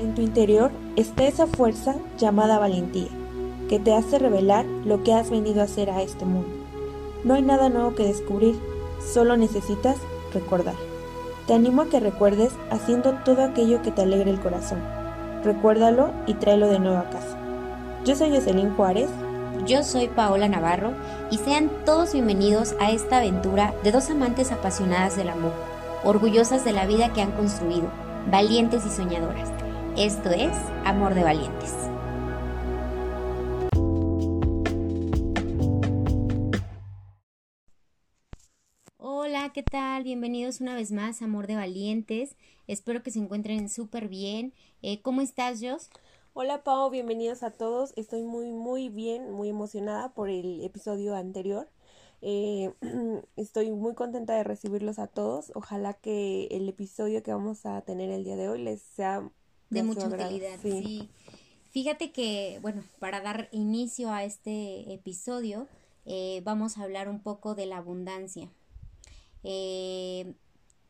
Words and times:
En 0.00 0.14
tu 0.14 0.22
interior 0.22 0.70
está 0.96 1.26
esa 1.26 1.46
fuerza 1.46 1.94
llamada 2.16 2.58
valentía, 2.58 3.10
que 3.68 3.78
te 3.78 3.92
hace 3.92 4.18
revelar 4.18 4.64
lo 4.64 5.04
que 5.04 5.12
has 5.12 5.28
venido 5.28 5.60
a 5.60 5.64
hacer 5.64 5.90
a 5.90 6.00
este 6.00 6.24
mundo. 6.24 6.48
No 7.22 7.34
hay 7.34 7.42
nada 7.42 7.68
nuevo 7.68 7.94
que 7.94 8.04
descubrir, 8.04 8.58
solo 9.12 9.36
necesitas 9.36 9.98
recordar. 10.32 10.76
Te 11.46 11.52
animo 11.52 11.82
a 11.82 11.90
que 11.90 12.00
recuerdes 12.00 12.50
haciendo 12.70 13.12
todo 13.26 13.44
aquello 13.44 13.82
que 13.82 13.90
te 13.90 14.00
alegre 14.00 14.30
el 14.30 14.40
corazón. 14.40 14.78
Recuérdalo 15.44 16.12
y 16.26 16.32
tráelo 16.32 16.68
de 16.68 16.78
nuevo 16.78 16.96
a 16.96 17.10
casa. 17.10 17.36
Yo 18.06 18.16
soy 18.16 18.30
Jocelyn 18.30 18.74
Juárez. 18.76 19.10
Yo 19.66 19.82
soy 19.82 20.08
Paola 20.08 20.48
Navarro 20.48 20.92
y 21.30 21.36
sean 21.36 21.70
todos 21.84 22.14
bienvenidos 22.14 22.74
a 22.80 22.90
esta 22.90 23.18
aventura 23.18 23.74
de 23.84 23.92
dos 23.92 24.08
amantes 24.08 24.50
apasionadas 24.50 25.16
del 25.16 25.28
amor, 25.28 25.52
orgullosas 26.04 26.64
de 26.64 26.72
la 26.72 26.86
vida 26.86 27.12
que 27.12 27.20
han 27.20 27.32
construido, 27.32 27.90
valientes 28.30 28.86
y 28.86 28.88
soñadoras. 28.88 29.59
Esto 29.96 30.30
es 30.30 30.56
Amor 30.84 31.14
de 31.14 31.24
Valientes. 31.24 31.74
Hola, 38.96 39.50
¿qué 39.52 39.64
tal? 39.64 40.04
Bienvenidos 40.04 40.60
una 40.60 40.76
vez 40.76 40.92
más 40.92 41.20
a 41.20 41.24
Amor 41.24 41.48
de 41.48 41.56
Valientes. 41.56 42.36
Espero 42.68 43.02
que 43.02 43.10
se 43.10 43.18
encuentren 43.18 43.68
súper 43.68 44.08
bien. 44.08 44.54
Eh, 44.80 45.02
¿Cómo 45.02 45.22
estás, 45.22 45.60
Jos? 45.60 45.90
Hola 46.34 46.62
Pau, 46.62 46.88
bienvenidos 46.90 47.42
a 47.42 47.50
todos. 47.50 47.92
Estoy 47.96 48.22
muy 48.22 48.52
muy 48.52 48.88
bien, 48.88 49.32
muy 49.32 49.48
emocionada 49.48 50.14
por 50.14 50.30
el 50.30 50.62
episodio 50.62 51.16
anterior. 51.16 51.68
Eh, 52.22 52.72
estoy 53.36 53.72
muy 53.72 53.94
contenta 53.94 54.34
de 54.34 54.44
recibirlos 54.44 55.00
a 55.00 55.08
todos. 55.08 55.50
Ojalá 55.56 55.94
que 55.94 56.46
el 56.52 56.68
episodio 56.68 57.24
que 57.24 57.32
vamos 57.32 57.66
a 57.66 57.80
tener 57.82 58.10
el 58.10 58.22
día 58.22 58.36
de 58.36 58.48
hoy 58.48 58.62
les 58.62 58.80
sea 58.82 59.28
de 59.70 59.82
mucha 59.82 60.08
utilidad. 60.08 60.58
Sí. 60.62 61.08
Fíjate 61.70 62.10
que, 62.10 62.58
bueno, 62.62 62.82
para 62.98 63.20
dar 63.20 63.48
inicio 63.52 64.12
a 64.12 64.24
este 64.24 64.92
episodio, 64.92 65.68
eh, 66.04 66.42
vamos 66.44 66.76
a 66.76 66.82
hablar 66.82 67.08
un 67.08 67.20
poco 67.20 67.54
de 67.54 67.66
la 67.66 67.76
abundancia. 67.76 68.50
Eh, 69.44 70.34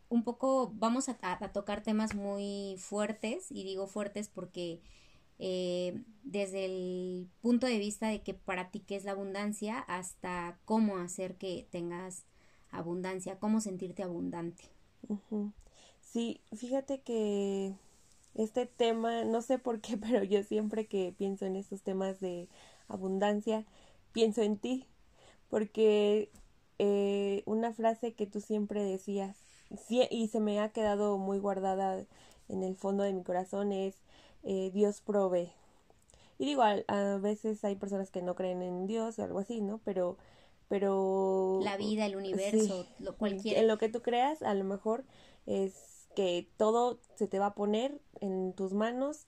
un 0.09 0.25
poco 0.25 0.73
vamos 0.75 1.09
a, 1.09 1.53
tocar 1.53 1.83
temas 1.83 2.15
muy 2.15 2.77
fuertes, 2.79 3.51
y 3.51 3.65
digo 3.65 3.87
fuertes 3.87 4.29
porque 4.29 4.81
eh, 5.39 6.03
desde 6.25 6.65
el 6.65 7.29
punto 7.43 7.67
de 7.67 7.79
vista 7.79 8.09
de 8.09 8.23
que 8.23 8.35
para 8.35 8.71
ti 8.71 8.81
qué 8.81 8.97
es 8.97 9.05
la 9.05 9.13
abundancia 9.13 9.79
hasta 9.81 10.59
cómo 10.65 10.97
hacer 10.97 11.37
que 11.37 11.67
tengas 11.71 12.25
abundancia, 12.71 13.39
cómo 13.39 13.61
sentirte 13.61 14.03
abundante. 14.03 14.65
Sí, 16.01 16.41
fíjate 16.57 17.03
que 17.03 17.75
este 18.35 18.67
tema, 18.67 19.25
no 19.25 19.43
sé 19.43 19.59
por 19.59 19.81
qué, 19.81 19.97
pero 19.97 20.25
yo 20.25 20.43
siempre 20.43 20.87
que 20.87 21.15
pienso 21.17 21.47
en 21.47 21.57
estos 21.57 21.83
temas 21.83 22.21
de 22.21 22.49
abundancia, 22.89 23.65
pienso 24.13 24.43
en 24.43 24.59
ti, 24.59 24.87
porque 25.49 26.31
eh, 26.79 27.43
una 27.47 27.73
frase 27.73 28.15
que 28.15 28.27
tú 28.27 28.41
siempre 28.41 28.83
decías 28.83 29.37
y 30.11 30.29
se 30.29 30.41
me 30.41 30.61
ha 30.61 30.71
quedado 30.71 31.17
muy 31.19 31.39
guardada 31.39 32.05
en 32.49 32.63
el 32.63 32.75
fondo 32.75 33.05
de 33.05 33.13
mi 33.13 33.23
corazón 33.23 33.73
es 33.73 33.95
eh, 34.43 34.71
Dios 34.73 35.01
provee. 35.01 35.53
Y 36.39 36.47
digo, 36.47 36.63
a, 36.63 37.19
veces 37.19 37.63
hay 37.65 37.77
personas 37.77 38.11
que 38.11 38.23
no 38.23 38.35
creen 38.35 38.63
en 38.63 38.87
Dios 38.87 39.19
o 39.19 39.25
algo 39.25 39.41
así, 39.41 39.61
¿no? 39.61 39.79
Pero, 39.85 40.17
pero... 40.69 41.61
La 41.63 41.77
vida, 41.77 42.07
el 42.07 42.17
universo, 42.17 42.87
lo 42.99 43.15
cualquiera. 43.17 43.61
En 43.61 43.69
lo 43.69 43.77
que 43.77 43.91
tú 43.91 44.01
creas, 44.01 44.43
a 44.43 44.55
lo 44.55 44.65
mejor 44.65 45.05
es 45.45 45.90
que 46.15 46.49
todo 46.57 47.01
se 47.17 47.29
te 47.29 47.39
va 47.39 47.47
a 47.47 47.55
poner 47.55 48.01
en 48.21 48.53
tus 48.53 48.73
manos 48.73 49.27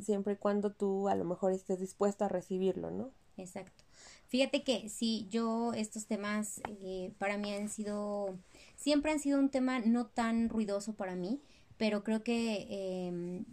siempre 0.00 0.34
y 0.34 0.36
cuando 0.36 0.72
tú 0.72 1.08
a 1.08 1.14
lo 1.14 1.24
mejor 1.24 1.52
estés 1.52 1.80
dispuesto 1.80 2.24
a 2.24 2.28
recibirlo, 2.28 2.90
¿no? 2.90 3.10
Exacto. 3.36 3.84
Fíjate 4.28 4.62
que 4.62 4.88
sí, 4.88 5.26
yo 5.30 5.72
estos 5.72 6.06
temas 6.06 6.60
eh, 6.68 7.12
para 7.18 7.36
mí 7.36 7.52
han 7.52 7.68
sido, 7.68 8.38
siempre 8.76 9.10
han 9.12 9.18
sido 9.18 9.38
un 9.38 9.48
tema 9.48 9.80
no 9.80 10.06
tan 10.06 10.48
ruidoso 10.48 10.94
para 10.94 11.16
mí, 11.16 11.40
pero 11.76 12.04
creo 12.04 12.22
que 12.22 12.66
em, 13.08 13.44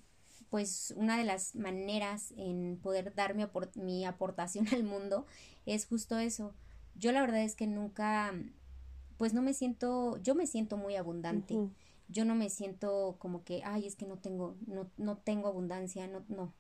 pues 0.49 0.93
una 0.95 1.17
de 1.17 1.23
las 1.23 1.55
maneras 1.55 2.33
en 2.37 2.77
poder 2.81 3.15
dar 3.15 3.33
mi, 3.33 3.43
mi 3.75 4.05
aportación 4.05 4.67
al 4.71 4.83
mundo 4.83 5.25
es 5.65 5.87
justo 5.87 6.17
eso. 6.19 6.53
Yo 6.95 7.11
la 7.11 7.21
verdad 7.21 7.41
es 7.41 7.55
que 7.55 7.67
nunca, 7.67 8.33
pues 9.17 9.33
no 9.33 9.41
me 9.41 9.53
siento, 9.53 10.17
yo 10.21 10.35
me 10.35 10.47
siento 10.47 10.77
muy 10.77 10.95
abundante 10.95 11.55
yo 12.09 12.25
no 12.25 12.35
me 12.35 12.49
siento 12.49 13.15
como 13.19 13.43
que, 13.43 13.61
ay, 13.63 13.85
es 13.85 13.95
que 13.95 14.05
no 14.05 14.17
tengo, 14.17 14.55
no, 14.65 14.89
no 14.97 15.17
tengo 15.17 15.47
abundancia, 15.47 16.07
no, 16.07 16.23
no. 16.29 16.53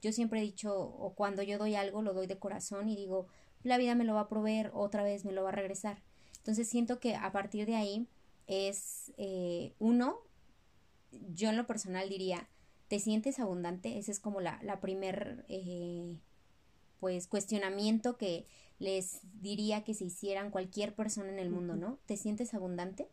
Yo 0.00 0.12
siempre 0.12 0.40
he 0.40 0.42
dicho, 0.42 0.78
o 0.78 1.14
cuando 1.14 1.42
yo 1.42 1.58
doy 1.58 1.74
algo, 1.74 2.02
lo 2.02 2.12
doy 2.12 2.26
de 2.26 2.38
corazón 2.38 2.88
y 2.88 2.96
digo, 2.96 3.26
la 3.62 3.78
vida 3.78 3.94
me 3.94 4.04
lo 4.04 4.14
va 4.14 4.20
a 4.20 4.28
proveer, 4.28 4.70
otra 4.74 5.02
vez 5.02 5.24
me 5.24 5.32
lo 5.32 5.42
va 5.42 5.48
a 5.48 5.52
regresar. 5.52 6.02
Entonces 6.38 6.68
siento 6.68 7.00
que 7.00 7.16
a 7.16 7.32
partir 7.32 7.66
de 7.66 7.76
ahí 7.76 8.06
es, 8.46 9.12
eh, 9.16 9.72
uno, 9.78 10.18
yo 11.32 11.48
en 11.48 11.56
lo 11.56 11.66
personal 11.66 12.08
diría, 12.08 12.48
¿te 12.88 13.00
sientes 13.00 13.38
abundante? 13.38 13.98
Ese 13.98 14.12
es 14.12 14.20
como 14.20 14.40
la, 14.40 14.60
la 14.62 14.80
primer, 14.80 15.46
eh, 15.48 16.18
pues, 17.00 17.26
cuestionamiento 17.26 18.18
que 18.18 18.44
les 18.78 19.20
diría 19.40 19.84
que 19.84 19.94
se 19.94 20.04
hicieran 20.04 20.50
cualquier 20.50 20.94
persona 20.94 21.30
en 21.30 21.38
el 21.38 21.50
mundo, 21.50 21.76
¿no? 21.76 21.98
¿Te 22.06 22.16
sientes 22.16 22.52
abundante? 22.52 23.08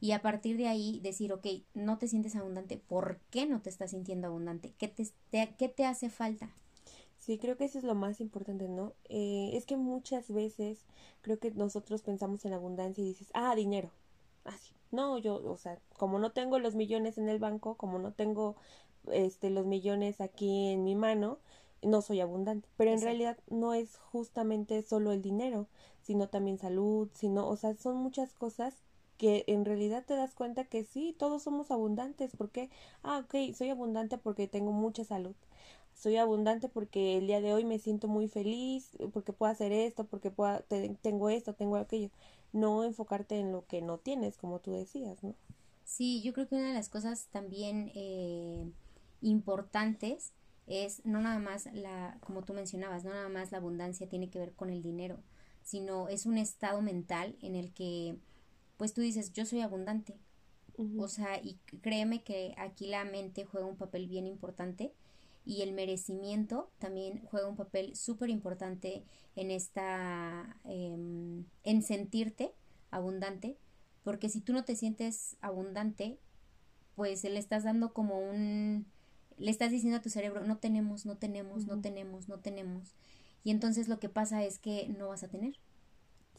Y 0.00 0.12
a 0.12 0.22
partir 0.22 0.56
de 0.56 0.66
ahí 0.66 1.00
decir, 1.02 1.32
ok, 1.32 1.46
no 1.74 1.98
te 1.98 2.08
sientes 2.08 2.34
abundante, 2.34 2.78
¿por 2.78 3.18
qué 3.30 3.46
no 3.46 3.60
te 3.60 3.70
estás 3.70 3.90
sintiendo 3.90 4.28
abundante? 4.28 4.72
¿Qué 4.78 4.88
te, 4.88 5.06
qué 5.30 5.68
te 5.68 5.84
hace 5.84 6.08
falta? 6.08 6.50
Sí, 7.18 7.38
creo 7.38 7.56
que 7.56 7.66
eso 7.66 7.78
es 7.78 7.84
lo 7.84 7.94
más 7.94 8.20
importante, 8.20 8.66
¿no? 8.68 8.94
Eh, 9.10 9.50
es 9.52 9.66
que 9.66 9.76
muchas 9.76 10.32
veces 10.32 10.86
creo 11.20 11.38
que 11.38 11.50
nosotros 11.50 12.02
pensamos 12.02 12.44
en 12.46 12.54
abundancia 12.54 13.04
y 13.04 13.08
dices, 13.08 13.28
ah, 13.34 13.54
dinero. 13.54 13.90
Así. 14.44 14.72
no, 14.90 15.18
yo, 15.18 15.36
o 15.44 15.58
sea, 15.58 15.78
como 15.98 16.18
no 16.18 16.32
tengo 16.32 16.58
los 16.58 16.74
millones 16.74 17.18
en 17.18 17.28
el 17.28 17.38
banco, 17.38 17.76
como 17.76 17.98
no 17.98 18.12
tengo 18.12 18.56
este 19.12 19.50
los 19.50 19.66
millones 19.66 20.20
aquí 20.22 20.68
en 20.68 20.82
mi 20.82 20.94
mano, 20.94 21.38
no 21.82 22.00
soy 22.00 22.20
abundante. 22.20 22.68
Pero 22.78 22.92
en 22.92 23.02
realidad 23.02 23.38
no 23.48 23.74
es 23.74 23.98
justamente 23.98 24.82
solo 24.82 25.12
el 25.12 25.20
dinero, 25.20 25.68
sino 26.02 26.28
también 26.28 26.58
salud, 26.58 27.08
sino, 27.14 27.46
o 27.46 27.56
sea, 27.56 27.74
son 27.74 27.96
muchas 27.98 28.32
cosas 28.32 28.74
que 29.20 29.44
en 29.48 29.66
realidad 29.66 30.02
te 30.06 30.16
das 30.16 30.34
cuenta 30.34 30.64
que 30.64 30.82
sí, 30.82 31.14
todos 31.18 31.42
somos 31.42 31.70
abundantes, 31.70 32.32
porque, 32.38 32.70
ah, 33.02 33.18
ok, 33.18 33.54
soy 33.54 33.68
abundante 33.68 34.16
porque 34.16 34.48
tengo 34.48 34.72
mucha 34.72 35.04
salud, 35.04 35.34
soy 35.94 36.16
abundante 36.16 36.70
porque 36.70 37.18
el 37.18 37.26
día 37.26 37.42
de 37.42 37.52
hoy 37.52 37.64
me 37.66 37.78
siento 37.78 38.08
muy 38.08 38.28
feliz, 38.28 38.96
porque 39.12 39.34
puedo 39.34 39.52
hacer 39.52 39.72
esto, 39.72 40.06
porque 40.06 40.30
puedo, 40.30 40.64
tengo 41.02 41.28
esto, 41.28 41.52
tengo 41.52 41.76
aquello, 41.76 42.08
no 42.54 42.82
enfocarte 42.84 43.38
en 43.38 43.52
lo 43.52 43.66
que 43.66 43.82
no 43.82 43.98
tienes, 43.98 44.38
como 44.38 44.60
tú 44.60 44.72
decías, 44.72 45.22
¿no? 45.22 45.34
Sí, 45.84 46.22
yo 46.22 46.32
creo 46.32 46.48
que 46.48 46.54
una 46.54 46.68
de 46.68 46.74
las 46.74 46.88
cosas 46.88 47.26
también 47.30 47.92
eh, 47.94 48.64
importantes 49.20 50.32
es 50.66 51.04
no 51.04 51.20
nada 51.20 51.40
más 51.40 51.66
la, 51.74 52.16
como 52.22 52.42
tú 52.42 52.54
mencionabas, 52.54 53.04
no 53.04 53.10
nada 53.10 53.28
más 53.28 53.52
la 53.52 53.58
abundancia 53.58 54.08
tiene 54.08 54.30
que 54.30 54.38
ver 54.38 54.54
con 54.54 54.70
el 54.70 54.82
dinero, 54.82 55.18
sino 55.62 56.08
es 56.08 56.24
un 56.24 56.38
estado 56.38 56.80
mental 56.80 57.36
en 57.42 57.56
el 57.56 57.74
que 57.74 58.16
pues 58.80 58.94
tú 58.94 59.02
dices, 59.02 59.34
yo 59.34 59.44
soy 59.44 59.60
abundante. 59.60 60.16
O 60.96 61.06
sea, 61.06 61.38
y 61.42 61.58
créeme 61.82 62.22
que 62.22 62.54
aquí 62.56 62.86
la 62.86 63.04
mente 63.04 63.44
juega 63.44 63.66
un 63.66 63.76
papel 63.76 64.08
bien 64.08 64.26
importante 64.26 64.94
y 65.44 65.60
el 65.60 65.74
merecimiento 65.74 66.70
también 66.78 67.20
juega 67.26 67.46
un 67.46 67.56
papel 67.56 67.94
súper 67.94 68.30
importante 68.30 69.04
en 69.36 69.50
esta, 69.50 70.56
em, 70.64 71.44
en 71.62 71.82
sentirte 71.82 72.54
abundante, 72.90 73.58
porque 74.02 74.30
si 74.30 74.40
tú 74.40 74.54
no 74.54 74.64
te 74.64 74.76
sientes 74.76 75.36
abundante, 75.42 76.18
pues 76.94 77.22
le 77.22 77.38
estás 77.38 77.64
dando 77.64 77.92
como 77.92 78.18
un, 78.18 78.86
le 79.36 79.50
estás 79.50 79.70
diciendo 79.70 79.98
a 79.98 80.02
tu 80.02 80.08
cerebro, 80.08 80.42
no 80.46 80.56
tenemos, 80.56 81.04
no 81.04 81.18
tenemos, 81.18 81.66
no 81.66 81.82
tenemos, 81.82 82.28
no 82.30 82.38
tenemos. 82.38 82.94
Y 83.44 83.50
entonces 83.50 83.88
lo 83.88 83.98
que 84.00 84.08
pasa 84.08 84.42
es 84.42 84.58
que 84.58 84.88
no 84.88 85.08
vas 85.08 85.22
a 85.22 85.28
tener. 85.28 85.60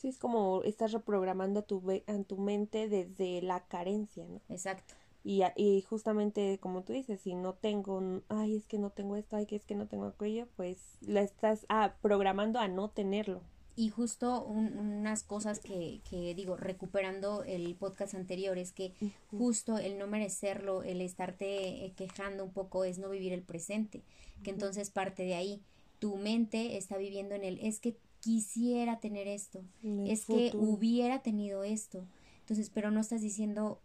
Sí, 0.01 0.07
es 0.07 0.17
como 0.17 0.63
estás 0.63 0.93
reprogramando 0.93 1.63
tu, 1.63 1.83
en 2.07 2.25
tu 2.25 2.37
mente 2.39 2.89
desde 2.89 3.39
la 3.43 3.67
carencia, 3.67 4.25
¿no? 4.27 4.41
Exacto. 4.49 4.95
Y, 5.23 5.43
y 5.55 5.83
justamente 5.83 6.57
como 6.59 6.81
tú 6.81 6.91
dices, 6.91 7.21
si 7.21 7.35
no 7.35 7.53
tengo, 7.53 8.01
ay, 8.27 8.55
es 8.55 8.65
que 8.65 8.79
no 8.79 8.89
tengo 8.89 9.15
esto, 9.15 9.35
ay, 9.35 9.45
que 9.45 9.55
es 9.55 9.63
que 9.63 9.75
no 9.75 9.87
tengo 9.87 10.05
aquello, 10.05 10.47
pues 10.55 10.97
la 11.01 11.21
estás 11.21 11.67
ah, 11.69 11.93
programando 12.01 12.57
a 12.57 12.67
no 12.67 12.89
tenerlo. 12.89 13.43
Y 13.75 13.89
justo 13.89 14.43
unas 14.43 15.21
cosas 15.21 15.59
que, 15.59 16.01
que 16.09 16.33
digo, 16.33 16.57
recuperando 16.57 17.43
el 17.43 17.75
podcast 17.75 18.15
anterior, 18.15 18.57
es 18.57 18.71
que 18.71 18.93
justo 19.29 19.77
el 19.77 19.99
no 19.99 20.07
merecerlo, 20.07 20.81
el 20.81 21.01
estarte 21.01 21.85
eh, 21.85 21.93
quejando 21.95 22.43
un 22.43 22.53
poco, 22.53 22.85
es 22.85 22.97
no 22.97 23.07
vivir 23.07 23.33
el 23.33 23.43
presente, 23.43 24.01
que 24.43 24.49
entonces 24.49 24.89
parte 24.89 25.25
de 25.25 25.35
ahí. 25.35 25.61
Tu 25.99 26.17
mente 26.17 26.77
está 26.77 26.97
viviendo 26.97 27.35
en 27.35 27.43
el, 27.43 27.59
es 27.59 27.79
que 27.79 27.95
quisiera 28.21 28.99
tener 28.99 29.27
esto, 29.27 29.63
es 29.83 30.25
que 30.25 30.51
hubiera 30.53 31.21
tenido 31.21 31.63
esto. 31.63 32.07
Entonces, 32.39 32.69
pero 32.69 32.91
no 32.91 33.01
estás 33.01 33.21
diciendo, 33.21 33.81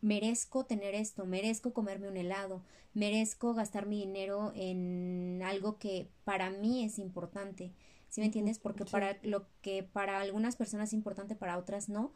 merezco 0.00 0.66
tener 0.66 0.94
esto, 0.94 1.24
merezco 1.24 1.72
comerme 1.72 2.08
un 2.08 2.16
helado, 2.16 2.62
merezco 2.94 3.54
gastar 3.54 3.86
mi 3.86 4.00
dinero 4.00 4.52
en 4.54 5.40
algo 5.44 5.78
que 5.78 6.10
para 6.24 6.50
mí 6.50 6.84
es 6.84 6.98
importante. 6.98 7.72
¿Sí 8.08 8.20
me 8.20 8.26
entiendes? 8.26 8.58
Porque 8.58 8.84
para 8.84 9.18
lo 9.22 9.46
que 9.62 9.84
para 9.84 10.20
algunas 10.20 10.56
personas 10.56 10.88
es 10.88 10.94
importante, 10.94 11.36
para 11.36 11.56
otras 11.56 11.88
no, 11.88 12.12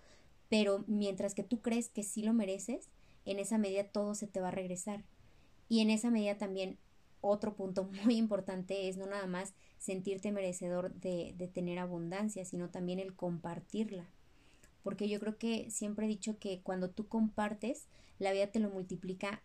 pero 0.49 0.85
mientras 0.89 1.35
que 1.35 1.45
tú 1.45 1.61
crees 1.63 1.89
que 1.89 2.03
sí 2.03 2.23
lo 2.23 2.33
mereces, 2.33 2.91
en 3.25 3.39
esa 3.39 3.59
medida 3.59 3.85
todo 3.85 4.15
se 4.15 4.27
te 4.27 4.41
va 4.41 4.49
a 4.49 4.53
regresar. 4.53 5.05
Y 5.69 5.81
en 5.81 5.91
esa 5.91 6.11
medida 6.11 6.37
también 6.37 6.79
otro 7.27 7.55
punto 7.55 7.89
muy 8.05 8.17
importante 8.17 8.89
es 8.89 8.97
no 8.97 9.07
nada 9.07 9.27
más 9.27 9.55
sentirte 9.79 10.33
merecedor 10.33 10.93
de, 10.95 11.35
de 11.37 11.49
tener 11.49 11.79
abundancia, 11.79 12.45
sino 12.45 12.71
también 12.71 12.99
el 12.99 13.15
compartirla 13.15 14.09
porque 14.85 15.09
yo 15.09 15.19
creo 15.19 15.39
que 15.39 15.71
siempre 15.71 16.05
he 16.05 16.09
dicho 16.09 16.39
que 16.39 16.61
cuando 16.63 16.91
tú 16.91 17.09
compartes, 17.09 17.89
la 18.19 18.33
vida 18.33 18.49
te 18.49 18.61
lo 18.61 18.69
multiplica 18.69 19.43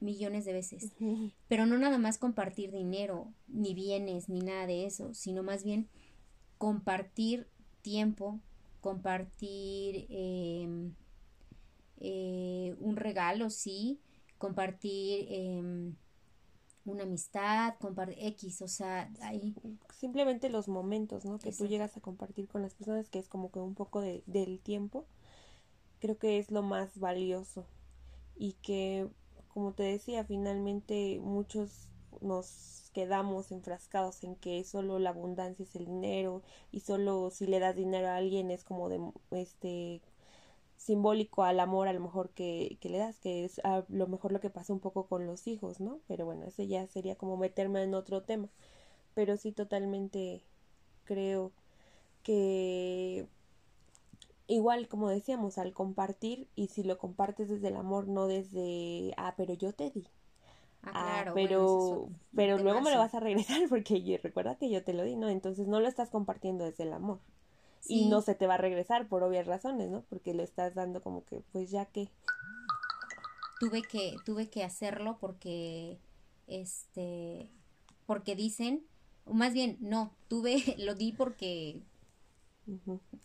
millones 0.00 0.46
de 0.46 0.54
veces. 0.54 0.92
Pero 1.46 1.66
no 1.66 1.76
nada 1.76 1.98
más 1.98 2.16
compartir 2.16 2.72
dinero, 2.72 3.28
ni 3.48 3.74
bienes, 3.74 4.30
ni 4.30 4.40
nada 4.40 4.66
de 4.66 4.86
eso, 4.86 5.12
sino 5.12 5.42
más 5.42 5.62
bien 5.62 5.88
compartir 6.56 7.46
tiempo, 7.82 8.40
compartir 8.80 10.06
em, 10.08 10.94
eh, 12.00 12.74
un 12.80 12.96
regalo, 12.96 13.50
sí, 13.50 14.00
compartir 14.38 15.26
em, 15.28 15.94
una 16.86 17.02
amistad, 17.02 17.74
compartir 17.80 18.16
X, 18.18 18.62
o 18.62 18.68
sea, 18.68 19.12
ahí. 19.20 19.54
Simplemente 19.94 20.48
los 20.48 20.68
momentos, 20.68 21.24
¿no? 21.24 21.38
Que 21.38 21.52
tú 21.52 21.66
llegas 21.66 21.96
a 21.96 22.00
compartir 22.00 22.48
con 22.48 22.62
las 22.62 22.74
personas, 22.74 23.08
que 23.08 23.18
es 23.18 23.28
como 23.28 23.50
que 23.50 23.58
un 23.58 23.74
poco 23.74 24.00
de, 24.00 24.22
del 24.26 24.60
tiempo, 24.60 25.06
creo 26.00 26.18
que 26.18 26.38
es 26.38 26.50
lo 26.50 26.62
más 26.62 26.98
valioso. 26.98 27.66
Y 28.36 28.52
que, 28.62 29.08
como 29.48 29.72
te 29.72 29.82
decía, 29.82 30.24
finalmente 30.24 31.20
muchos 31.20 31.88
nos 32.20 32.90
quedamos 32.92 33.52
enfrascados 33.52 34.24
en 34.24 34.36
que 34.36 34.64
solo 34.64 34.98
la 34.98 35.10
abundancia 35.10 35.64
es 35.64 35.74
el 35.76 35.84
dinero 35.84 36.42
y 36.72 36.80
solo 36.80 37.30
si 37.30 37.46
le 37.46 37.58
das 37.58 37.76
dinero 37.76 38.08
a 38.08 38.16
alguien 38.16 38.50
es 38.50 38.64
como 38.64 38.88
de 38.88 39.00
este 39.32 40.00
simbólico 40.76 41.44
al 41.44 41.60
amor 41.60 41.88
a 41.88 41.92
lo 41.92 42.00
mejor 42.00 42.30
que, 42.30 42.78
que 42.80 42.88
le 42.88 42.98
das, 42.98 43.18
que 43.18 43.44
es 43.44 43.60
a 43.64 43.84
lo 43.88 44.06
mejor 44.06 44.32
lo 44.32 44.40
que 44.40 44.50
pasa 44.50 44.72
un 44.72 44.80
poco 44.80 45.06
con 45.06 45.26
los 45.26 45.46
hijos, 45.46 45.80
¿no? 45.80 46.00
Pero 46.06 46.26
bueno, 46.26 46.44
eso 46.46 46.62
ya 46.62 46.86
sería 46.86 47.16
como 47.16 47.36
meterme 47.36 47.82
en 47.82 47.94
otro 47.94 48.22
tema. 48.22 48.48
Pero 49.14 49.36
sí 49.36 49.52
totalmente 49.52 50.42
creo 51.04 51.52
que 52.22 53.26
igual 54.46 54.88
como 54.88 55.08
decíamos, 55.08 55.58
al 55.58 55.72
compartir 55.72 56.48
y 56.54 56.68
si 56.68 56.82
lo 56.82 56.98
compartes 56.98 57.48
desde 57.48 57.68
el 57.68 57.76
amor, 57.76 58.08
no 58.08 58.26
desde, 58.26 59.12
ah, 59.16 59.34
pero 59.36 59.54
yo 59.54 59.72
te 59.72 59.90
di. 59.90 60.08
Ah, 60.82 60.90
ah 60.94 61.22
claro, 61.22 61.34
pero, 61.34 62.08
pero 62.34 62.58
luego 62.58 62.80
me 62.80 62.92
lo 62.92 62.98
vas 62.98 63.14
a 63.14 63.20
regresar 63.20 63.60
porque 63.68 64.20
recuerda 64.22 64.56
que 64.56 64.70
yo 64.70 64.84
te 64.84 64.92
lo 64.92 65.04
di, 65.04 65.16
¿no? 65.16 65.28
Entonces 65.28 65.66
no 65.66 65.80
lo 65.80 65.88
estás 65.88 66.10
compartiendo 66.10 66.64
desde 66.64 66.84
el 66.84 66.92
amor 66.92 67.20
y 67.88 68.08
no 68.08 68.20
se 68.20 68.34
te 68.34 68.46
va 68.46 68.54
a 68.54 68.58
regresar 68.58 69.08
por 69.08 69.22
obvias 69.22 69.46
razones, 69.46 69.90
¿no? 69.90 70.02
Porque 70.08 70.34
le 70.34 70.42
estás 70.42 70.74
dando 70.74 71.02
como 71.02 71.24
que, 71.24 71.42
pues 71.52 71.70
ya 71.70 71.86
que. 71.86 72.08
Tuve 73.58 73.82
que, 73.82 74.16
tuve 74.24 74.50
que 74.50 74.64
hacerlo 74.64 75.16
porque, 75.18 75.98
este, 76.46 77.48
porque 78.04 78.36
dicen, 78.36 78.84
o 79.24 79.32
más 79.32 79.54
bien, 79.54 79.78
no, 79.80 80.12
tuve, 80.28 80.56
lo 80.78 80.94
di 80.94 81.12
porque... 81.12 81.80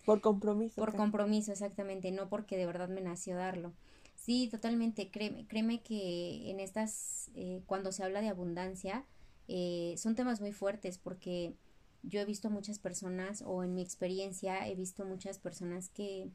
Por 0.06 0.22
compromiso. 0.22 0.80
Por 0.80 0.96
compromiso, 0.96 1.52
exactamente, 1.52 2.12
no 2.12 2.30
porque 2.30 2.57
de 2.57 2.68
verdad 2.68 2.90
me 2.90 3.02
nació 3.02 3.36
darlo. 3.36 3.74
Sí, 4.16 4.48
totalmente, 4.50 5.10
créeme, 5.10 5.48
créeme 5.48 5.81
que 5.81 6.52
en 6.52 6.60
estas, 6.60 7.31
eh, 7.34 7.64
cuando 7.66 7.92
se 7.92 8.04
habla 8.04 8.22
de 8.22 8.30
abundancia, 8.30 9.04
eh, 9.48 9.96
son 9.98 10.16
temas 10.16 10.42
muy 10.42 10.54
fuertes 10.54 11.00
porque 11.00 11.56
yo 12.03 12.19
he 12.19 12.25
visto 12.25 12.50
muchas 12.50 12.80
personas, 12.80 13.44
o 13.45 13.63
en 13.63 13.74
mi 13.74 13.81
experiencia 13.81 14.68
he 14.68 14.75
visto 14.75 15.06
muchas 15.06 15.39
personas 15.39 15.89
que, 15.89 16.30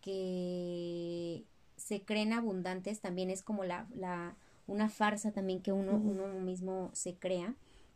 que 0.00 1.44
se 1.76 2.02
creen 2.02 2.32
abundantes, 2.32 3.00
también 3.00 3.30
es 3.30 3.42
como 3.42 3.64
la, 3.64 3.86
la 3.94 4.36
una 4.66 4.88
farsa 4.88 5.32
también 5.32 5.60
que 5.60 5.72
uno, 5.72 5.96
uno 5.96 6.28
mismo 6.28 6.90
se 6.92 7.14
crea, 7.14 7.54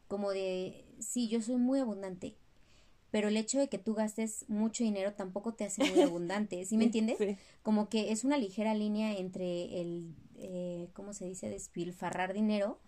como 0.08 0.30
de, 0.30 0.84
sí, 0.98 1.28
yo 1.28 1.40
soy 1.40 1.56
muy 1.56 1.80
abundante, 1.80 2.36
pero 3.10 3.28
el 3.28 3.36
hecho 3.36 3.58
de 3.58 3.68
que 3.68 3.78
tú 3.78 3.94
gastes 3.94 4.44
mucho 4.48 4.82
dinero 4.82 5.12
tampoco 5.14 5.54
te 5.54 5.64
hace 5.64 5.88
muy 5.88 6.00
abundante, 6.00 6.64
¿sí 6.64 6.76
me 6.78 6.84
entiendes? 6.84 7.16
Como 7.62 7.88
que 7.88 8.10
es 8.10 8.24
una 8.24 8.38
ligera 8.38 8.74
línea 8.74 9.16
entre 9.16 9.80
el, 9.80 10.14
eh, 10.36 10.88
¿cómo 10.94 11.12
se 11.12 11.24
dice?, 11.26 11.48
despilfarrar 11.48 12.32
dinero 12.32 12.80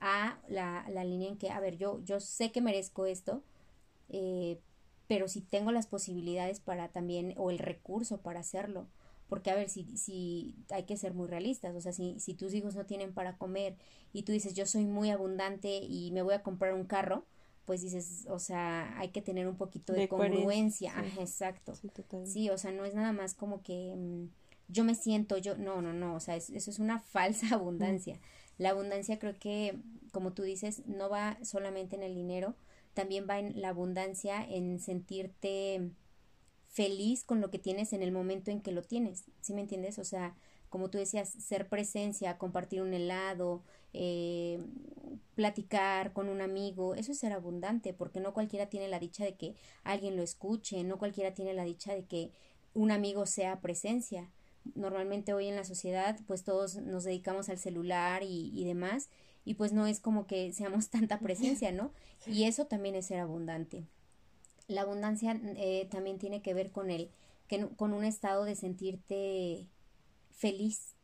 a 0.00 0.38
la, 0.48 0.86
la 0.90 1.04
línea 1.04 1.28
en 1.28 1.36
que, 1.36 1.50
a 1.50 1.60
ver, 1.60 1.76
yo, 1.76 2.00
yo 2.04 2.20
sé 2.20 2.50
que 2.50 2.60
merezco 2.60 3.06
esto, 3.06 3.42
eh, 4.08 4.58
pero 5.06 5.28
si 5.28 5.40
tengo 5.40 5.72
las 5.72 5.86
posibilidades 5.86 6.60
para 6.60 6.88
también, 6.88 7.34
o 7.36 7.50
el 7.50 7.58
recurso 7.58 8.18
para 8.18 8.40
hacerlo, 8.40 8.86
porque 9.28 9.50
a 9.50 9.54
ver, 9.54 9.68
si, 9.68 9.96
si 9.96 10.56
hay 10.70 10.84
que 10.84 10.96
ser 10.96 11.14
muy 11.14 11.28
realistas, 11.28 11.74
o 11.76 11.80
sea, 11.80 11.92
si, 11.92 12.18
si 12.18 12.34
tus 12.34 12.52
hijos 12.52 12.74
no 12.74 12.84
tienen 12.86 13.14
para 13.14 13.36
comer 13.36 13.76
y 14.12 14.24
tú 14.24 14.32
dices, 14.32 14.54
yo 14.54 14.66
soy 14.66 14.86
muy 14.86 15.10
abundante 15.10 15.78
y 15.82 16.10
me 16.12 16.22
voy 16.22 16.34
a 16.34 16.42
comprar 16.42 16.74
un 16.74 16.84
carro, 16.84 17.26
pues 17.64 17.82
dices, 17.82 18.26
o 18.28 18.40
sea, 18.40 18.98
hay 18.98 19.10
que 19.10 19.22
tener 19.22 19.46
un 19.46 19.56
poquito 19.56 19.92
de, 19.92 20.08
congruencia, 20.08 20.92
exacto. 21.20 21.74
Sí, 22.26 22.50
o 22.50 22.58
sea, 22.58 22.72
no 22.72 22.84
es 22.84 22.94
nada 22.94 23.12
más 23.12 23.34
como 23.34 23.62
que 23.62 23.94
mm, 23.96 24.26
yo 24.66 24.82
me 24.82 24.94
siento, 24.96 25.38
yo, 25.38 25.56
no, 25.56 25.80
no, 25.80 25.92
no, 25.92 26.14
o 26.14 26.20
sea, 26.20 26.34
eso 26.34 26.70
es 26.70 26.78
una 26.78 26.98
falsa 27.12 27.54
abundancia. 27.54 28.18
La 28.60 28.70
abundancia 28.70 29.18
creo 29.18 29.38
que, 29.38 29.78
como 30.12 30.34
tú 30.34 30.42
dices, 30.42 30.86
no 30.86 31.08
va 31.08 31.38
solamente 31.42 31.96
en 31.96 32.02
el 32.02 32.14
dinero, 32.14 32.54
también 32.92 33.26
va 33.26 33.38
en 33.38 33.58
la 33.58 33.70
abundancia, 33.70 34.46
en 34.46 34.80
sentirte 34.80 35.92
feliz 36.68 37.24
con 37.24 37.40
lo 37.40 37.50
que 37.50 37.58
tienes 37.58 37.94
en 37.94 38.02
el 38.02 38.12
momento 38.12 38.50
en 38.50 38.60
que 38.60 38.70
lo 38.70 38.82
tienes, 38.82 39.24
¿sí 39.40 39.54
me 39.54 39.62
entiendes? 39.62 39.98
O 39.98 40.04
sea, 40.04 40.36
como 40.68 40.90
tú 40.90 40.98
decías, 40.98 41.30
ser 41.30 41.70
presencia, 41.70 42.36
compartir 42.36 42.82
un 42.82 42.92
helado, 42.92 43.62
eh, 43.94 44.62
platicar 45.36 46.12
con 46.12 46.28
un 46.28 46.42
amigo, 46.42 46.94
eso 46.94 47.12
es 47.12 47.18
ser 47.18 47.32
abundante, 47.32 47.94
porque 47.94 48.20
no 48.20 48.34
cualquiera 48.34 48.66
tiene 48.66 48.88
la 48.88 48.98
dicha 48.98 49.24
de 49.24 49.36
que 49.36 49.54
alguien 49.84 50.16
lo 50.18 50.22
escuche, 50.22 50.84
no 50.84 50.98
cualquiera 50.98 51.32
tiene 51.32 51.54
la 51.54 51.64
dicha 51.64 51.94
de 51.94 52.04
que 52.04 52.30
un 52.74 52.90
amigo 52.90 53.24
sea 53.24 53.62
presencia. 53.62 54.28
Normalmente 54.74 55.32
hoy 55.32 55.48
en 55.48 55.56
la 55.56 55.64
sociedad, 55.64 56.18
pues 56.26 56.44
todos 56.44 56.76
nos 56.76 57.04
dedicamos 57.04 57.48
al 57.48 57.58
celular 57.58 58.22
y, 58.22 58.50
y 58.54 58.64
demás, 58.64 59.08
y 59.44 59.54
pues 59.54 59.72
no 59.72 59.86
es 59.86 60.00
como 60.00 60.26
que 60.26 60.52
seamos 60.52 60.88
tanta 60.90 61.18
presencia, 61.20 61.72
¿no? 61.72 61.92
Y 62.26 62.44
eso 62.44 62.66
también 62.66 62.94
es 62.94 63.06
ser 63.06 63.20
abundante. 63.20 63.84
La 64.68 64.82
abundancia 64.82 65.40
eh, 65.56 65.88
también 65.90 66.18
tiene 66.18 66.42
que 66.42 66.54
ver 66.54 66.70
con 66.70 66.90
el, 66.90 67.10
que, 67.48 67.66
con 67.76 67.92
un 67.92 68.04
estado 68.04 68.44
de 68.44 68.54
sentirte 68.54 69.66
feliz 70.30 70.94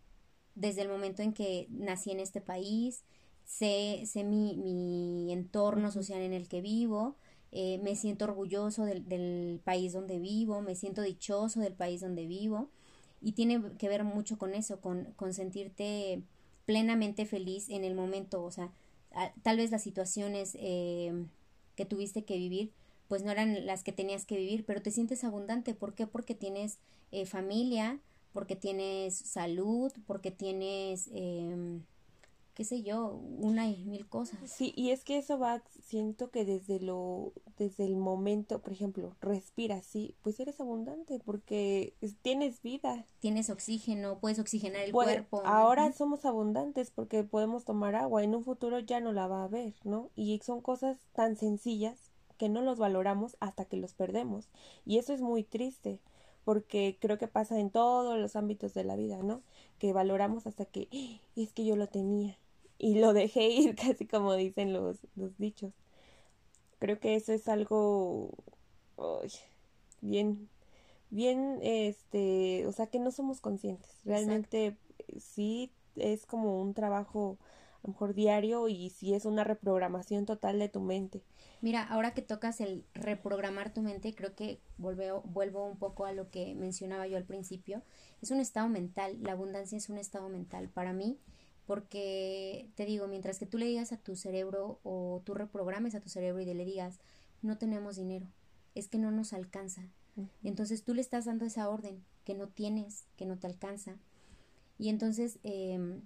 desde 0.55 0.83
el 0.83 0.89
momento 0.89 1.23
en 1.23 1.33
que 1.33 1.67
nací 1.71 2.11
en 2.11 2.21
este 2.21 2.41
país, 2.41 3.05
sé, 3.45 4.03
sé 4.07 4.25
mi, 4.25 4.57
mi 4.57 5.33
entorno 5.33 5.91
social 5.91 6.21
en 6.21 6.33
el 6.33 6.49
que 6.49 6.61
vivo, 6.61 7.17
eh, 7.53 7.79
me 7.83 7.97
siento 7.97 8.25
orgulloso 8.25 8.85
del, 8.85 9.09
del, 9.09 9.61
país 9.65 9.93
donde 9.93 10.19
vivo, 10.19 10.63
me 10.63 10.75
siento 10.75 11.03
dichoso 11.03 11.61
del 11.61 11.75
país 11.75 12.01
donde 12.01 12.27
vivo 12.27 12.71
y 13.21 13.33
tiene 13.33 13.63
que 13.79 13.89
ver 13.89 14.05
mucho 14.05 14.39
con 14.39 14.55
eso, 14.55 14.81
con, 14.81 15.13
con 15.17 15.33
sentirte 15.33 16.23
plenamente 16.65 17.27
feliz 17.27 17.69
en 17.69 17.85
el 17.85 17.95
momento, 17.95 18.43
o 18.43 18.51
sea, 18.51 18.73
tal 19.43 19.57
vez 19.57 19.71
las 19.71 19.83
situaciones 19.83 20.57
eh, 20.61 21.27
que 21.75 21.87
tuviste 21.87 22.25
que 22.25 22.37
vivir, 22.37 22.73
pues 23.09 23.23
no 23.23 23.31
eran 23.31 23.67
las 23.67 23.83
que 23.83 23.93
tenías 23.93 24.27
que 24.27 24.37
vivir, 24.37 24.65
pero 24.67 24.83
te 24.83 24.91
sientes 24.91 25.23
abundante. 25.25 25.75
¿Por 25.75 25.95
qué? 25.95 26.07
Porque 26.07 26.35
tienes 26.35 26.79
eh, 27.13 27.25
familia, 27.25 28.01
porque 28.33 28.57
tienes 28.57 29.15
salud, 29.17 29.93
porque 30.07 30.31
tienes 30.31 31.09
eh, 31.13 31.81
qué 32.57 32.65
sé 32.65 32.83
yo, 32.83 33.21
una 33.39 33.69
y 33.69 33.85
mil 33.85 34.09
cosas. 34.09 34.39
Sí, 34.51 34.73
y 34.75 34.91
es 34.91 35.05
que 35.05 35.19
eso 35.19 35.39
va, 35.39 35.63
siento 35.83 36.31
que 36.31 36.47
desde 36.47 36.81
lo, 36.81 37.35
desde 37.59 37.85
el 37.85 37.97
momento, 37.97 38.63
por 38.63 38.73
ejemplo, 38.73 39.15
respiras, 39.21 39.85
sí, 39.85 40.17
pues 40.23 40.41
eres 40.41 40.59
abundante 40.59 41.21
porque 41.23 41.93
tienes 42.23 42.63
vida. 42.63 43.05
Tienes 43.19 43.51
oxígeno, 43.51 44.19
puedes 44.21 44.39
oxigenar 44.39 44.81
el 44.81 44.93
cuerpo. 44.93 45.43
Ahora 45.45 45.93
somos 45.93 46.25
abundantes 46.25 46.91
porque 46.91 47.25
podemos 47.25 47.67
tomar 47.67 47.95
agua, 47.95 48.25
en 48.25 48.35
un 48.35 48.43
futuro 48.43 48.79
ya 48.79 49.01
no 49.01 49.13
la 49.13 49.27
va 49.27 49.43
a 49.43 49.45
haber, 49.45 49.75
¿no? 49.85 50.09
Y 50.17 50.41
son 50.43 50.63
cosas 50.63 50.97
tan 51.13 51.37
sencillas 51.37 52.11
que 52.39 52.49
no 52.49 52.63
los 52.63 52.79
valoramos 52.79 53.37
hasta 53.41 53.67
que 53.67 53.77
los 53.77 53.93
perdemos. 53.93 54.49
Y 54.87 54.97
eso 54.97 55.13
es 55.13 55.21
muy 55.21 55.45
triste 55.45 56.01
porque 56.43 56.97
creo 57.03 57.19
que 57.19 57.29
pasa 57.29 57.59
en 57.59 57.69
todos 57.69 58.19
los 58.19 58.35
ámbitos 58.35 58.73
de 58.73 58.85
la 58.85 58.97
vida, 58.97 59.23
¿no? 59.23 59.43
Que 59.79 59.93
valoramos 59.93 60.47
hasta 60.47 60.65
que 60.65 60.89
¡Ah! 60.91 61.21
es 61.37 61.53
que 61.53 61.67
yo 61.67 61.77
lo 61.77 61.89
tenía 61.89 62.39
y 62.79 62.99
lo 62.99 63.13
dejé 63.13 63.49
ir, 63.49 63.77
casi 63.77 64.07
como 64.07 64.35
dicen 64.35 64.73
los, 64.73 64.99
los 65.15 65.37
dichos. 65.39 65.73
Creo 66.79 67.01
que 67.01 67.15
eso 67.15 67.33
es 67.33 67.49
algo 67.49 68.35
bien, 70.01 70.49
bien, 71.11 71.59
este, 71.63 72.67
o 72.67 72.73
sea, 72.73 72.87
que 72.87 72.99
no 72.99 73.11
somos 73.11 73.41
conscientes. 73.41 73.91
Realmente 74.05 74.77
sí 75.19 75.73
es 75.97 76.27
como 76.27 76.61
un 76.61 76.75
trabajo 76.75 77.39
a 77.83 77.87
lo 77.87 77.93
mejor 77.93 78.15
diario 78.15 78.69
y 78.69 78.91
sí 78.91 79.15
es 79.15 79.25
una 79.25 79.45
reprogramación 79.45 80.27
total 80.27 80.59
de 80.59 80.69
tu 80.69 80.81
mente. 80.81 81.23
Mira, 81.63 81.83
ahora 81.83 82.13
que 82.13 82.23
tocas 82.23 82.61
el 82.61 82.85
reprogramar 82.95 83.73
tu 83.73 83.81
mente, 83.81 84.15
creo 84.15 84.35
que 84.35 84.61
vuelvo, 84.77 85.23
vuelvo 85.23 85.65
un 85.67 85.79
poco 85.79 86.05
a 86.05 86.13
lo 86.13 86.31
que 86.31 86.55
mencionaba 86.55 87.07
yo 87.07 87.17
al 87.17 87.25
principio. 87.25 87.83
Es 88.21 88.31
un 88.31 88.41
estado 88.41 88.69
mental, 88.69 89.17
la 89.23 89.33
abundancia 89.33 89.79
es 89.79 89.89
un 89.89 89.99
estado 89.99 90.29
mental. 90.29 90.69
Para 90.69 90.93
mí, 90.93 91.19
porque 91.67 92.71
te 92.77 92.87
digo, 92.87 93.09
mientras 93.09 93.39
que 93.39 93.47
tú 93.47 93.59
le 93.59 93.67
digas 93.67 93.93
a 93.93 93.97
tu 93.97 94.17
cerebro 94.17 94.79
o 94.85 95.21
tú 95.25 95.35
reprogrames 95.35 95.95
a 95.95 96.01
tu 96.01 96.09
cerebro 96.09 96.41
y 96.41 96.47
le 96.47 96.65
digas, 96.65 97.01
no 97.43 97.59
tenemos 97.59 97.97
dinero, 97.97 98.27
es 98.75 98.89
que 98.89 98.99
no 98.99 99.11
nos 99.11 99.33
alcanza. 99.33 99.83
Entonces 100.43 100.83
tú 100.83 100.95
le 100.95 101.03
estás 101.03 101.27
dando 101.27 101.45
esa 101.45 101.69
orden 101.69 102.03
que 102.25 102.35
no 102.35 102.49
tienes, 102.49 103.05
que 103.17 103.27
no 103.27 103.39
te 103.39 103.47
alcanza. 103.47 103.97
Y 104.79 104.89
entonces, 104.89 105.39
em, 105.43 106.03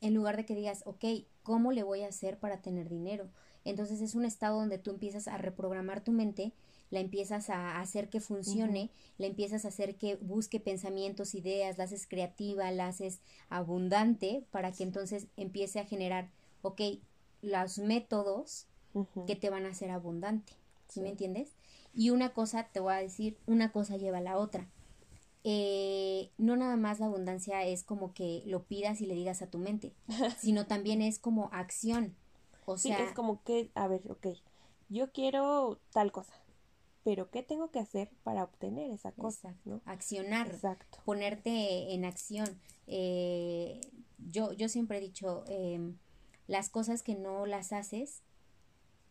en 0.00 0.14
lugar 0.14 0.36
de 0.36 0.46
que 0.46 0.54
digas, 0.54 0.82
ok, 0.86 1.04
¿cómo 1.42 1.72
le 1.72 1.82
voy 1.82 2.02
a 2.02 2.08
hacer 2.08 2.38
para 2.38 2.62
tener 2.62 2.88
dinero? 2.88 3.28
Entonces 3.64 4.00
es 4.00 4.14
un 4.14 4.24
estado 4.24 4.58
donde 4.58 4.78
tú 4.78 4.90
empiezas 4.90 5.28
a 5.28 5.36
reprogramar 5.36 6.02
tu 6.02 6.12
mente, 6.12 6.52
la 6.90 7.00
empiezas 7.00 7.50
a 7.50 7.80
hacer 7.80 8.08
que 8.08 8.20
funcione, 8.20 8.90
la 9.16 9.26
empiezas 9.26 9.64
a 9.64 9.68
hacer 9.68 9.96
que 9.96 10.16
busque 10.16 10.60
pensamientos, 10.60 11.34
ideas, 11.34 11.78
la 11.78 11.84
haces 11.84 12.06
creativa, 12.06 12.70
la 12.72 12.88
haces 12.88 13.20
abundante 13.48 14.44
para 14.50 14.72
que 14.72 14.82
entonces 14.82 15.28
empiece 15.36 15.78
a 15.78 15.86
generar, 15.86 16.30
ok, 16.62 16.80
los 17.42 17.78
métodos 17.78 18.66
que 19.26 19.36
te 19.36 19.50
van 19.50 19.66
a 19.66 19.70
hacer 19.70 19.90
abundante. 19.90 20.52
¿Sí, 20.88 21.00
me 21.00 21.10
entiendes? 21.10 21.54
Y 21.94 22.10
una 22.10 22.32
cosa, 22.32 22.64
te 22.64 22.80
voy 22.80 22.92
a 22.92 22.96
decir, 22.96 23.38
una 23.46 23.70
cosa 23.70 23.96
lleva 23.96 24.18
a 24.18 24.22
la 24.22 24.38
otra. 24.38 24.68
Eh, 25.42 26.30
no 26.36 26.56
nada 26.56 26.76
más 26.76 27.00
la 27.00 27.06
abundancia 27.06 27.64
es 27.64 27.82
como 27.82 28.12
que 28.12 28.42
lo 28.46 28.64
pidas 28.64 29.00
y 29.00 29.06
le 29.06 29.14
digas 29.14 29.40
a 29.42 29.46
tu 29.46 29.58
mente, 29.58 29.92
sino 30.38 30.66
también 30.66 31.00
es 31.02 31.18
como 31.18 31.48
acción. 31.52 32.16
O 32.66 32.76
sea, 32.76 33.02
es 33.04 33.12
como 33.12 33.42
que, 33.42 33.70
a 33.74 33.88
ver, 33.88 34.02
ok, 34.10 34.26
yo 34.88 35.12
quiero 35.12 35.80
tal 35.92 36.12
cosa, 36.12 36.34
pero 37.04 37.30
¿qué 37.30 37.42
tengo 37.42 37.70
que 37.70 37.78
hacer 37.78 38.10
para 38.22 38.44
obtener 38.44 38.90
esa 38.90 39.12
cosa? 39.12 39.56
¿no? 39.64 39.80
Accionar, 39.84 40.48
Exacto. 40.48 40.98
ponerte 41.04 41.94
en 41.94 42.04
acción. 42.04 42.60
Eh, 42.86 43.80
yo, 44.18 44.52
yo 44.52 44.68
siempre 44.68 44.98
he 44.98 45.00
dicho, 45.00 45.44
em, 45.48 45.96
las 46.46 46.68
cosas 46.68 47.02
que 47.02 47.14
no 47.14 47.46
las 47.46 47.72
haces, 47.72 48.22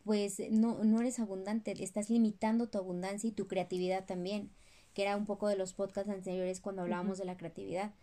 pues 0.04 0.40
no, 0.52 0.84
no 0.84 1.00
eres 1.00 1.20
abundante, 1.20 1.72
estás 1.84 2.10
limitando 2.10 2.70
tu 2.70 2.78
abundancia 2.78 3.30
y 3.30 3.34
tu 3.34 3.48
creatividad 3.48 4.06
también, 4.06 4.52
que 4.94 5.04
era 5.04 5.16
un 5.16 5.26
poco 5.26 5.48
de 5.48 5.56
los 5.56 5.74
podcasts 5.74 6.12
anteriores 6.12 6.62
cuando 6.62 6.82
hablábamos 6.82 7.18
de 7.18 7.26
la 7.26 7.38
creatividad. 7.38 7.94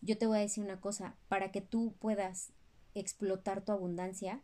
Yo 0.00 0.18
te 0.18 0.26
voy 0.26 0.38
a 0.38 0.42
decir 0.42 0.62
una 0.62 0.80
cosa, 0.80 1.16
para 1.28 1.50
que 1.50 1.60
tú 1.60 1.94
puedas 1.98 2.52
explotar 2.94 3.64
tu 3.64 3.72
abundancia, 3.72 4.42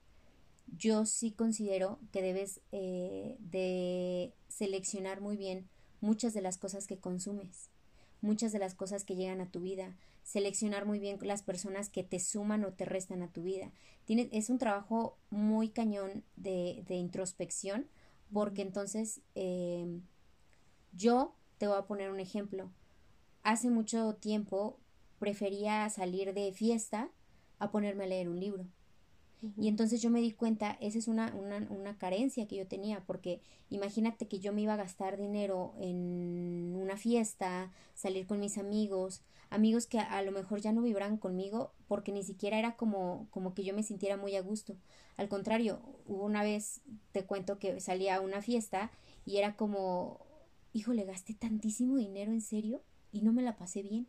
yo 0.76 1.06
sí 1.06 1.32
considero 1.32 1.98
que 2.12 2.22
debes 2.22 2.60
eh, 2.72 3.36
de 3.38 4.32
seleccionar 4.48 5.20
muy 5.20 5.36
bien 5.36 5.68
muchas 6.00 6.34
de 6.34 6.42
las 6.42 6.58
cosas 6.58 6.86
que 6.86 6.98
consumes, 6.98 7.70
muchas 8.20 8.52
de 8.52 8.58
las 8.58 8.74
cosas 8.74 9.04
que 9.04 9.16
llegan 9.16 9.40
a 9.40 9.50
tu 9.50 9.60
vida, 9.60 9.96
seleccionar 10.22 10.86
muy 10.86 10.98
bien 10.98 11.18
las 11.22 11.42
personas 11.42 11.88
que 11.88 12.04
te 12.04 12.20
suman 12.20 12.64
o 12.64 12.72
te 12.72 12.84
restan 12.84 13.22
a 13.22 13.32
tu 13.32 13.42
vida. 13.42 13.72
Tiene, 14.04 14.28
es 14.32 14.50
un 14.50 14.58
trabajo 14.58 15.16
muy 15.30 15.70
cañón 15.70 16.24
de, 16.36 16.84
de 16.86 16.94
introspección, 16.94 17.86
porque 18.32 18.62
entonces 18.62 19.20
eh, 19.34 20.00
yo 20.92 21.34
te 21.58 21.66
voy 21.66 21.76
a 21.76 21.86
poner 21.86 22.10
un 22.10 22.20
ejemplo. 22.20 22.70
Hace 23.42 23.70
mucho 23.70 24.14
tiempo 24.14 24.78
prefería 25.18 25.88
salir 25.90 26.32
de 26.34 26.52
fiesta 26.52 27.10
a 27.58 27.70
ponerme 27.70 28.04
a 28.04 28.08
leer 28.08 28.28
un 28.28 28.40
libro. 28.40 28.66
Y 29.56 29.68
entonces 29.68 30.02
yo 30.02 30.10
me 30.10 30.20
di 30.20 30.32
cuenta, 30.32 30.76
esa 30.80 30.98
es 30.98 31.08
una, 31.08 31.34
una, 31.34 31.66
una, 31.70 31.96
carencia 31.96 32.46
que 32.46 32.56
yo 32.56 32.66
tenía, 32.66 33.02
porque 33.06 33.40
imagínate 33.70 34.28
que 34.28 34.38
yo 34.38 34.52
me 34.52 34.60
iba 34.60 34.74
a 34.74 34.76
gastar 34.76 35.16
dinero 35.16 35.74
en 35.78 36.76
una 36.76 36.98
fiesta, 36.98 37.72
salir 37.94 38.26
con 38.26 38.38
mis 38.38 38.58
amigos, 38.58 39.22
amigos 39.48 39.86
que 39.86 39.98
a, 39.98 40.22
lo 40.22 40.32
mejor 40.32 40.60
ya 40.60 40.72
no 40.72 40.82
vibran 40.82 41.16
conmigo, 41.16 41.72
porque 41.88 42.12
ni 42.12 42.22
siquiera 42.22 42.58
era 42.58 42.76
como, 42.76 43.28
como 43.30 43.54
que 43.54 43.64
yo 43.64 43.74
me 43.74 43.82
sintiera 43.82 44.16
muy 44.16 44.36
a 44.36 44.42
gusto. 44.42 44.76
Al 45.16 45.28
contrario, 45.28 45.80
hubo 46.06 46.24
una 46.24 46.42
vez, 46.42 46.82
te 47.12 47.24
cuento 47.24 47.58
que 47.58 47.80
salía 47.80 48.16
a 48.16 48.20
una 48.20 48.42
fiesta 48.42 48.90
y 49.24 49.38
era 49.38 49.56
como, 49.56 50.26
híjole, 50.72 51.04
gasté 51.04 51.34
tantísimo 51.34 51.96
dinero 51.96 52.30
en 52.32 52.42
serio 52.42 52.82
y 53.10 53.22
no 53.22 53.32
me 53.32 53.42
la 53.42 53.56
pasé 53.56 53.82
bien. 53.82 54.06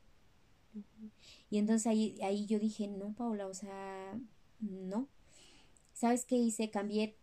Y 1.50 1.58
entonces 1.58 1.88
ahí, 1.88 2.18
ahí 2.22 2.46
yo 2.46 2.60
dije, 2.60 2.88
no, 2.88 3.14
Paula, 3.14 3.48
o 3.48 3.54
sea, 3.54 4.18
no, 4.60 5.10
¿Sabes 6.02 6.26
qué 6.26 6.36
hice? 6.36 6.72
Cambié, 6.72 7.16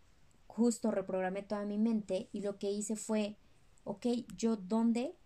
justo 0.47 0.89
reprogramé 0.89 1.43
toda 1.43 1.65
mi 1.65 1.77
mente 1.77 2.29
y 2.31 2.39
lo 2.39 2.57
que 2.57 2.71
hice 2.71 2.95
fue, 2.95 3.35
ok, 3.83 4.05
yo 4.37 4.55
dónde, 4.55 5.17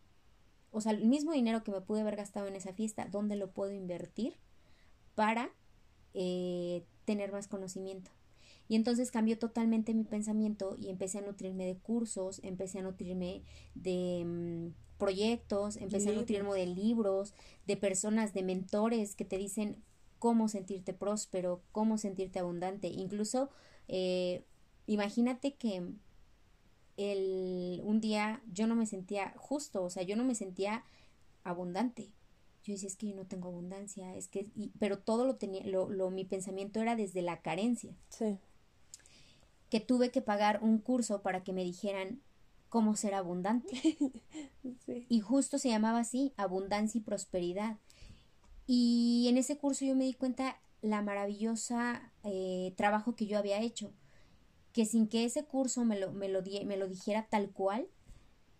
o 0.71 0.81
sea, 0.81 0.91
el 0.91 1.05
mismo 1.05 1.33
dinero 1.33 1.63
que 1.63 1.69
me 1.69 1.79
pude 1.79 2.01
haber 2.01 2.15
gastado 2.15 2.47
en 2.47 2.55
esa 2.55 2.73
fiesta, 2.73 3.05
¿dónde 3.11 3.35
lo 3.35 3.51
puedo 3.51 3.71
invertir 3.71 4.39
para 5.13 5.51
eh, 6.15 6.83
tener 7.05 7.31
más 7.31 7.47
conocimiento? 7.47 8.09
Y 8.67 8.75
entonces 8.75 9.11
cambió 9.11 9.37
totalmente 9.37 9.93
mi 9.93 10.03
pensamiento 10.03 10.75
y 10.75 10.89
empecé 10.89 11.19
a 11.19 11.21
nutrirme 11.21 11.67
de 11.67 11.77
cursos, 11.77 12.39
empecé 12.41 12.79
a 12.79 12.81
nutrirme 12.81 13.43
de 13.75 14.23
mm, 14.25 14.97
proyectos, 14.97 15.75
empecé 15.75 16.09
a 16.09 16.13
nutrirme 16.13 16.55
de 16.55 16.65
libros, 16.65 17.35
de 17.67 17.77
personas, 17.77 18.33
de 18.33 18.41
mentores 18.41 19.15
que 19.15 19.25
te 19.25 19.37
dicen, 19.37 19.83
cómo 20.23 20.47
sentirte 20.47 20.93
próspero, 20.93 21.61
cómo 21.73 21.97
sentirte 21.97 22.39
abundante. 22.39 22.87
Incluso, 22.87 23.49
eh, 23.89 24.45
imagínate 24.87 25.55
que 25.55 25.83
el, 26.95 27.81
un 27.83 27.99
día 27.99 28.41
yo 28.49 28.65
no 28.65 28.73
me 28.73 28.85
sentía 28.85 29.33
justo, 29.35 29.83
o 29.83 29.89
sea, 29.89 30.03
yo 30.03 30.15
no 30.15 30.23
me 30.23 30.33
sentía 30.33 30.85
abundante. 31.43 32.13
Yo 32.63 32.71
decía, 32.71 32.87
es 32.87 32.95
que 32.95 33.09
yo 33.09 33.17
no 33.17 33.25
tengo 33.25 33.49
abundancia, 33.49 34.15
es 34.15 34.29
que, 34.29 34.49
pero 34.79 34.97
todo 34.97 35.25
lo 35.25 35.35
tenía, 35.35 35.65
lo, 35.65 35.89
lo, 35.89 36.09
mi 36.09 36.23
pensamiento 36.23 36.79
era 36.79 36.95
desde 36.95 37.21
la 37.21 37.41
carencia. 37.41 37.93
Sí. 38.07 38.37
Que 39.69 39.81
tuve 39.81 40.09
que 40.09 40.21
pagar 40.21 40.63
un 40.63 40.77
curso 40.77 41.21
para 41.21 41.43
que 41.43 41.51
me 41.51 41.65
dijeran 41.65 42.21
cómo 42.69 42.95
ser 42.95 43.13
abundante. 43.13 43.75
sí. 44.85 45.05
Y 45.09 45.19
justo 45.19 45.57
se 45.57 45.67
llamaba 45.67 45.99
así, 45.99 46.31
abundancia 46.37 46.99
y 46.99 47.01
prosperidad. 47.01 47.77
Y 48.65 49.27
en 49.29 49.37
ese 49.37 49.57
curso 49.57 49.85
yo 49.85 49.95
me 49.95 50.05
di 50.05 50.13
cuenta 50.13 50.57
la 50.81 51.01
maravillosa 51.01 52.11
eh, 52.23 52.73
trabajo 52.75 53.15
que 53.15 53.25
yo 53.25 53.37
había 53.37 53.61
hecho, 53.61 53.91
que 54.71 54.85
sin 54.85 55.07
que 55.07 55.25
ese 55.25 55.45
curso 55.45 55.85
me 55.85 55.99
lo, 55.99 56.11
me 56.11 56.29
lo, 56.29 56.41
me 56.41 56.77
lo 56.77 56.87
dijera 56.87 57.27
tal 57.29 57.51
cual, 57.51 57.87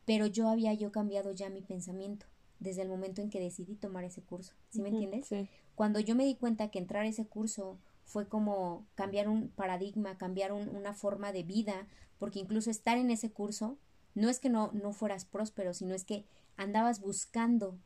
pero 0.05 0.25
yo 0.25 0.49
había 0.49 0.73
yo 0.73 0.91
cambiado 0.91 1.31
ya 1.31 1.49
mi 1.49 1.61
pensamiento 1.61 2.25
desde 2.59 2.81
el 2.81 2.89
momento 2.89 3.21
en 3.21 3.29
que 3.29 3.39
decidí 3.39 3.75
tomar 3.75 4.03
ese 4.05 4.21
curso. 4.21 4.53
¿Sí 4.69 4.81
me 4.81 4.89
entiendes? 4.89 5.27
Cuando 5.75 5.99
yo 5.99 6.15
me 6.15 6.25
di 6.25 6.35
cuenta 6.35 6.69
que 6.69 6.79
entrar 6.79 7.03
a 7.03 7.07
ese 7.07 7.25
curso 7.25 7.77
fue 8.05 8.27
como 8.27 8.85
cambiar 8.95 9.27
un 9.27 9.49
paradigma, 9.49 10.17
cambiar 10.17 10.53
una 10.53 10.93
forma 10.93 11.31
de 11.31 11.43
vida, 11.43 11.87
porque 12.19 12.39
incluso 12.39 12.71
estar 12.71 12.97
en 12.97 13.11
ese 13.11 13.31
curso 13.31 13.77
no 14.15 14.29
es 14.29 14.39
que 14.39 14.49
no, 14.49 14.71
no 14.73 14.93
fueras 14.93 15.25
próspero, 15.25 15.73
sino 15.73 15.93
es 15.93 16.05
que 16.05 16.25
andabas 16.55 17.01
buscando 17.01 17.77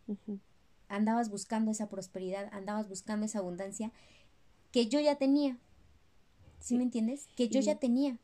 andabas 0.88 1.30
buscando 1.30 1.72
esa 1.72 1.90
prosperidad, 1.90 2.50
andabas 2.54 2.88
buscando 2.88 3.26
esa 3.26 3.40
abundancia 3.40 3.92
que 4.72 4.88
yo 4.88 5.00
ya 5.00 5.16
tenía. 5.16 5.58
¿Sí, 6.60 6.78
me 6.78 6.84
entiendes? 6.84 7.28
Que 7.36 7.50
yo 7.50 7.60
ya 7.60 7.76
tenía. 7.76 8.18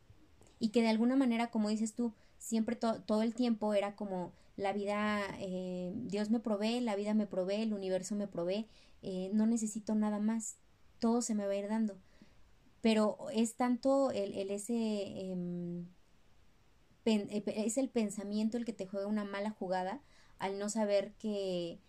Y 0.59 0.69
que 0.69 0.81
de 0.81 0.89
alguna 0.89 1.15
manera, 1.15 1.51
como 1.51 1.69
dices 1.69 1.93
tú, 1.93 2.13
siempre 2.37 2.75
todo 2.75 3.21
el 3.21 3.33
tiempo 3.33 3.73
era 3.73 3.95
como 3.95 4.33
la 4.55 4.73
vida, 4.73 5.21
eh, 5.39 5.93
Dios 5.95 6.29
me 6.29 6.39
provee, 6.39 6.79
la 6.79 6.95
vida 6.95 7.13
me 7.13 7.25
provee, 7.25 7.61
el 7.63 7.73
universo 7.73 8.15
me 8.15 8.27
provee, 8.27 8.67
eh, 9.01 9.29
no 9.33 9.45
necesito 9.45 9.95
nada 9.95 10.19
más, 10.19 10.57
todo 10.99 11.21
se 11.21 11.35
me 11.35 11.45
va 11.45 11.53
a 11.53 11.55
ir 11.55 11.67
dando. 11.67 11.97
Pero 12.81 13.17
es 13.33 13.55
tanto 13.55 14.11
el, 14.11 14.33
el 14.33 14.51
ese, 14.51 14.73
em, 15.31 15.87
eh, 17.05 17.43
es 17.45 17.77
el 17.77 17.89
pensamiento 17.89 18.57
el 18.57 18.65
que 18.65 18.73
te 18.73 18.87
juega 18.87 19.07
una 19.07 19.25
mala 19.25 19.51
jugada 19.51 20.01
al 20.37 20.59
no 20.59 20.69
saber 20.69 21.13
que, 21.13 21.79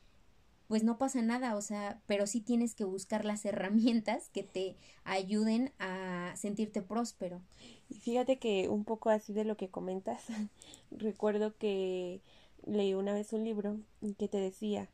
pues 0.68 0.82
no 0.82 0.98
pasa 0.98 1.22
nada, 1.22 1.56
o 1.56 1.60
sea, 1.60 2.00
pero 2.06 2.26
sí 2.26 2.40
tienes 2.40 2.74
que 2.74 2.84
buscar 2.84 3.24
las 3.24 3.44
herramientas 3.44 4.28
que 4.30 4.42
te 4.42 4.76
ayuden 5.04 5.72
a 5.78 6.32
sentirte 6.36 6.82
próspero. 6.82 7.42
Y 7.88 7.96
fíjate 7.96 8.38
que 8.38 8.68
un 8.68 8.84
poco 8.84 9.10
así 9.10 9.32
de 9.32 9.44
lo 9.44 9.56
que 9.56 9.68
comentas, 9.68 10.24
recuerdo 10.90 11.56
que 11.56 12.22
leí 12.66 12.94
una 12.94 13.12
vez 13.12 13.32
un 13.32 13.44
libro 13.44 13.78
que 14.18 14.28
te 14.28 14.38
decía, 14.38 14.88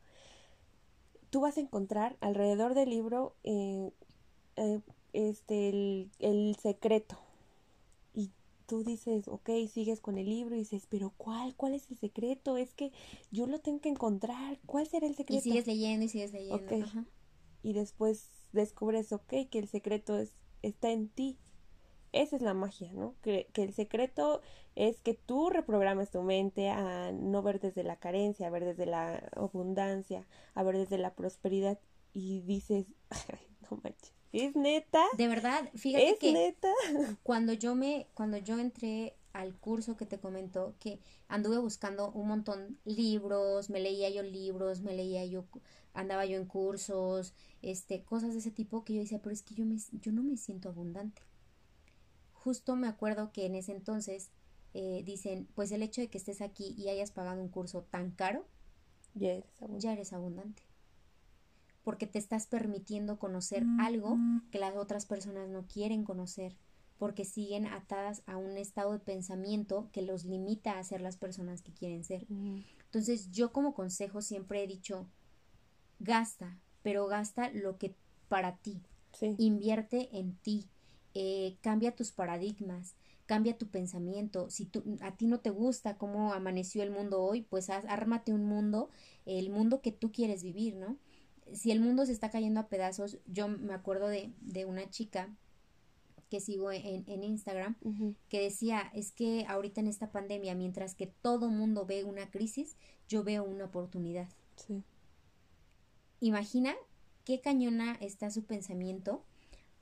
tú 1.29 1.41
vas 1.41 1.57
a 1.57 1.61
encontrar 1.61 2.17
alrededor 2.19 2.73
del 2.73 2.89
libro 2.89 3.35
eh, 3.43 3.91
eh, 4.57 4.81
este 5.13 5.69
el, 5.69 6.11
el 6.19 6.55
secreto 6.61 7.17
tú 8.71 8.85
dices, 8.85 9.27
ok, 9.27 9.49
sigues 9.69 9.99
con 9.99 10.17
el 10.17 10.27
libro 10.27 10.55
y 10.55 10.59
dices, 10.59 10.87
pero 10.89 11.13
¿cuál? 11.17 11.53
¿Cuál 11.57 11.73
es 11.73 11.91
el 11.91 11.97
secreto? 11.97 12.55
Es 12.55 12.73
que 12.73 12.93
yo 13.29 13.45
lo 13.45 13.59
tengo 13.59 13.81
que 13.81 13.89
encontrar. 13.89 14.59
¿Cuál 14.65 14.87
será 14.87 15.07
el 15.07 15.15
secreto? 15.15 15.39
Y 15.39 15.41
sigues 15.41 15.67
leyendo 15.67 16.05
y 16.05 16.07
sigues 16.07 16.31
leyendo. 16.31 17.05
Y 17.63 17.73
después 17.73 18.29
descubres, 18.53 19.11
ok, 19.11 19.33
que 19.49 19.59
el 19.59 19.67
secreto 19.67 20.17
es, 20.17 20.31
está 20.61 20.89
en 20.89 21.09
ti. 21.09 21.37
Esa 22.13 22.37
es 22.37 22.41
la 22.41 22.53
magia, 22.53 22.93
¿no? 22.93 23.13
Que, 23.21 23.49
que 23.51 23.63
el 23.63 23.73
secreto 23.73 24.41
es 24.75 25.01
que 25.01 25.15
tú 25.15 25.49
reprogrames 25.49 26.09
tu 26.09 26.21
mente 26.21 26.69
a 26.69 27.11
no 27.11 27.43
ver 27.43 27.59
desde 27.59 27.83
la 27.83 27.97
carencia, 27.97 28.47
a 28.47 28.51
ver 28.51 28.63
desde 28.63 28.85
la 28.85 29.17
abundancia, 29.35 30.25
a 30.53 30.63
ver 30.63 30.77
desde 30.77 30.97
la 30.97 31.13
prosperidad 31.13 31.77
y 32.13 32.39
dices, 32.39 32.85
no 33.69 33.81
manches, 33.83 34.13
es 34.33 34.55
neta. 34.55 35.03
De 35.17 35.27
verdad, 35.27 35.69
fíjate 35.75 36.11
¿Es 36.11 36.19
que 36.19 36.31
neta? 36.31 36.69
cuando 37.23 37.53
yo 37.53 37.75
me 37.75 38.07
cuando 38.13 38.37
yo 38.37 38.59
entré 38.59 39.15
al 39.33 39.55
curso 39.55 39.95
que 39.95 40.05
te 40.05 40.19
comentó 40.19 40.75
que 40.79 40.99
anduve 41.27 41.57
buscando 41.57 42.11
un 42.11 42.27
montón 42.27 42.77
libros, 42.83 43.69
me 43.69 43.79
leía 43.79 44.09
yo 44.09 44.23
libros, 44.23 44.81
me 44.81 44.93
leía 44.93 45.25
yo 45.25 45.45
andaba 45.93 46.25
yo 46.25 46.37
en 46.37 46.45
cursos, 46.45 47.33
este 47.61 48.03
cosas 48.03 48.33
de 48.33 48.39
ese 48.39 48.51
tipo 48.51 48.83
que 48.83 48.93
yo 48.93 49.01
decía, 49.01 49.19
pero 49.21 49.33
es 49.33 49.41
que 49.41 49.55
yo 49.55 49.65
me 49.65 49.77
yo 50.01 50.11
no 50.11 50.23
me 50.23 50.37
siento 50.37 50.69
abundante. 50.69 51.21
Justo 52.33 52.75
me 52.75 52.87
acuerdo 52.87 53.31
que 53.31 53.45
en 53.45 53.55
ese 53.55 53.71
entonces 53.71 54.31
eh, 54.73 55.03
dicen, 55.05 55.47
pues 55.53 55.71
el 55.71 55.83
hecho 55.83 56.01
de 56.01 56.07
que 56.07 56.17
estés 56.17 56.41
aquí 56.41 56.73
y 56.77 56.89
hayas 56.89 57.11
pagado 57.11 57.41
un 57.41 57.49
curso 57.49 57.83
tan 57.83 58.11
caro, 58.11 58.45
ya 59.13 59.33
eres 59.33 59.45
abundante. 59.59 59.79
Ya 59.79 59.93
eres 59.93 60.13
abundante. 60.13 60.63
Porque 61.83 62.07
te 62.07 62.19
estás 62.19 62.47
permitiendo 62.47 63.17
conocer 63.17 63.65
algo 63.79 64.17
que 64.51 64.59
las 64.59 64.75
otras 64.75 65.05
personas 65.05 65.49
no 65.49 65.65
quieren 65.67 66.03
conocer, 66.03 66.55
porque 66.99 67.25
siguen 67.25 67.65
atadas 67.65 68.21
a 68.27 68.37
un 68.37 68.57
estado 68.57 68.93
de 68.93 68.99
pensamiento 68.99 69.89
que 69.91 70.03
los 70.03 70.25
limita 70.25 70.77
a 70.77 70.83
ser 70.83 71.01
las 71.01 71.17
personas 71.17 71.63
que 71.63 71.73
quieren 71.73 72.03
ser. 72.03 72.27
Entonces 72.85 73.31
yo 73.31 73.51
como 73.51 73.73
consejo 73.73 74.21
siempre 74.21 74.63
he 74.63 74.67
dicho, 74.67 75.07
gasta, 75.99 76.59
pero 76.83 77.07
gasta 77.07 77.49
lo 77.51 77.77
que 77.77 77.95
para 78.27 78.57
ti. 78.57 78.81
Invierte 79.37 80.09
en 80.17 80.35
ti, 80.37 80.69
eh, 81.13 81.57
cambia 81.61 81.95
tus 81.95 82.11
paradigmas, 82.11 82.95
cambia 83.25 83.57
tu 83.57 83.67
pensamiento. 83.67 84.49
Si 84.49 84.65
tú, 84.65 84.83
a 85.01 85.15
ti 85.15 85.27
no 85.27 85.39
te 85.39 85.49
gusta 85.49 85.97
cómo 85.97 86.33
amaneció 86.33 86.83
el 86.83 86.91
mundo 86.91 87.21
hoy, 87.21 87.41
pues 87.41 87.69
ármate 87.69 88.33
un 88.33 88.45
mundo, 88.45 88.89
el 89.25 89.49
mundo 89.49 89.81
que 89.81 89.91
tú 89.91 90.11
quieres 90.11 90.43
vivir, 90.43 90.75
¿no? 90.75 90.97
Si 91.53 91.71
el 91.71 91.79
mundo 91.79 92.05
se 92.05 92.11
está 92.11 92.29
cayendo 92.29 92.59
a 92.59 92.67
pedazos, 92.67 93.19
yo 93.25 93.47
me 93.47 93.73
acuerdo 93.73 94.07
de, 94.07 94.33
de 94.41 94.65
una 94.65 94.89
chica 94.89 95.29
que 96.31 96.39
sigo 96.39 96.71
en, 96.71 97.03
en 97.07 97.23
Instagram, 97.23 97.75
que 98.29 98.41
decía, 98.41 98.89
es 98.93 99.11
que 99.11 99.45
ahorita 99.49 99.81
en 99.81 99.87
esta 99.87 100.13
pandemia, 100.13 100.55
mientras 100.55 100.95
que 100.95 101.07
todo 101.07 101.49
mundo 101.49 101.85
ve 101.85 102.05
una 102.05 102.31
crisis, 102.31 102.77
yo 103.09 103.25
veo 103.25 103.43
una 103.43 103.65
oportunidad. 103.65 104.29
Sí. 104.55 104.81
Imagina 106.21 106.73
qué 107.25 107.41
cañona 107.41 107.97
está 107.99 108.31
su 108.31 108.45
pensamiento 108.45 109.25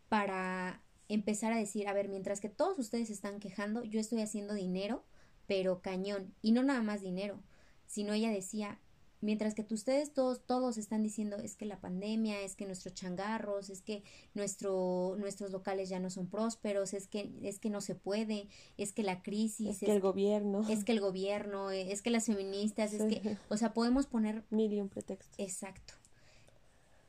para 0.10 0.82
empezar 1.08 1.54
a 1.54 1.58
decir, 1.58 1.88
a 1.88 1.94
ver, 1.94 2.10
mientras 2.10 2.40
que 2.40 2.50
todos 2.50 2.80
ustedes 2.80 3.12
están 3.12 3.40
quejando, 3.40 3.84
yo 3.84 4.00
estoy 4.00 4.22
haciendo 4.22 4.56
dinero, 4.56 5.04
pero 5.46 5.82
cañón, 5.84 6.34
y 6.42 6.52
no 6.52 6.64
nada 6.64 6.82
más 6.82 7.02
dinero, 7.02 7.44
sino 7.86 8.14
ella 8.14 8.32
decía, 8.32 8.80
mientras 9.22 9.54
que 9.54 9.66
ustedes 9.70 10.14
todos 10.14 10.46
todos 10.46 10.78
están 10.78 11.04
diciendo 11.04 11.38
es 11.38 11.56
que 11.56 11.66
la 11.66 11.80
pandemia, 11.80 12.42
es 12.42 12.56
que 12.56 12.66
nuestros 12.66 12.94
changarros, 12.94 13.70
es 13.70 13.82
que 13.82 14.04
nuestro 14.34 15.16
nuestros 15.18 15.52
locales 15.52 15.90
ya 15.90 16.00
no 16.00 16.10
son 16.10 16.28
prósperos, 16.28 16.94
es 16.94 17.08
que 17.08 17.32
es 17.42 17.60
que 17.60 17.70
no 17.70 17.82
se 17.82 17.96
puede, 17.96 18.48
es 18.78 18.94
que 18.94 19.04
la 19.04 19.22
crisis, 19.22 19.70
es 19.70 19.80
que 19.80 19.92
el 19.92 20.02
gobierno, 20.02 20.68
es 20.70 20.84
que 20.84 20.92
el 20.92 21.02
gobierno, 21.02 21.72
es 21.72 22.02
que 22.02 22.10
las 22.10 22.26
feministas, 22.26 22.94
es 22.94 23.04
que, 23.04 23.38
o 23.50 23.58
sea, 23.58 23.74
podemos 23.74 24.06
poner 24.06 24.46
mil 24.50 24.72
y 24.74 24.82
un 24.82 24.90
pretextos. 24.90 25.38
Exacto. 25.38 25.94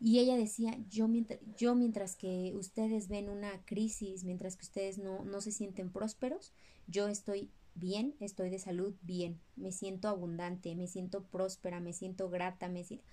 Y 0.03 0.19
ella 0.19 0.37
decía, 0.37 0.79
yo 0.89 1.09
mientras, 1.09 1.41
yo 1.59 1.75
mientras 1.75 2.17
que 2.17 2.55
ustedes 2.57 3.09
ven 3.09 3.29
una 3.29 3.63
crisis, 3.67 4.25
mientras 4.25 4.57
que 4.57 4.65
ustedes 4.65 4.97
no, 4.97 5.25
no 5.27 5.43
se 5.43 5.53
sienten 5.53 5.93
prósperos, 5.93 6.55
yo 6.87 7.07
estoy 7.07 7.51
bien, 7.75 8.15
estoy 8.21 8.51
de 8.51 8.59
salud 8.59 8.95
bien, 9.03 9.41
me 9.57 9.73
siento 9.73 10.09
abundante, 10.09 10.75
me 10.75 10.87
siento 10.87 11.25
próspera, 11.25 11.81
me 11.81 11.93
siento 11.93 12.29
grata, 12.31 12.69
me 12.69 12.85
siento... 12.85 13.05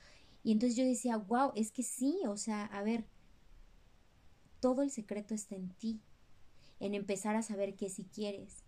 Y 0.43 0.52
entonces 0.52 0.78
yo 0.78 0.86
decía, 0.86 1.17
wow, 1.17 1.52
es 1.56 1.72
que 1.72 1.84
sí, 1.84 2.20
o 2.28 2.38
sea, 2.38 2.65
a 2.65 2.82
ver, 2.84 3.06
todo 4.60 4.82
el 4.82 4.91
secreto 4.91 5.34
está 5.34 5.56
en 5.56 5.70
ti, 5.70 6.00
en 6.80 6.93
empezar 6.93 7.36
a 7.36 7.41
saber 7.41 7.76
qué 7.76 7.89
si 7.89 8.04
quieres, 8.04 8.63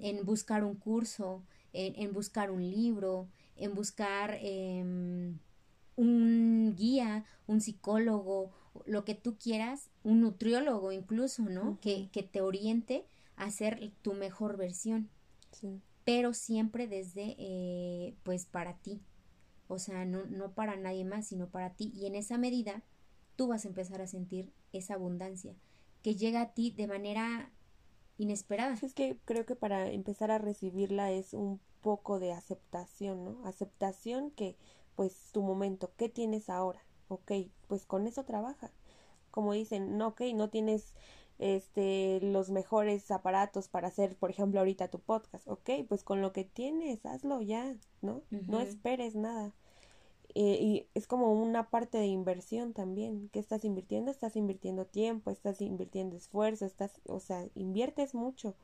en 0.00 0.24
buscar 0.24 0.62
un 0.62 0.74
curso, 0.74 1.42
en, 1.72 1.94
en, 1.96 2.12
buscar 2.12 2.50
un 2.50 2.70
libro, 2.70 3.28
en 3.56 3.74
buscar... 3.74 4.38
Eh, 4.40 5.34
un 5.96 6.74
guía, 6.76 7.24
un 7.46 7.60
psicólogo, 7.60 8.50
lo 8.86 9.04
que 9.04 9.14
tú 9.14 9.36
quieras, 9.38 9.90
un 10.02 10.20
nutriólogo 10.20 10.92
incluso, 10.92 11.42
¿no? 11.44 11.78
que, 11.80 12.08
que, 12.12 12.22
te 12.22 12.40
oriente 12.40 13.04
a 13.36 13.50
ser 13.50 13.92
tu 14.02 14.14
mejor 14.14 14.56
versión. 14.56 15.08
Sí. 15.54 15.80
Pero 16.04 16.34
siempre 16.34 16.86
desde, 16.86 17.34
eh, 17.38 18.14
pues, 18.22 18.46
para 18.46 18.74
ti. 18.78 19.00
O 19.68 19.78
sea, 19.78 20.04
no, 20.04 20.26
no 20.26 20.52
para 20.52 20.76
nadie 20.76 21.04
más, 21.04 21.26
sino 21.26 21.48
para 21.48 21.70
ti. 21.74 21.92
Y 21.94 22.06
en 22.06 22.14
esa 22.14 22.36
medida, 22.36 22.82
tú 23.36 23.48
vas 23.48 23.64
a 23.64 23.68
empezar 23.68 24.02
a 24.02 24.06
sentir 24.06 24.52
esa 24.72 24.94
abundancia 24.94 25.54
que 26.02 26.14
llega 26.16 26.42
a 26.42 26.52
ti 26.52 26.70
de 26.70 26.86
manera 26.86 27.50
inesperada. 28.18 28.76
Es 28.82 28.94
que 28.94 29.18
creo 29.24 29.46
que 29.46 29.56
para 29.56 29.90
empezar 29.90 30.30
a 30.30 30.38
recibirla 30.38 31.10
es 31.10 31.32
un 31.32 31.60
poco 31.80 32.18
de 32.18 32.32
aceptación, 32.32 33.24
¿no? 33.24 33.46
Aceptación 33.46 34.30
que 34.30 34.56
pues 34.94 35.30
tu 35.32 35.42
momento, 35.42 35.92
¿qué 35.96 36.08
tienes 36.08 36.48
ahora? 36.48 36.84
Ok, 37.08 37.32
pues 37.66 37.86
con 37.86 38.06
eso 38.06 38.24
trabaja. 38.24 38.70
Como 39.30 39.52
dicen, 39.52 39.98
no, 39.98 40.08
ok, 40.08 40.22
no 40.34 40.48
tienes 40.48 40.94
este 41.38 42.20
los 42.20 42.50
mejores 42.50 43.10
aparatos 43.10 43.68
para 43.68 43.88
hacer, 43.88 44.16
por 44.16 44.30
ejemplo, 44.30 44.60
ahorita 44.60 44.88
tu 44.88 45.00
podcast, 45.00 45.46
ok, 45.48 45.70
pues 45.88 46.04
con 46.04 46.20
lo 46.22 46.32
que 46.32 46.44
tienes, 46.44 47.04
hazlo 47.06 47.40
ya, 47.40 47.76
¿no? 48.02 48.22
No 48.30 48.60
esperes 48.60 49.14
nada. 49.14 49.52
Eh, 50.36 50.58
y 50.60 50.86
es 50.94 51.06
como 51.06 51.32
una 51.32 51.70
parte 51.70 51.98
de 51.98 52.06
inversión 52.06 52.72
también. 52.72 53.28
¿Qué 53.32 53.38
estás 53.38 53.64
invirtiendo? 53.64 54.10
Estás 54.10 54.34
invirtiendo 54.36 54.84
tiempo, 54.84 55.30
estás 55.30 55.60
invirtiendo 55.60 56.16
esfuerzo, 56.16 56.66
estás, 56.66 57.00
o 57.06 57.20
sea, 57.20 57.46
inviertes 57.54 58.14
mucho. 58.14 58.56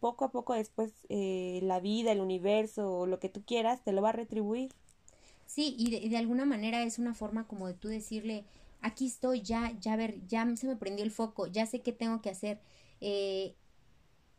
Poco 0.00 0.24
a 0.24 0.30
poco 0.30 0.54
después 0.54 0.92
eh, 1.08 1.60
la 1.62 1.80
vida, 1.80 2.12
el 2.12 2.20
universo 2.20 2.90
o 3.00 3.06
lo 3.06 3.20
que 3.20 3.28
tú 3.28 3.42
quieras 3.44 3.82
te 3.82 3.92
lo 3.92 4.02
va 4.02 4.10
a 4.10 4.12
retribuir. 4.12 4.70
Sí, 5.46 5.74
y 5.78 6.08
de, 6.08 6.16
alguna 6.16 6.46
manera 6.46 6.82
es 6.82 6.98
una 6.98 7.14
forma 7.14 7.46
como 7.46 7.66
de 7.66 7.74
tú 7.74 7.88
decirle, 7.88 8.44
aquí 8.84 9.06
estoy, 9.06 9.40
ya, 9.42 9.72
ya 9.80 9.96
ver, 9.96 10.24
ya 10.26 10.46
se 10.56 10.66
me 10.66 10.76
prendió 10.76 11.04
el 11.04 11.10
foco, 11.10 11.46
ya 11.46 11.66
sé 11.66 11.80
qué 11.80 11.92
tengo 11.92 12.20
que 12.20 12.30
hacer. 12.30 12.60
Eh, 13.00 13.56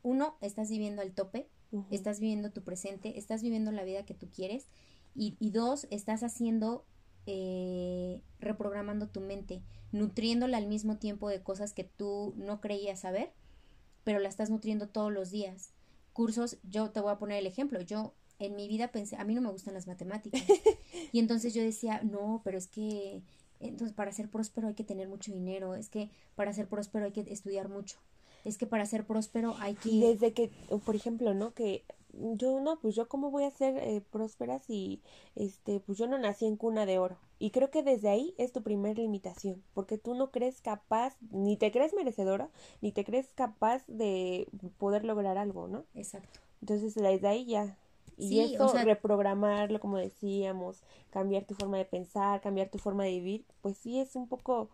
uno, 0.04 0.38
estás 0.40 0.70
viviendo 0.70 1.02
al 1.02 1.14
tope, 1.14 1.50
estás 1.90 2.20
viviendo 2.20 2.52
tu 2.52 2.64
presente, 2.64 3.18
estás 3.18 3.42
viviendo 3.42 3.72
la 3.72 3.84
vida 3.84 4.06
que 4.06 4.14
tú 4.14 4.30
quieres. 4.30 4.68
Y, 5.16 5.36
y 5.40 5.50
dos, 5.50 5.88
estás 5.90 6.22
haciendo, 6.22 6.86
eh, 7.26 8.22
reprogramando 8.40 9.08
tu 9.08 9.20
mente, 9.20 9.64
nutriéndola 9.92 10.58
al 10.58 10.68
mismo 10.68 10.98
tiempo 10.98 11.28
de 11.28 11.42
cosas 11.42 11.74
que 11.74 11.84
tú 11.84 12.36
no 12.38 12.62
creías 12.62 13.00
saber, 13.00 13.34
pero 14.04 14.20
la 14.20 14.30
estás 14.30 14.52
nutriendo 14.52 14.88
todos 14.88 15.12
los 15.12 15.32
días. 15.32 15.74
Cursos, 16.14 16.60
yo 16.64 16.92
te 16.92 17.00
voy 17.00 17.12
a 17.12 17.18
poner 17.18 17.40
el 17.40 17.48
ejemplo, 17.48 17.82
yo 17.82 18.14
en 18.38 18.56
mi 18.56 18.68
vida 18.68 18.92
pensé, 18.92 19.16
a 19.16 19.24
mí 19.24 19.34
no 19.34 19.42
me 19.42 19.50
gustan 19.50 19.74
las 19.74 19.88
matemáticas. 19.88 20.44
y 21.12 21.18
entonces 21.18 21.56
yo 21.56 21.64
decía, 21.64 22.02
no, 22.04 22.42
pero 22.44 22.60
es 22.60 22.68
que, 22.68 23.24
entonces 23.60 23.96
para 23.96 24.12
ser 24.12 24.30
próspero 24.30 24.68
hay 24.68 24.74
que 24.74 24.84
tener 24.84 25.08
mucho 25.08 25.32
dinero, 25.32 25.76
es 25.76 25.90
que 25.90 26.10
para 26.36 26.54
ser 26.54 26.68
próspero 26.68 27.06
hay 27.06 27.12
que 27.12 27.22
estudiar 27.22 27.70
mucho, 27.70 27.98
es 28.44 28.58
que 28.58 28.68
para 28.68 28.86
ser 28.86 29.06
próspero 29.06 29.56
hay 29.60 29.76
que... 29.76 29.90
Desde 29.90 30.34
que, 30.34 30.52
por 30.86 30.96
ejemplo, 30.96 31.34
¿no? 31.34 31.54
Que 31.54 31.84
yo 32.14 32.60
no, 32.60 32.80
pues 32.80 32.96
yo 32.96 33.08
cómo 33.08 33.32
voy 33.32 33.44
a 33.44 33.52
ser 33.52 33.78
eh, 33.78 34.02
próspera 34.12 34.60
si, 34.60 35.02
este, 35.36 35.80
pues 35.80 35.98
yo 35.98 36.08
no 36.08 36.18
nací 36.18 36.46
en 36.46 36.56
cuna 36.56 36.86
de 36.86 37.00
oro. 37.00 37.18
Y 37.40 37.52
creo 37.52 37.70
que 37.70 37.84
desde 37.84 38.10
ahí 38.10 38.34
es 38.38 38.54
tu 38.54 38.62
primer 38.62 38.98
limitación, 38.98 39.64
porque 39.74 39.98
tú 39.98 40.16
no 40.16 40.32
crees 40.32 40.62
capaz, 40.62 41.18
ni 41.32 41.58
te 41.58 41.72
crees 41.72 41.94
merecedora, 41.94 42.50
ni 42.82 42.92
te 42.92 43.04
crees 43.04 43.34
capaz 43.34 43.86
de 43.88 44.48
poder 44.78 45.04
lograr 45.04 45.38
algo, 45.38 45.68
¿no? 45.68 45.84
Exacto. 45.94 46.40
Entonces 46.62 46.96
desde 46.96 47.28
ahí 47.28 47.46
ya 47.46 47.78
y 48.18 48.40
eso, 48.40 48.78
reprogramarlo, 48.78 49.80
como 49.80 49.98
decíamos, 49.98 50.82
cambiar 51.12 51.46
tu 51.46 51.54
forma 51.56 51.78
de 51.78 51.86
pensar, 51.86 52.42
cambiar 52.42 52.70
tu 52.70 52.78
forma 52.78 53.04
de 53.04 53.12
vivir, 53.12 53.46
pues 53.62 53.78
sí 53.78 54.00
es 54.00 54.16
un 54.16 54.28
poco, 54.28 54.70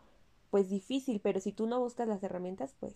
pues 0.50 0.70
difícil, 0.70 1.20
pero 1.22 1.40
si 1.40 1.52
tú 1.52 1.68
no 1.68 1.80
buscas 1.80 2.08
las 2.08 2.24
herramientas, 2.24 2.76
pues 2.80 2.94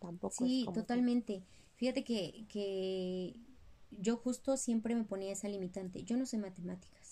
tampoco. 0.00 0.44
Sí, 0.44 0.66
totalmente. 0.74 1.42
Fíjate 1.76 2.04
que, 2.04 2.46
que 2.48 3.36
yo 3.90 4.16
justo 4.16 4.56
siempre 4.56 4.94
me 4.94 5.04
ponía 5.04 5.32
esa 5.32 5.48
limitante. 5.48 6.02
Yo 6.04 6.16
no 6.16 6.26
sé 6.26 6.38
matemáticas. 6.38 7.05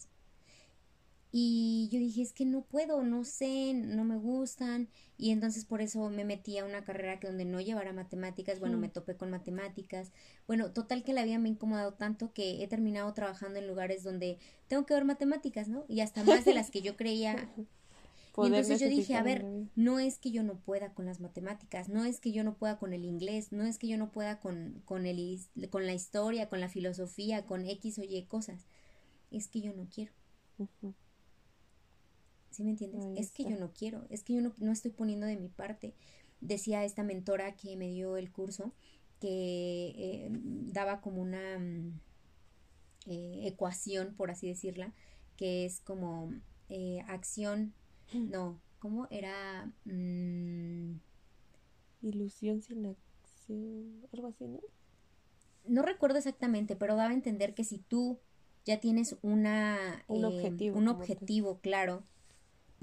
Y 1.36 1.88
yo 1.90 1.98
dije, 1.98 2.22
es 2.22 2.32
que 2.32 2.44
no 2.44 2.62
puedo, 2.62 3.02
no 3.02 3.24
sé, 3.24 3.74
no 3.74 4.04
me 4.04 4.16
gustan. 4.16 4.88
Y 5.18 5.32
entonces 5.32 5.64
por 5.64 5.82
eso 5.82 6.08
me 6.08 6.24
metí 6.24 6.58
a 6.58 6.64
una 6.64 6.84
carrera 6.84 7.18
que 7.18 7.26
donde 7.26 7.44
no 7.44 7.60
llevara 7.60 7.92
matemáticas. 7.92 8.60
Bueno, 8.60 8.78
me 8.78 8.88
topé 8.88 9.16
con 9.16 9.32
matemáticas. 9.32 10.12
Bueno, 10.46 10.70
total 10.70 11.02
que 11.02 11.12
la 11.12 11.24
vida 11.24 11.40
me 11.40 11.48
ha 11.48 11.52
incomodado 11.52 11.94
tanto 11.94 12.32
que 12.32 12.62
he 12.62 12.68
terminado 12.68 13.12
trabajando 13.14 13.58
en 13.58 13.66
lugares 13.66 14.04
donde 14.04 14.38
tengo 14.68 14.86
que 14.86 14.94
ver 14.94 15.04
matemáticas, 15.04 15.66
¿no? 15.66 15.84
Y 15.88 16.02
hasta 16.02 16.22
más 16.22 16.44
de 16.44 16.54
las 16.54 16.70
que 16.70 16.82
yo 16.82 16.96
creía. 16.96 17.34
y 18.38 18.46
entonces 18.46 18.78
yo 18.78 18.88
dije, 18.88 19.16
a 19.16 19.24
ver, 19.24 19.44
no 19.74 19.98
es 19.98 20.20
que 20.20 20.30
yo 20.30 20.44
no 20.44 20.60
pueda 20.60 20.94
con 20.94 21.04
las 21.04 21.18
matemáticas, 21.18 21.88
no 21.88 22.04
es 22.04 22.20
que 22.20 22.30
yo 22.30 22.44
no 22.44 22.54
pueda 22.54 22.78
con 22.78 22.92
el 22.92 23.04
inglés, 23.04 23.50
no 23.50 23.64
es 23.64 23.78
que 23.78 23.88
yo 23.88 23.98
no 23.98 24.12
pueda 24.12 24.38
con, 24.38 24.82
con, 24.84 25.04
el, 25.04 25.40
con 25.70 25.84
la 25.84 25.94
historia, 25.94 26.48
con 26.48 26.60
la 26.60 26.68
filosofía, 26.68 27.44
con 27.44 27.66
X 27.66 27.98
o 27.98 28.04
Y 28.04 28.22
cosas. 28.26 28.68
Es 29.32 29.48
que 29.48 29.62
yo 29.62 29.72
no 29.72 29.88
quiero. 29.92 30.12
¿Sí 32.54 32.62
me 32.62 32.70
entiendes? 32.70 33.04
es 33.16 33.32
que 33.32 33.42
yo 33.42 33.58
no 33.58 33.72
quiero, 33.72 34.06
es 34.10 34.22
que 34.22 34.34
yo 34.34 34.40
no, 34.40 34.72
estoy 34.72 34.92
poniendo 34.92 35.26
de 35.26 35.36
mi 35.36 35.48
parte. 35.48 35.92
Decía 36.40 36.84
esta 36.84 37.02
mentora 37.02 37.56
que 37.56 37.76
me 37.76 37.88
dio 37.88 38.16
el 38.16 38.30
curso 38.30 38.72
que 39.20 39.92
eh, 39.96 40.28
daba 40.30 41.00
como 41.00 41.20
una 41.20 41.58
mm, 41.58 42.00
eh, 43.06 43.40
ecuación, 43.46 44.14
por 44.14 44.30
así 44.30 44.46
decirla, 44.46 44.94
que 45.36 45.64
es 45.64 45.80
como 45.80 46.32
eh, 46.68 47.00
acción, 47.08 47.74
no, 48.12 48.60
¿cómo 48.78 49.08
era? 49.10 49.72
Mm, 49.84 51.00
Ilusión 52.02 52.62
sin 52.62 52.86
acción, 52.86 54.06
algo 54.12 54.28
así, 54.28 54.46
¿no? 54.46 54.60
No 55.66 55.82
recuerdo 55.82 56.18
exactamente, 56.18 56.76
pero 56.76 56.94
daba 56.94 57.10
a 57.10 57.14
entender 57.14 57.54
que 57.54 57.64
si 57.64 57.78
tú 57.78 58.20
ya 58.64 58.78
tienes 58.78 59.16
una, 59.22 60.04
un 60.06 60.24
objetivo, 60.24 60.78
un 60.78 60.88
objetivo 60.88 61.58
claro, 61.60 62.04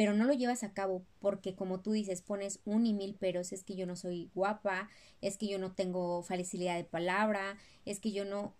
pero 0.01 0.15
no 0.15 0.25
lo 0.25 0.33
llevas 0.33 0.63
a 0.63 0.73
cabo 0.73 1.05
porque 1.19 1.53
como 1.53 1.81
tú 1.81 1.91
dices, 1.91 2.23
pones 2.23 2.59
un 2.65 2.87
y 2.87 2.93
mil 2.95 3.13
peros, 3.13 3.51
es 3.51 3.63
que 3.63 3.75
yo 3.75 3.85
no 3.85 3.95
soy 3.95 4.31
guapa, 4.33 4.89
es 5.21 5.37
que 5.37 5.47
yo 5.47 5.59
no 5.59 5.73
tengo 5.73 6.23
facilidad 6.23 6.75
de 6.75 6.83
palabra, 6.83 7.59
es 7.85 7.99
que 7.99 8.11
yo 8.11 8.25
no, 8.25 8.55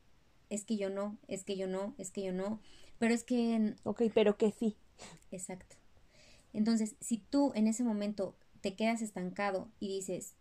es 0.51 0.65
que 0.65 0.77
yo 0.77 0.91
no, 0.91 1.17
es 1.27 1.43
que 1.43 1.58
yo 1.58 1.65
no, 1.65 1.95
es 1.97 2.12
que 2.12 2.21
yo 2.21 2.32
no, 2.32 2.62
pero 2.99 3.15
es 3.15 3.23
que... 3.23 3.73
Ok, 3.86 4.04
pero 4.13 4.38
que 4.38 4.51
sí. 4.51 4.77
Exacto. 5.32 5.77
Entonces, 6.54 6.95
si 6.99 7.17
tú 7.17 7.54
en 7.56 7.65
ese 7.65 7.84
momento 7.84 8.36
te 8.62 8.75
quedas 8.75 9.01
estancado 9.01 9.67
y 9.80 9.88
dices, 9.88 10.36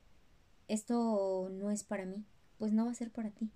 esto 0.68 1.48
no 1.50 1.70
es 1.70 1.82
para 1.82 2.04
mí, 2.04 2.26
pues 2.58 2.74
no 2.74 2.84
va 2.84 2.90
a 2.90 2.94
ser 2.94 3.10
para 3.10 3.30
ti. 3.30 3.48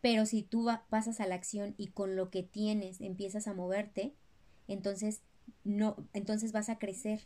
Pero 0.00 0.26
si 0.26 0.42
tú 0.42 0.68
pasas 0.88 1.20
a 1.20 1.28
la 1.28 1.36
acción 1.36 1.76
y 1.78 1.92
con 1.92 2.16
lo 2.16 2.28
que 2.28 2.42
tienes 2.42 3.00
empiezas 3.00 3.46
a 3.46 3.54
moverte, 3.54 4.16
entonces 4.66 5.20
no, 5.64 5.96
entonces 6.12 6.52
vas 6.52 6.68
a 6.68 6.78
crecer, 6.78 7.20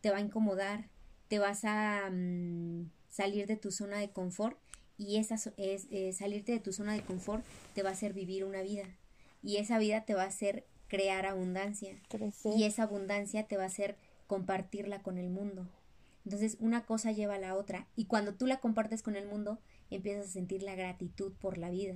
te 0.00 0.10
va 0.10 0.18
a 0.18 0.22
incomodar, 0.22 0.88
te 1.28 1.38
vas 1.38 1.64
a 1.64 2.10
mm, 2.10 2.90
salir 3.08 3.46
de 3.46 3.56
tu 3.56 3.70
zona 3.70 3.98
de 3.98 4.10
confort 4.10 4.58
y 4.98 5.16
esa 5.16 5.36
es 5.56 5.86
eh, 5.90 6.12
salirte 6.12 6.52
de 6.52 6.60
tu 6.60 6.72
zona 6.72 6.92
de 6.92 7.02
confort 7.02 7.44
te 7.74 7.82
va 7.82 7.90
a 7.90 7.92
hacer 7.92 8.12
vivir 8.12 8.44
una 8.44 8.62
vida 8.62 8.84
y 9.42 9.56
esa 9.56 9.78
vida 9.78 10.04
te 10.04 10.14
va 10.14 10.24
a 10.24 10.28
hacer 10.28 10.66
crear 10.88 11.26
abundancia 11.26 11.98
y 12.44 12.64
esa 12.64 12.82
abundancia 12.82 13.46
te 13.46 13.56
va 13.56 13.64
a 13.64 13.66
hacer 13.66 13.96
compartirla 14.26 15.02
con 15.02 15.18
el 15.18 15.30
mundo. 15.30 15.66
Entonces 16.24 16.56
una 16.60 16.84
cosa 16.84 17.12
lleva 17.12 17.36
a 17.36 17.40
la 17.40 17.56
otra 17.56 17.88
y 17.96 18.04
cuando 18.04 18.34
tú 18.34 18.46
la 18.46 18.60
compartes 18.60 19.02
con 19.02 19.16
el 19.16 19.26
mundo 19.26 19.58
empiezas 19.90 20.26
a 20.26 20.32
sentir 20.32 20.62
la 20.62 20.74
gratitud 20.74 21.32
por 21.40 21.58
la 21.58 21.70
vida 21.70 21.94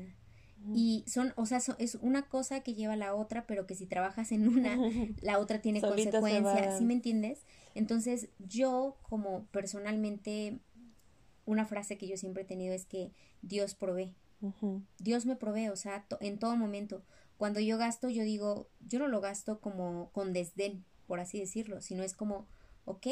y 0.75 1.05
son, 1.07 1.33
o 1.37 1.47
sea, 1.47 1.61
es 1.79 1.95
una 1.97 2.29
cosa 2.29 2.61
que 2.61 2.75
lleva 2.75 2.95
a 2.95 2.97
la 2.97 3.15
otra, 3.15 3.47
pero 3.47 3.67
que 3.67 3.75
si 3.75 3.87
trabajas 3.87 4.33
en 4.33 4.49
una, 4.49 4.77
la 5.23 5.39
otra 5.39 5.61
tiene 5.61 5.81
consecuencias, 5.81 6.79
¿sí 6.79 6.85
me 6.85 6.95
entiendes? 6.95 7.45
Entonces, 7.75 8.29
yo 8.39 8.97
como 9.03 9.45
personalmente, 9.47 10.59
una 11.45 11.67
frase 11.67 11.99
que 11.99 12.09
yo 12.09 12.17
siempre 12.17 12.43
he 12.43 12.47
tenido 12.47 12.75
es 12.75 12.87
que 12.87 13.13
Dios 13.43 13.75
provee. 13.75 14.15
Dios 14.99 15.27
me 15.27 15.37
provee, 15.37 15.69
o 15.69 15.77
sea, 15.77 16.07
en 16.21 16.39
todo 16.39 16.57
momento. 16.57 17.03
Cuando 17.37 17.61
yo 17.61 17.79
gasto, 17.79 18.09
yo 18.09 18.23
digo, 18.23 18.69
yo 18.81 18.99
no 18.99 19.09
lo 19.09 19.21
gasto 19.21 19.61
como 19.61 20.11
con 20.13 20.33
desdén, 20.33 20.85
por 21.07 21.21
así 21.21 21.39
decirlo, 21.39 21.81
sino 21.81 22.03
es 22.03 22.15
como, 22.15 22.47
ok, 22.85 23.07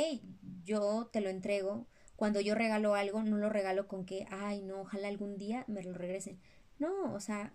yo 0.65 1.09
te 1.13 1.21
lo 1.21 1.29
entrego. 1.29 1.87
Cuando 2.17 2.41
yo 2.41 2.55
regalo 2.55 2.95
algo, 2.95 3.23
no 3.23 3.37
lo 3.37 3.49
regalo 3.49 3.89
con 3.89 4.05
que, 4.05 4.27
ay, 4.31 4.63
no, 4.63 4.83
ojalá 4.83 5.09
algún 5.09 5.37
día 5.37 5.65
me 5.67 5.83
lo 5.83 5.93
regresen 5.93 6.39
no, 6.79 7.15
o 7.15 7.21
sea, 7.21 7.53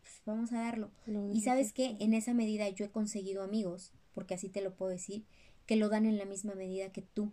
pues, 0.00 0.22
vamos 0.24 0.52
a 0.52 0.60
darlo. 0.60 0.90
y 1.32 1.42
sabes 1.42 1.72
que 1.72 1.96
en 2.00 2.14
esa 2.14 2.34
medida 2.34 2.68
yo 2.68 2.84
he 2.84 2.90
conseguido 2.90 3.42
amigos, 3.42 3.92
porque 4.12 4.34
así 4.34 4.48
te 4.48 4.60
lo 4.60 4.74
puedo 4.74 4.90
decir, 4.90 5.24
que 5.66 5.76
lo 5.76 5.88
dan 5.88 6.06
en 6.06 6.18
la 6.18 6.24
misma 6.24 6.54
medida 6.54 6.92
que 6.92 7.02
tú, 7.02 7.32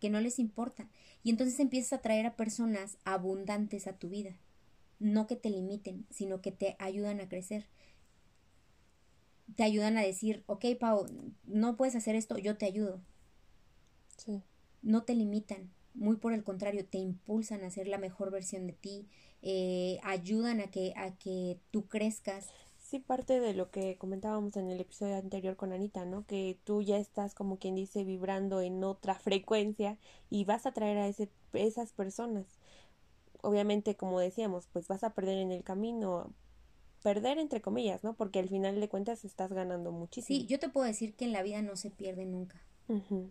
que 0.00 0.10
no 0.10 0.20
les 0.20 0.38
importa. 0.38 0.88
Y 1.22 1.30
entonces 1.30 1.60
empiezas 1.60 1.92
a 1.92 2.02
traer 2.02 2.26
a 2.26 2.36
personas 2.36 2.98
abundantes 3.04 3.86
a 3.86 3.96
tu 3.96 4.08
vida, 4.08 4.36
no 4.98 5.26
que 5.26 5.36
te 5.36 5.50
limiten, 5.50 6.06
sino 6.10 6.40
que 6.40 6.52
te 6.52 6.76
ayudan 6.78 7.20
a 7.20 7.28
crecer. 7.28 7.66
Te 9.56 9.64
ayudan 9.64 9.98
a 9.98 10.02
decir, 10.02 10.44
ok, 10.46 10.64
Pau, 10.80 11.06
no 11.44 11.76
puedes 11.76 11.94
hacer 11.94 12.14
esto, 12.14 12.38
yo 12.38 12.56
te 12.56 12.66
ayudo. 12.66 13.02
Sí. 14.16 14.42
No 14.80 15.02
te 15.02 15.14
limitan, 15.14 15.70
muy 15.94 16.16
por 16.16 16.32
el 16.32 16.42
contrario, 16.42 16.86
te 16.86 16.98
impulsan 16.98 17.62
a 17.64 17.70
ser 17.70 17.86
la 17.86 17.98
mejor 17.98 18.30
versión 18.30 18.66
de 18.66 18.72
ti, 18.72 19.08
eh, 19.42 19.98
ayudan 20.04 20.60
a 20.60 20.68
que, 20.68 20.94
a 20.96 21.16
que 21.16 21.58
tú 21.72 21.86
crezcas. 21.88 22.48
Sí, 22.78 23.00
parte 23.00 23.40
de 23.40 23.54
lo 23.54 23.70
que 23.70 23.96
comentábamos 23.96 24.56
en 24.56 24.70
el 24.70 24.80
episodio 24.80 25.16
anterior 25.16 25.56
con 25.56 25.72
Anita, 25.72 26.04
¿no? 26.04 26.24
Que 26.26 26.58
tú 26.64 26.82
ya 26.82 26.98
estás 26.98 27.34
como 27.34 27.58
quien 27.58 27.74
dice 27.74 28.04
vibrando 28.04 28.60
en 28.60 28.84
otra 28.84 29.16
frecuencia 29.16 29.98
y 30.30 30.44
vas 30.44 30.66
a 30.66 30.72
traer 30.72 30.98
a 30.98 31.08
ese, 31.08 31.28
esas 31.54 31.92
personas. 31.92 32.46
Obviamente, 33.40 33.96
como 33.96 34.20
decíamos, 34.20 34.68
pues 34.72 34.86
vas 34.86 35.02
a 35.02 35.14
perder 35.14 35.38
en 35.38 35.50
el 35.50 35.64
camino, 35.64 36.32
perder 37.02 37.38
entre 37.38 37.60
comillas, 37.60 38.04
¿no? 38.04 38.14
Porque 38.14 38.38
al 38.38 38.48
final 38.48 38.78
de 38.78 38.88
cuentas 38.88 39.24
estás 39.24 39.52
ganando 39.52 39.90
muchísimo. 39.90 40.38
Sí, 40.38 40.46
yo 40.46 40.60
te 40.60 40.68
puedo 40.68 40.86
decir 40.86 41.14
que 41.14 41.24
en 41.24 41.32
la 41.32 41.42
vida 41.42 41.62
no 41.62 41.76
se 41.76 41.90
pierde 41.90 42.26
nunca. 42.26 42.62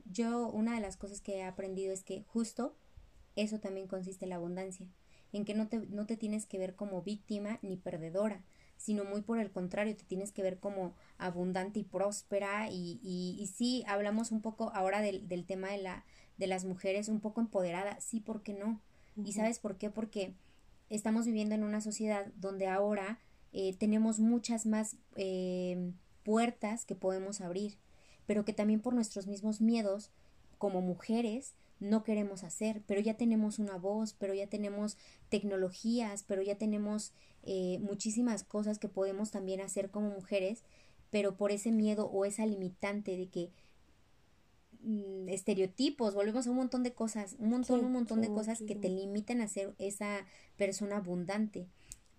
Yo, 0.06 0.48
una 0.48 0.74
de 0.74 0.82
las 0.82 0.98
cosas 0.98 1.22
que 1.22 1.38
he 1.38 1.44
aprendido 1.44 1.94
es 1.94 2.04
que 2.04 2.24
justo 2.24 2.74
eso 3.36 3.60
también 3.60 3.88
consiste 3.88 4.26
en 4.26 4.30
la 4.30 4.38
abundancia 4.38 4.88
en 5.34 5.46
que 5.46 5.54
no 5.54 5.68
te, 5.68 5.80
no 5.80 6.06
te 6.06 6.18
tienes 6.18 6.46
que 6.46 6.58
ver 6.58 6.76
como 6.76 7.02
víctima 7.02 7.60
ni 7.62 7.78
perdedora, 7.78 8.44
sino 8.78 9.04
muy 9.04 9.22
por 9.22 9.40
el 9.40 9.52
contrario, 9.52 9.96
te 9.96 10.04
tienes 10.04 10.32
que 10.32 10.42
ver 10.42 10.60
como 10.60 10.94
abundante 11.18 11.80
y 11.80 11.84
próspera 11.84 12.70
y, 12.70 13.00
y, 13.04 13.38
y 13.40 13.48
sí, 13.48 13.84
hablamos 13.88 14.32
un 14.32 14.42
poco 14.42 14.72
ahora 14.74 15.02
del, 15.02 15.28
del, 15.28 15.46
tema 15.46 15.70
de, 15.70 15.78
la, 15.78 16.06
de 16.38 16.48
las 16.48 16.66
mujeres 16.66 17.08
un 17.08 17.20
poco 17.20 17.42
empoderadas, 17.42 18.04
sí, 18.04 18.20
¿por 18.20 18.42
qué 18.42 18.54
no? 18.54 18.82
¿Y 19.24 19.34
sabes 19.34 19.60
por 19.60 19.78
qué? 19.78 19.90
Porque 19.90 20.34
estamos 20.90 21.26
viviendo 21.26 21.54
en 21.54 21.64
una 21.64 21.82
sociedad 21.82 22.28
donde 22.38 22.68
ahora 22.68 23.20
eh, 23.54 23.76
tenemos 23.78 24.20
muchas 24.20 24.66
más 24.66 24.98
eh, 25.16 25.92
puertas 26.24 26.86
que 26.86 26.96
podemos 26.96 27.42
abrir, 27.42 27.78
pero 28.26 28.46
que 28.46 28.54
también 28.54 28.82
por 28.82 28.94
nuestros 28.94 29.28
mismos 29.28 29.62
miedos 29.62 30.12
como 30.58 30.82
mujeres 30.82 31.56
no 31.82 32.04
queremos 32.04 32.44
hacer, 32.44 32.84
pero 32.86 33.02
ya 33.02 33.18
tenemos 33.18 33.60
una 33.60 33.76
voz, 33.76 34.14
pero 34.14 34.34
ya 34.34 34.48
tenemos 34.48 34.98
tecnologías, 35.30 36.24
pero 36.24 36.44
ya 36.44 36.56
tenemos 36.56 37.12
eh, 37.44 37.80
muchísimas 37.82 38.44
cosas 38.44 38.78
que 38.78 38.88
podemos 38.88 39.32
también 39.32 39.62
hacer 39.62 39.90
como 39.90 40.12
mujeres, 40.12 40.64
pero 41.10 41.36
por 41.36 41.52
ese 41.52 41.72
miedo 41.72 42.06
o 42.06 42.24
esa 42.24 42.46
limitante 42.46 43.18
de 43.18 43.30
que 43.30 43.50
mm, 44.84 45.28
estereotipos, 45.30 46.14
volvemos 46.14 46.46
a 46.46 46.52
un 46.52 46.58
montón 46.58 46.84
de 46.84 46.94
cosas, 46.94 47.36
un 47.40 47.50
montón, 47.50 47.84
un 47.84 47.92
montón 47.92 48.22
de 48.22 48.30
cosas 48.30 48.60
que 48.60 48.76
te 48.76 48.90
limitan 48.90 49.42
a 49.42 49.48
ser 49.48 49.74
esa 49.80 50.26
persona 50.58 50.98
abundante. 50.98 51.68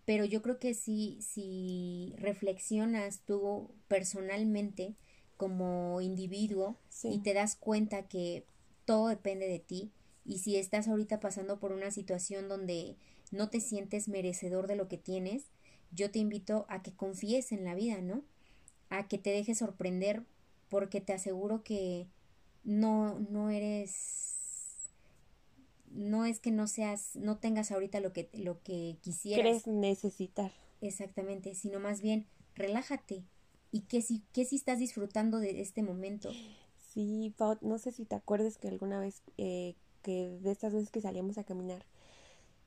Pero 0.04 0.24
yo 0.24 0.42
creo 0.42 0.58
que 0.58 0.74
si, 0.74 1.22
si 1.22 2.14
reflexionas 2.18 3.20
tú 3.20 3.70
personalmente 3.86 4.96
como 5.36 6.00
individuo 6.00 6.76
y 7.04 7.20
te 7.20 7.32
das 7.32 7.54
cuenta 7.54 8.08
que 8.08 8.44
todo 8.84 9.08
depende 9.08 9.48
de 9.48 9.58
ti 9.58 9.92
y 10.24 10.38
si 10.38 10.56
estás 10.56 10.88
ahorita 10.88 11.20
pasando 11.20 11.58
por 11.58 11.72
una 11.72 11.90
situación 11.90 12.48
donde 12.48 12.96
no 13.30 13.48
te 13.48 13.60
sientes 13.60 14.08
merecedor 14.08 14.66
de 14.66 14.76
lo 14.76 14.88
que 14.88 14.98
tienes, 14.98 15.46
yo 15.90 16.10
te 16.10 16.18
invito 16.18 16.66
a 16.68 16.82
que 16.82 16.92
confíes 16.92 17.52
en 17.52 17.64
la 17.64 17.74
vida, 17.74 18.00
¿no? 18.00 18.22
A 18.88 19.08
que 19.08 19.18
te 19.18 19.30
dejes 19.30 19.58
sorprender 19.58 20.22
porque 20.68 21.00
te 21.00 21.12
aseguro 21.12 21.62
que 21.64 22.06
no 22.64 23.18
no 23.18 23.50
eres 23.50 24.90
no 25.90 26.24
es 26.24 26.40
que 26.40 26.50
no 26.50 26.66
seas 26.66 27.16
no 27.16 27.36
tengas 27.36 27.72
ahorita 27.72 28.00
lo 28.00 28.12
que 28.12 28.30
lo 28.32 28.62
que 28.62 28.96
quisieras. 29.02 29.42
Crees 29.42 29.66
necesitar. 29.66 30.52
Exactamente 30.80 31.54
sino 31.54 31.80
más 31.80 32.00
bien 32.00 32.26
relájate. 32.54 33.24
Y 33.70 33.80
que 33.82 34.02
si 34.02 34.22
que 34.32 34.44
si 34.44 34.56
estás 34.56 34.78
disfrutando 34.78 35.38
de 35.38 35.60
este 35.60 35.82
momento 35.82 36.30
Sí, 36.92 37.32
Pau, 37.38 37.56
no 37.62 37.78
sé 37.78 37.92
si 37.92 38.04
te 38.04 38.14
acuerdas 38.16 38.58
que 38.58 38.68
alguna 38.68 38.98
vez, 39.00 39.22
eh, 39.38 39.74
que 40.02 40.28
de 40.28 40.50
estas 40.50 40.74
veces 40.74 40.90
que 40.90 41.00
salíamos 41.00 41.38
a 41.38 41.44
caminar, 41.44 41.84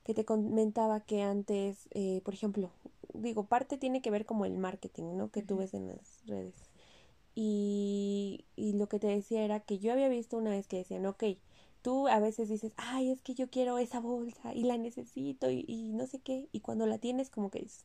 que 0.04 0.14
te 0.14 0.24
comentaba 0.24 1.00
que 1.00 1.22
antes, 1.22 1.88
eh, 1.92 2.20
por 2.24 2.34
ejemplo, 2.34 2.70
digo, 3.14 3.44
parte 3.44 3.78
tiene 3.78 4.02
que 4.02 4.10
ver 4.10 4.26
como 4.26 4.44
el 4.44 4.58
marketing, 4.58 5.16
¿no? 5.16 5.30
Que 5.30 5.42
tú 5.42 5.58
ves 5.58 5.74
en 5.74 5.88
las 5.88 6.22
redes. 6.26 6.54
Y, 7.34 8.44
y 8.56 8.72
lo 8.74 8.88
que 8.88 8.98
te 8.98 9.08
decía 9.08 9.44
era 9.44 9.60
que 9.60 9.78
yo 9.78 9.92
había 9.92 10.08
visto 10.08 10.38
una 10.38 10.50
vez 10.50 10.66
que 10.66 10.78
decían, 10.78 11.06
ok, 11.06 11.24
tú 11.82 12.08
a 12.08 12.18
veces 12.18 12.48
dices, 12.48 12.72
ay, 12.76 13.12
es 13.12 13.22
que 13.22 13.34
yo 13.34 13.48
quiero 13.50 13.78
esa 13.78 14.00
bolsa 14.00 14.54
y 14.54 14.64
la 14.64 14.78
necesito 14.78 15.50
y, 15.50 15.64
y 15.68 15.92
no 15.92 16.06
sé 16.06 16.18
qué, 16.20 16.48
y 16.52 16.60
cuando 16.60 16.86
la 16.86 16.98
tienes 16.98 17.30
como 17.30 17.50
que 17.50 17.60
es 17.60 17.84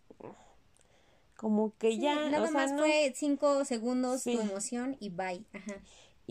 como 1.35 1.75
que 1.79 1.97
ya 1.97 2.29
nada 2.29 2.51
más 2.51 2.71
fue 2.73 3.11
cinco 3.15 3.65
segundos 3.65 4.23
tu 4.23 4.39
emoción 4.39 4.95
y 4.99 5.09
bye 5.09 5.43
Ajá. 5.53 5.81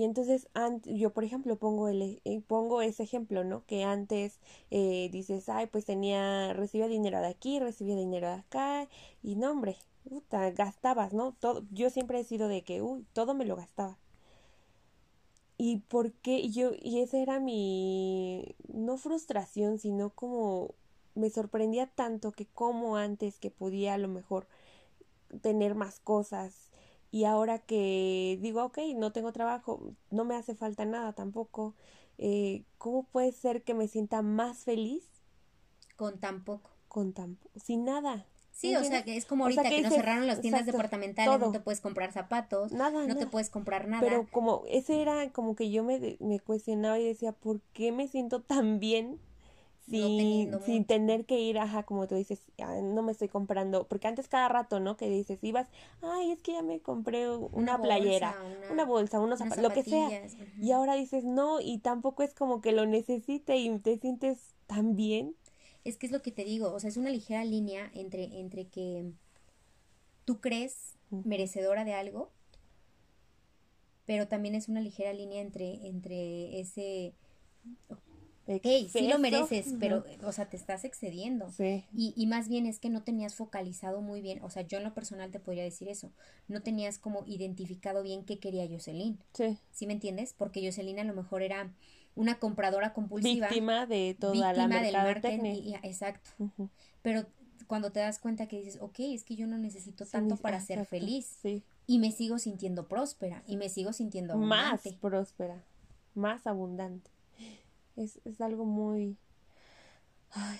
Y 0.01 0.05
entonces, 0.05 0.49
yo 0.87 1.13
por 1.13 1.25
ejemplo 1.25 1.57
pongo, 1.57 1.89
el, 1.89 2.23
eh, 2.25 2.41
pongo 2.47 2.81
ese 2.81 3.03
ejemplo, 3.03 3.45
¿no? 3.45 3.67
Que 3.67 3.85
antes 3.85 4.39
eh, 4.71 5.11
dices, 5.13 5.51
ay, 5.51 5.67
pues 5.67 5.85
tenía, 5.85 6.55
recibía 6.55 6.89
dinero 6.89 7.21
de 7.21 7.27
aquí, 7.27 7.61
recibía 7.61 7.97
dinero 7.97 8.29
de 8.29 8.37
acá, 8.37 8.89
y 9.23 9.37
no, 9.37 9.51
hombre, 9.51 9.77
puta, 10.09 10.51
gastabas, 10.53 11.13
¿no? 11.13 11.35
Todo, 11.39 11.65
yo 11.71 11.91
siempre 11.91 12.19
he 12.19 12.25
sido 12.25 12.49
de 12.49 12.63
que, 12.63 12.81
uy, 12.81 13.05
todo 13.13 13.35
me 13.35 13.45
lo 13.45 13.57
gastaba. 13.57 13.99
Y 15.59 15.81
por 15.89 16.13
qué 16.13 16.49
yo, 16.49 16.71
y 16.81 17.01
esa 17.01 17.19
era 17.19 17.39
mi, 17.39 18.57
no 18.73 18.97
frustración, 18.97 19.79
sino 19.79 20.09
como 20.09 20.75
me 21.15 21.29
sorprendía 21.29 21.87
tanto 21.89 22.33
que 22.33 22.47
como 22.47 22.97
antes 22.97 23.39
que 23.39 23.51
podía 23.51 23.93
a 23.95 23.99
lo 23.99 24.09
mejor 24.09 24.47
tener 25.43 25.75
más 25.75 26.01
cosas, 26.01 26.70
y 27.11 27.25
ahora 27.25 27.59
que 27.59 28.39
digo, 28.41 28.65
ok, 28.65 28.79
no 28.97 29.13
tengo 29.13 29.33
trabajo, 29.33 29.95
no 30.11 30.25
me 30.25 30.37
hace 30.37 30.55
falta 30.55 30.85
nada 30.85 31.13
tampoco, 31.13 31.75
eh, 32.19 32.65
¿cómo 32.79 33.05
puede 33.05 33.33
ser 33.33 33.63
que 33.63 33.75
me 33.75 33.89
sienta 33.89 34.23
más 34.23 34.65
feliz? 34.65 35.05
Con 35.97 36.19
tan 36.19 36.45
poco. 36.45 36.71
Con 36.89 37.13
tan 37.13 37.39
sin 37.63 37.85
nada. 37.85 38.27
Sí, 38.53 38.77
o 38.77 38.85
sea, 38.85 39.05
que 39.05 39.17
es 39.17 39.25
como 39.25 39.45
ahorita 39.45 39.63
que, 39.63 39.81
nos 39.81 39.95
cerraron 39.95 40.27
las 40.27 40.41
tiendas 40.41 40.67
departamentales, 40.67 41.41
no 41.41 41.51
te 41.51 41.61
puedes 41.61 41.81
comprar 41.81 42.13
zapatos, 42.13 42.73
nada, 42.73 43.07
no 43.07 43.17
te 43.17 43.27
puedes 43.27 43.49
comprar 43.49 43.89
nada. 43.89 44.03
Pero 44.03 44.29
como 44.31 44.65
ese 44.69 45.01
era 45.01 45.31
como 45.33 45.57
que 45.57 45.71
yo 45.71 45.83
me, 45.83 46.19
me 46.21 46.41
cuestionaba 46.41 46.99
y 46.99 47.07
decía, 47.07 47.33
¿por 47.33 47.61
qué 47.73 47.91
me 47.91 48.07
siento 48.07 48.43
tan 48.43 48.79
bien 48.79 49.19
sin, 49.91 50.85
tener 50.85 51.25
que 51.25 51.41
ir, 51.41 51.59
ajá, 51.59 51.83
como 51.83 52.07
tú 52.07 52.15
dices, 52.15 52.41
no 52.59 53.03
me 53.03 53.13
estoy 53.13 53.29
comprando, 53.29 53.87
porque 53.89 54.09
antes 54.09 54.29
cada 54.29 54.49
rato, 54.49 54.81
¿no? 54.81 54.97
Que 54.97 55.09
dices, 55.09 55.39
ibas, 55.43 55.69
ay, 56.01 56.31
es 56.31 56.43
que 56.43 56.53
ya 56.53 56.63
me 56.63 56.81
compré 56.81 57.29
una, 57.31 57.81
playera, 57.81 58.37
una, 58.71 58.85
bolsa, 58.85 59.21
unos 59.21 59.41
zapatos, 59.41 59.63
lo 59.63 59.71
que 59.71 59.83
sea. 59.83 60.23
Y 60.61 60.73
ahora 60.73 60.95
dices, 60.95 61.25
no, 61.25 61.61
y 61.61 61.79
tampoco 61.79 62.23
es 62.23 62.35
como 62.35 62.61
que 62.61 62.73
lo 62.73 62.87
necesite 62.87 63.57
y 63.57 63.79
te 63.79 63.99
sientes 63.99 64.55
tan 64.67 64.97
bien. 64.97 65.35
Es 65.85 65.97
que 65.97 66.07
es 66.07 66.13
lo 66.13 66.23
que 66.23 66.31
te 66.31 66.45
digo, 66.45 66.73
o 66.73 66.79
sea, 66.79 66.89
es 66.89 66.97
una 66.97 67.11
ligera 67.11 67.45
línea 67.45 67.91
entre, 67.95 68.25
entre 68.39 68.69
que 68.69 69.13
tú 70.25 70.41
crees 70.41 70.95
merecedora 71.11 71.85
de 71.85 71.95
algo, 71.95 72.31
pero 74.07 74.29
también 74.29 74.55
es 74.55 74.69
una 74.69 74.81
ligera 74.81 75.13
línea 75.13 75.41
entre, 75.41 75.87
entre 75.87 76.61
ese 76.61 77.15
hey, 78.63 78.89
sí 78.91 79.07
lo 79.07 79.19
mereces, 79.19 79.75
pero, 79.79 80.05
o 80.25 80.33
sea, 80.33 80.49
te 80.49 80.57
estás 80.57 80.85
excediendo. 80.85 81.51
Sí. 81.53 81.85
Y, 81.95 82.15
y 82.17 82.27
más 82.27 82.49
bien 82.49 82.67
es 82.67 82.81
que 82.81 82.89
no 82.89 83.03
tenías 83.03 83.35
focalizado 83.35 84.01
muy 84.01 84.21
bien, 84.21 84.43
o 84.43 84.51
sea, 84.51 84.63
yo 84.63 84.79
en 84.79 84.85
lo 84.85 84.95
personal 84.95 85.31
te 85.31 85.39
podría 85.39 85.63
decir 85.63 85.89
eso, 85.89 86.11
no 86.49 86.63
tenías 86.63 86.99
como 86.99 87.25
identificado 87.27 88.03
bien 88.03 88.25
qué 88.25 88.39
quería 88.39 88.67
Jocelyn. 88.69 89.19
Sí. 89.35 89.59
¿Sí 89.71 89.87
me 89.87 89.93
entiendes? 89.93 90.35
Porque 90.37 90.65
Jocelyn 90.65 90.99
a 90.99 91.05
lo 91.05 91.15
mejor 91.15 91.43
era 91.43 91.73
una 92.15 92.39
compradora 92.39 92.93
compulsiva. 92.93 93.49
Víctima 93.49 93.87
de 93.87 94.17
toda 94.19 94.53
la 94.53 94.67
del 94.69 94.93
marketing. 94.93 95.75
exacto. 95.83 96.31
Pero 97.03 97.27
cuando 97.67 97.93
te 97.93 98.01
das 98.01 98.19
cuenta 98.19 98.49
que 98.49 98.59
dices, 98.59 98.79
ok, 98.81 98.99
es 98.99 99.25
que 99.25 99.37
yo 99.37 99.47
no 99.47 99.57
necesito 99.57 100.05
tanto 100.05 100.37
para 100.37 100.61
ser 100.61 100.85
feliz. 100.87 101.39
Sí. 101.41 101.63
Y 101.87 101.99
me 101.99 102.13
sigo 102.13 102.39
sintiendo 102.39 102.89
próspera 102.89 103.43
y 103.47 103.57
me 103.57 103.69
sigo 103.69 103.93
sintiendo 103.93 104.35
abundante. 104.35 104.91
Más 104.91 104.99
próspera, 105.01 105.65
más 106.15 106.47
abundante. 106.47 107.11
Es, 108.01 108.21
es 108.25 108.41
algo 108.41 108.65
muy... 108.65 109.19
Ay, 110.31 110.59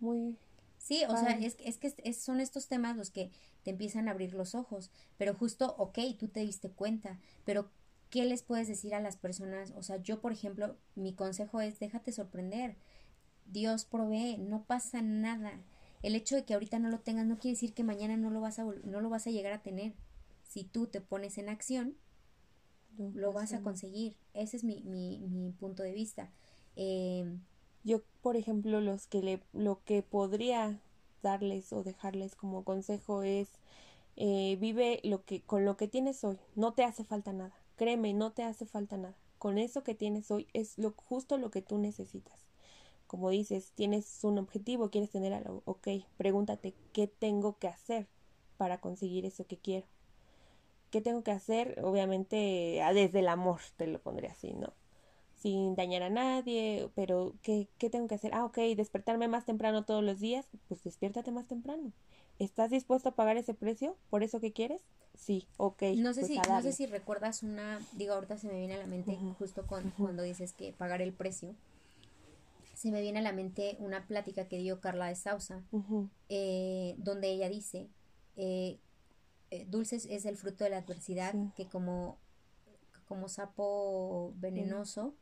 muy... 0.00 0.36
Sí, 0.78 1.04
o 1.08 1.16
sea, 1.16 1.32
es, 1.32 1.56
es 1.60 1.78
que 1.78 2.12
son 2.14 2.40
estos 2.40 2.66
temas 2.66 2.96
los 2.96 3.10
que 3.10 3.30
te 3.62 3.70
empiezan 3.70 4.08
a 4.08 4.12
abrir 4.12 4.34
los 4.34 4.54
ojos, 4.54 4.90
pero 5.18 5.34
justo, 5.34 5.74
ok, 5.78 5.98
tú 6.18 6.28
te 6.28 6.40
diste 6.40 6.70
cuenta, 6.70 7.20
pero 7.44 7.70
¿qué 8.08 8.24
les 8.24 8.42
puedes 8.42 8.66
decir 8.66 8.94
a 8.94 9.00
las 9.00 9.16
personas? 9.16 9.72
O 9.76 9.82
sea, 9.82 9.98
yo, 9.98 10.20
por 10.20 10.32
ejemplo, 10.32 10.76
mi 10.96 11.14
consejo 11.14 11.60
es 11.60 11.78
déjate 11.78 12.12
sorprender. 12.12 12.76
Dios 13.46 13.84
provee, 13.84 14.38
no 14.38 14.64
pasa 14.64 15.02
nada. 15.02 15.52
El 16.02 16.14
hecho 16.14 16.34
de 16.34 16.44
que 16.44 16.54
ahorita 16.54 16.78
no 16.78 16.88
lo 16.88 17.00
tengas 17.00 17.26
no 17.26 17.38
quiere 17.38 17.54
decir 17.54 17.74
que 17.74 17.84
mañana 17.84 18.16
no 18.16 18.30
lo 18.30 18.40
vas 18.40 18.58
a, 18.58 18.64
no 18.64 19.00
lo 19.00 19.10
vas 19.10 19.26
a 19.26 19.30
llegar 19.30 19.52
a 19.52 19.62
tener. 19.62 19.94
Si 20.42 20.64
tú 20.64 20.86
te 20.86 21.00
pones 21.00 21.38
en 21.38 21.48
acción, 21.48 21.94
lo 22.96 23.32
vas 23.32 23.52
a 23.52 23.60
conseguir. 23.60 24.16
Ese 24.34 24.56
es 24.56 24.64
mi, 24.64 24.82
mi, 24.82 25.18
mi 25.18 25.52
punto 25.52 25.82
de 25.82 25.92
vista. 25.92 26.30
Eh, 26.76 27.24
yo, 27.84 28.02
por 28.22 28.36
ejemplo, 28.36 28.80
los 28.80 29.06
que 29.06 29.22
le, 29.22 29.40
lo 29.52 29.82
que 29.84 30.02
podría 30.02 30.80
darles 31.22 31.72
o 31.72 31.82
dejarles 31.82 32.34
como 32.36 32.64
consejo 32.64 33.22
es 33.22 33.48
eh, 34.16 34.56
vive 34.60 35.00
lo 35.04 35.24
que 35.24 35.42
con 35.42 35.64
lo 35.64 35.76
que 35.76 35.88
tienes 35.88 36.24
hoy. 36.24 36.38
No 36.56 36.72
te 36.74 36.84
hace 36.84 37.04
falta 37.04 37.32
nada. 37.32 37.54
Créeme, 37.76 38.12
no 38.14 38.32
te 38.32 38.42
hace 38.44 38.66
falta 38.66 38.96
nada. 38.96 39.16
Con 39.38 39.58
eso 39.58 39.82
que 39.82 39.94
tienes 39.94 40.30
hoy 40.30 40.46
es 40.52 40.78
lo 40.78 40.92
justo 40.92 41.38
lo 41.38 41.50
que 41.50 41.62
tú 41.62 41.78
necesitas. 41.78 42.46
Como 43.06 43.30
dices, 43.30 43.72
tienes 43.74 44.22
un 44.24 44.38
objetivo, 44.38 44.90
quieres 44.90 45.10
tener 45.10 45.32
algo, 45.34 45.62
ok, 45.64 45.88
pregúntate 46.16 46.74
qué 46.92 47.06
tengo 47.08 47.58
que 47.58 47.68
hacer 47.68 48.06
para 48.56 48.80
conseguir 48.80 49.26
eso 49.26 49.46
que 49.46 49.56
quiero. 49.58 49.86
¿Qué 50.90 51.00
tengo 51.00 51.22
que 51.22 51.30
hacer? 51.30 51.80
Obviamente, 51.84 52.80
desde 52.94 53.20
el 53.20 53.28
amor 53.28 53.60
te 53.76 53.86
lo 53.86 54.00
pondré 54.00 54.28
así, 54.28 54.52
¿no? 54.52 54.72
Sin 55.40 55.74
dañar 55.74 56.02
a 56.02 56.10
nadie, 56.10 56.90
pero 56.94 57.34
¿qué, 57.42 57.68
¿qué, 57.78 57.88
tengo 57.90 58.06
que 58.08 58.14
hacer? 58.14 58.34
Ah, 58.34 58.44
ok, 58.44 58.58
despertarme 58.76 59.26
más 59.26 59.46
temprano 59.46 59.84
todos 59.84 60.04
los 60.04 60.20
días, 60.20 60.46
pues 60.68 60.84
despiértate 60.84 61.32
más 61.32 61.46
temprano. 61.46 61.92
¿Estás 62.38 62.70
dispuesto 62.70 63.10
a 63.10 63.14
pagar 63.14 63.36
ese 63.36 63.54
precio 63.54 63.96
por 64.10 64.22
eso 64.22 64.40
que 64.40 64.52
quieres? 64.52 64.82
Sí, 65.14 65.46
ok. 65.58 65.82
No 65.96 66.14
sé, 66.14 66.20
pues 66.20 66.32
si, 66.32 66.38
no 66.38 66.62
sé 66.62 66.72
si 66.72 66.86
recuerdas 66.86 67.42
una, 67.42 67.80
digo, 67.92 68.14
ahorita 68.14 68.38
se 68.38 68.48
me 68.48 68.58
viene 68.58 68.74
a 68.74 68.78
la 68.78 68.86
mente 68.86 69.18
justo 69.38 69.66
con, 69.66 69.90
cuando 69.98 70.22
dices 70.22 70.52
que 70.52 70.72
pagar 70.72 71.02
el 71.02 71.12
precio. 71.12 71.54
Se 72.74 72.90
me 72.90 73.02
viene 73.02 73.18
a 73.18 73.22
la 73.22 73.32
mente 73.32 73.76
una 73.78 74.06
plática 74.06 74.48
que 74.48 74.56
dio 74.56 74.80
Carla 74.80 75.08
de 75.08 75.16
Sausa, 75.16 75.62
eh, 76.30 76.94
donde 76.96 77.30
ella 77.30 77.50
dice, 77.50 77.88
eh, 78.36 78.78
eh, 79.50 79.66
dulces 79.68 80.06
es 80.06 80.24
el 80.24 80.36
fruto 80.38 80.64
de 80.64 80.70
la 80.70 80.78
adversidad 80.78 81.34
que 81.54 81.66
como, 81.68 82.16
como 83.06 83.28
sapo 83.28 84.32
venenoso, 84.36 85.14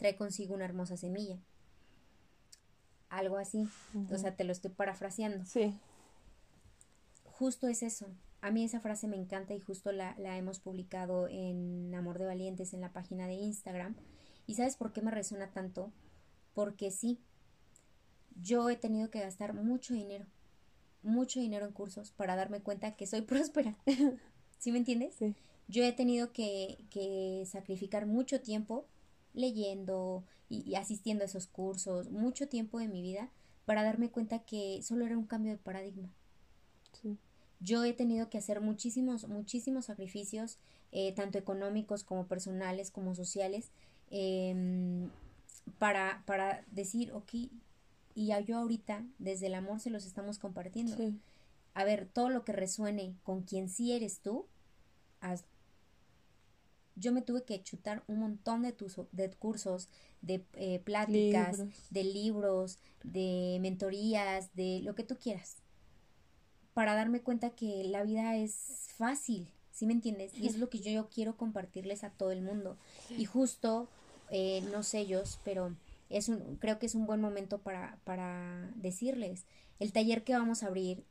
trae 0.00 0.16
consigo 0.16 0.54
una 0.54 0.64
hermosa 0.64 0.96
semilla. 0.96 1.38
Algo 3.10 3.36
así. 3.36 3.68
O 4.10 4.16
sea, 4.16 4.34
te 4.34 4.44
lo 4.44 4.52
estoy 4.52 4.70
parafraseando. 4.70 5.44
Sí. 5.44 5.78
Justo 7.24 7.68
es 7.68 7.82
eso. 7.82 8.06
A 8.40 8.50
mí 8.50 8.64
esa 8.64 8.80
frase 8.80 9.08
me 9.08 9.18
encanta 9.18 9.52
y 9.54 9.60
justo 9.60 9.92
la, 9.92 10.16
la 10.18 10.38
hemos 10.38 10.58
publicado 10.58 11.28
en 11.28 11.94
Amor 11.94 12.18
de 12.18 12.24
Valientes 12.24 12.72
en 12.72 12.80
la 12.80 12.94
página 12.94 13.26
de 13.26 13.34
Instagram. 13.34 13.94
¿Y 14.46 14.54
sabes 14.54 14.76
por 14.76 14.94
qué 14.94 15.02
me 15.02 15.10
resuena 15.10 15.52
tanto? 15.52 15.92
Porque 16.54 16.90
sí, 16.90 17.20
yo 18.40 18.70
he 18.70 18.76
tenido 18.76 19.10
que 19.10 19.20
gastar 19.20 19.52
mucho 19.52 19.92
dinero, 19.92 20.24
mucho 21.02 21.40
dinero 21.40 21.66
en 21.66 21.72
cursos 21.72 22.10
para 22.12 22.36
darme 22.36 22.62
cuenta 22.62 22.96
que 22.96 23.06
soy 23.06 23.20
próspera. 23.30 23.76
¿Sí 24.58 24.72
me 24.72 24.78
entiendes? 24.78 25.14
Sí. 25.16 25.34
Yo 25.68 25.84
he 25.84 25.92
tenido 25.92 26.32
que, 26.32 26.86
que 26.88 27.44
sacrificar 27.46 28.06
mucho 28.06 28.40
tiempo 28.40 28.86
leyendo 29.34 30.24
y, 30.48 30.74
asistiendo 30.74 31.22
a 31.22 31.26
esos 31.26 31.46
cursos, 31.46 32.10
mucho 32.10 32.48
tiempo 32.48 32.78
de 32.78 32.88
mi 32.88 33.02
vida 33.02 33.30
para 33.64 33.82
darme 33.82 34.10
cuenta 34.10 34.40
que 34.40 34.80
solo 34.82 35.06
era 35.06 35.16
un 35.16 35.26
cambio 35.26 35.52
de 35.52 35.58
paradigma. 35.58 36.10
Yo 37.60 37.84
he 37.84 37.92
tenido 37.92 38.30
que 38.30 38.38
hacer 38.38 38.60
muchísimos, 38.60 39.28
muchísimos 39.28 39.84
sacrificios, 39.86 40.58
eh, 40.92 41.12
tanto 41.12 41.38
económicos 41.38 42.04
como 42.04 42.26
personales, 42.26 42.90
como 42.90 43.14
sociales, 43.14 43.70
em, 44.10 45.10
para, 45.78 46.24
para 46.26 46.64
decir, 46.70 47.12
ok, 47.12 47.34
y 48.14 48.32
yo 48.46 48.58
ahorita, 48.58 49.06
desde 49.18 49.46
el 49.46 49.54
amor, 49.54 49.80
se 49.80 49.90
los 49.90 50.04
estamos 50.04 50.38
compartiendo. 50.38 50.96
A 51.74 51.84
ver, 51.84 52.08
todo 52.12 52.28
lo 52.28 52.44
que 52.44 52.52
resuene 52.52 53.14
con 53.22 53.42
quien 53.42 53.68
sí 53.68 53.92
eres 53.92 54.20
tú, 54.20 54.46
haz, 55.20 55.44
yo 56.96 57.12
me 57.12 57.22
tuve 57.22 57.44
que 57.44 57.62
chutar 57.62 58.02
un 58.06 58.18
montón 58.18 58.62
de, 58.62 58.72
tus, 58.72 58.96
de 59.12 59.30
cursos, 59.30 59.88
de 60.22 60.44
eh, 60.54 60.80
pláticas, 60.80 61.62
de 61.90 62.04
libros, 62.04 62.78
de 63.02 63.58
mentorías, 63.60 64.54
de 64.54 64.80
lo 64.82 64.94
que 64.94 65.04
tú 65.04 65.16
quieras, 65.16 65.56
para 66.74 66.94
darme 66.94 67.20
cuenta 67.20 67.50
que 67.50 67.84
la 67.84 68.02
vida 68.02 68.36
es 68.36 68.88
fácil, 68.96 69.48
¿sí 69.72 69.86
me 69.86 69.92
entiendes? 69.92 70.36
Y 70.36 70.46
es 70.46 70.58
lo 70.58 70.68
que 70.68 70.80
yo, 70.80 71.08
quiero 71.08 71.36
compartirles 71.36 72.04
a 72.04 72.10
todo 72.10 72.32
el 72.32 72.42
mundo. 72.42 72.76
Y 73.16 73.24
justo, 73.24 73.88
eh, 74.30 74.62
no 74.70 74.82
sé 74.82 75.00
ellos, 75.00 75.40
pero 75.44 75.74
es 76.10 76.28
un, 76.28 76.56
creo 76.56 76.78
que 76.78 76.86
es 76.86 76.94
un 76.94 77.06
buen 77.06 77.20
momento 77.20 77.58
para, 77.58 77.98
para 78.04 78.70
decirles. 78.76 79.44
El 79.78 79.92
taller 79.92 80.22
que 80.24 80.34
vamos 80.34 80.62
a 80.62 80.66
abrir, 80.66 81.04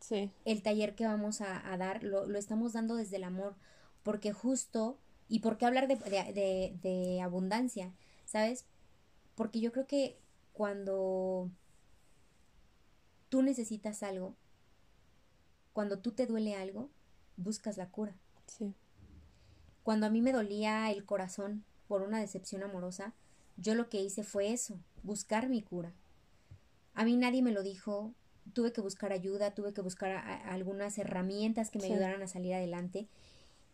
el 0.46 0.62
taller 0.62 0.94
que 0.94 1.08
vamos 1.08 1.42
a, 1.42 1.74
a 1.74 1.78
dar, 1.78 2.04
lo, 2.04 2.28
lo 2.28 2.38
estamos 2.38 2.74
dando 2.74 2.96
desde 2.96 3.16
el 3.16 3.24
amor, 3.24 3.56
porque 4.04 4.32
justo 4.32 5.00
¿Y 5.30 5.40
por 5.40 5.58
qué 5.58 5.66
hablar 5.66 5.88
de, 5.88 5.96
de, 5.96 6.76
de 6.82 7.22
abundancia? 7.22 7.94
¿Sabes? 8.26 8.66
Porque 9.36 9.62
yo 9.62 9.72
creo 9.72 9.88
que 9.88 10.18
cuando 10.52 11.50
tú 13.30 13.42
necesitas 13.42 14.04
algo, 14.04 14.36
cuando 15.72 16.00
tú 16.00 16.12
te 16.12 16.26
duele 16.26 16.56
algo, 16.56 16.90
buscas 17.38 17.78
la 17.78 17.90
cura. 17.90 18.16
Sí. 18.48 18.74
Cuando 19.84 20.08
a 20.08 20.10
mí 20.10 20.22
me 20.22 20.34
dolía 20.34 20.92
el 20.92 21.06
corazón 21.06 21.64
por 21.88 22.02
una 22.02 22.20
decepción 22.20 22.64
amorosa, 22.64 23.14
yo 23.58 23.76
lo 23.76 23.90
que 23.90 24.02
hice 24.02 24.24
fue 24.24 24.52
eso, 24.52 24.80
buscar 25.04 25.48
mi 25.48 25.62
cura. 25.62 25.94
A 26.94 27.06
mí 27.06 27.16
nadie 27.16 27.42
me 27.42 27.52
lo 27.52 27.64
dijo, 27.64 28.14
tuve 28.54 28.74
que 28.74 28.82
buscar 28.82 29.12
ayuda, 29.12 29.54
tuve 29.54 29.74
que 29.74 29.82
buscar 29.82 30.12
algunas 30.46 30.98
herramientas 30.98 31.70
que 31.70 31.80
me 31.80 31.86
ayudaran 31.86 32.22
a 32.22 32.28
salir 32.28 32.54
adelante. 32.54 33.08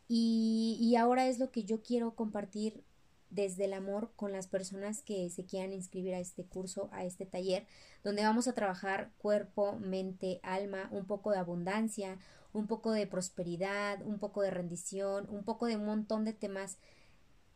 Y, 0.08 0.78
y 0.80 0.96
ahora 0.96 1.28
es 1.28 1.40
lo 1.40 1.52
que 1.52 1.64
yo 1.64 1.82
quiero 1.82 2.16
compartir 2.16 2.84
desde 3.30 3.66
el 3.66 3.74
amor 3.74 4.12
con 4.16 4.32
las 4.32 4.48
personas 4.48 5.02
que 5.02 5.30
se 5.30 5.46
quieran 5.46 5.74
inscribir 5.74 6.14
a 6.14 6.20
este 6.20 6.46
curso, 6.46 6.90
a 6.92 7.04
este 7.04 7.26
taller, 7.26 7.68
donde 8.04 8.24
vamos 8.24 8.48
a 8.48 8.54
trabajar 8.54 9.12
cuerpo, 9.18 9.74
mente, 9.74 10.40
alma, 10.44 10.88
un 10.92 11.06
poco 11.06 11.32
de 11.32 11.40
abundancia, 11.40 12.18
un 12.54 12.68
poco 12.68 12.92
de 12.92 13.08
prosperidad, 13.08 14.02
un 14.06 14.20
poco 14.20 14.42
de 14.42 14.52
rendición, 14.52 15.28
un 15.30 15.44
poco 15.44 15.66
de 15.66 15.76
un 15.76 15.86
montón 15.86 16.24
de 16.24 16.34
temas 16.34 16.78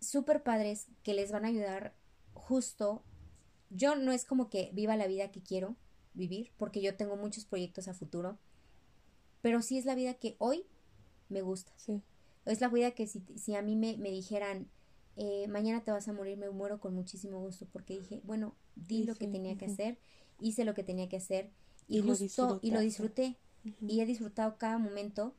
súper 0.02 0.44
padres 0.44 0.88
que 1.04 1.14
les 1.14 1.32
van 1.32 1.46
a 1.46 1.50
ayudar 1.50 1.94
justo. 2.34 3.04
Yo 3.70 3.96
no 3.96 4.12
es 4.12 4.26
como 4.26 4.50
que 4.50 4.72
viva 4.74 4.98
la 4.98 5.08
vida 5.08 5.32
que 5.32 5.42
quiero 5.42 5.78
vivir, 6.14 6.52
porque 6.58 6.82
yo 6.82 6.98
tengo 6.98 7.16
muchos 7.16 7.46
proyectos 7.46 7.88
a 7.88 7.94
futuro, 7.94 8.38
pero 9.42 9.62
sí 9.62 9.78
es 9.78 9.86
la 9.86 9.96
vida 9.96 10.16
que 10.16 10.36
hoy 10.40 10.66
me 11.30 11.42
gusta. 11.42 11.72
Es 12.50 12.62
la 12.62 12.70
vida 12.70 12.92
que 12.92 13.08
si, 13.08 13.24
si 13.36 13.56
a 13.56 13.62
mí 13.62 13.76
me, 13.76 13.98
me 13.98 14.12
dijeran, 14.12 14.68
eh, 15.16 15.48
mañana 15.50 15.84
te 15.84 15.92
vas 15.92 16.08
a 16.08 16.14
morir, 16.14 16.38
me 16.38 16.50
muero 16.50 16.80
con 16.80 16.96
muchísimo 16.96 17.40
gusto 17.40 17.68
porque 17.72 18.00
dije, 18.00 18.22
bueno, 18.24 18.56
di 18.76 19.04
lo 19.04 19.16
que 19.16 19.28
tenía 19.28 19.58
que 19.58 19.66
hacer, 19.66 19.98
hice 20.40 20.64
lo 20.64 20.74
que 20.74 20.84
tenía 20.84 21.10
que 21.10 21.18
hacer 21.18 21.52
y, 21.90 22.02
justo 22.02 22.60
y 22.62 22.72
lo 22.72 22.80
disfruté 22.80 23.36
y 23.86 24.00
he 24.00 24.06
disfrutado 24.06 24.58
cada 24.58 24.78
momento 24.78 25.36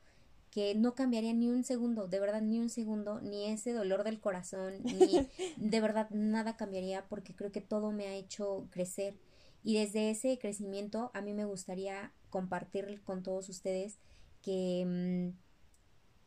que 0.51 0.75
no 0.75 0.95
cambiaría 0.95 1.33
ni 1.33 1.49
un 1.49 1.65
segundo, 1.65 2.09
de 2.09 2.19
verdad 2.21 2.43
ni 2.43 2.59
un 2.59 2.69
segundo, 2.69 3.21
ni 3.21 3.47
ese 3.47 3.73
dolor 3.73 4.05
del 4.05 4.21
corazón, 4.21 4.83
ni 4.83 5.29
de 5.57 5.81
verdad 5.81 6.11
nada 6.11 6.57
cambiaría 6.57 7.07
porque 7.09 7.35
creo 7.35 7.53
que 7.53 7.61
todo 7.61 7.93
me 7.93 8.07
ha 8.07 8.15
hecho 8.15 8.67
crecer. 8.71 9.17
Y 9.63 9.79
desde 9.79 10.11
ese 10.11 10.39
crecimiento 10.39 11.11
a 11.15 11.23
mí 11.23 11.35
me 11.35 11.45
gustaría 11.45 12.13
compartir 12.31 13.01
con 13.03 13.23
todos 13.23 13.49
ustedes 13.49 13.99
que 14.43 14.85
mm, 14.87 15.39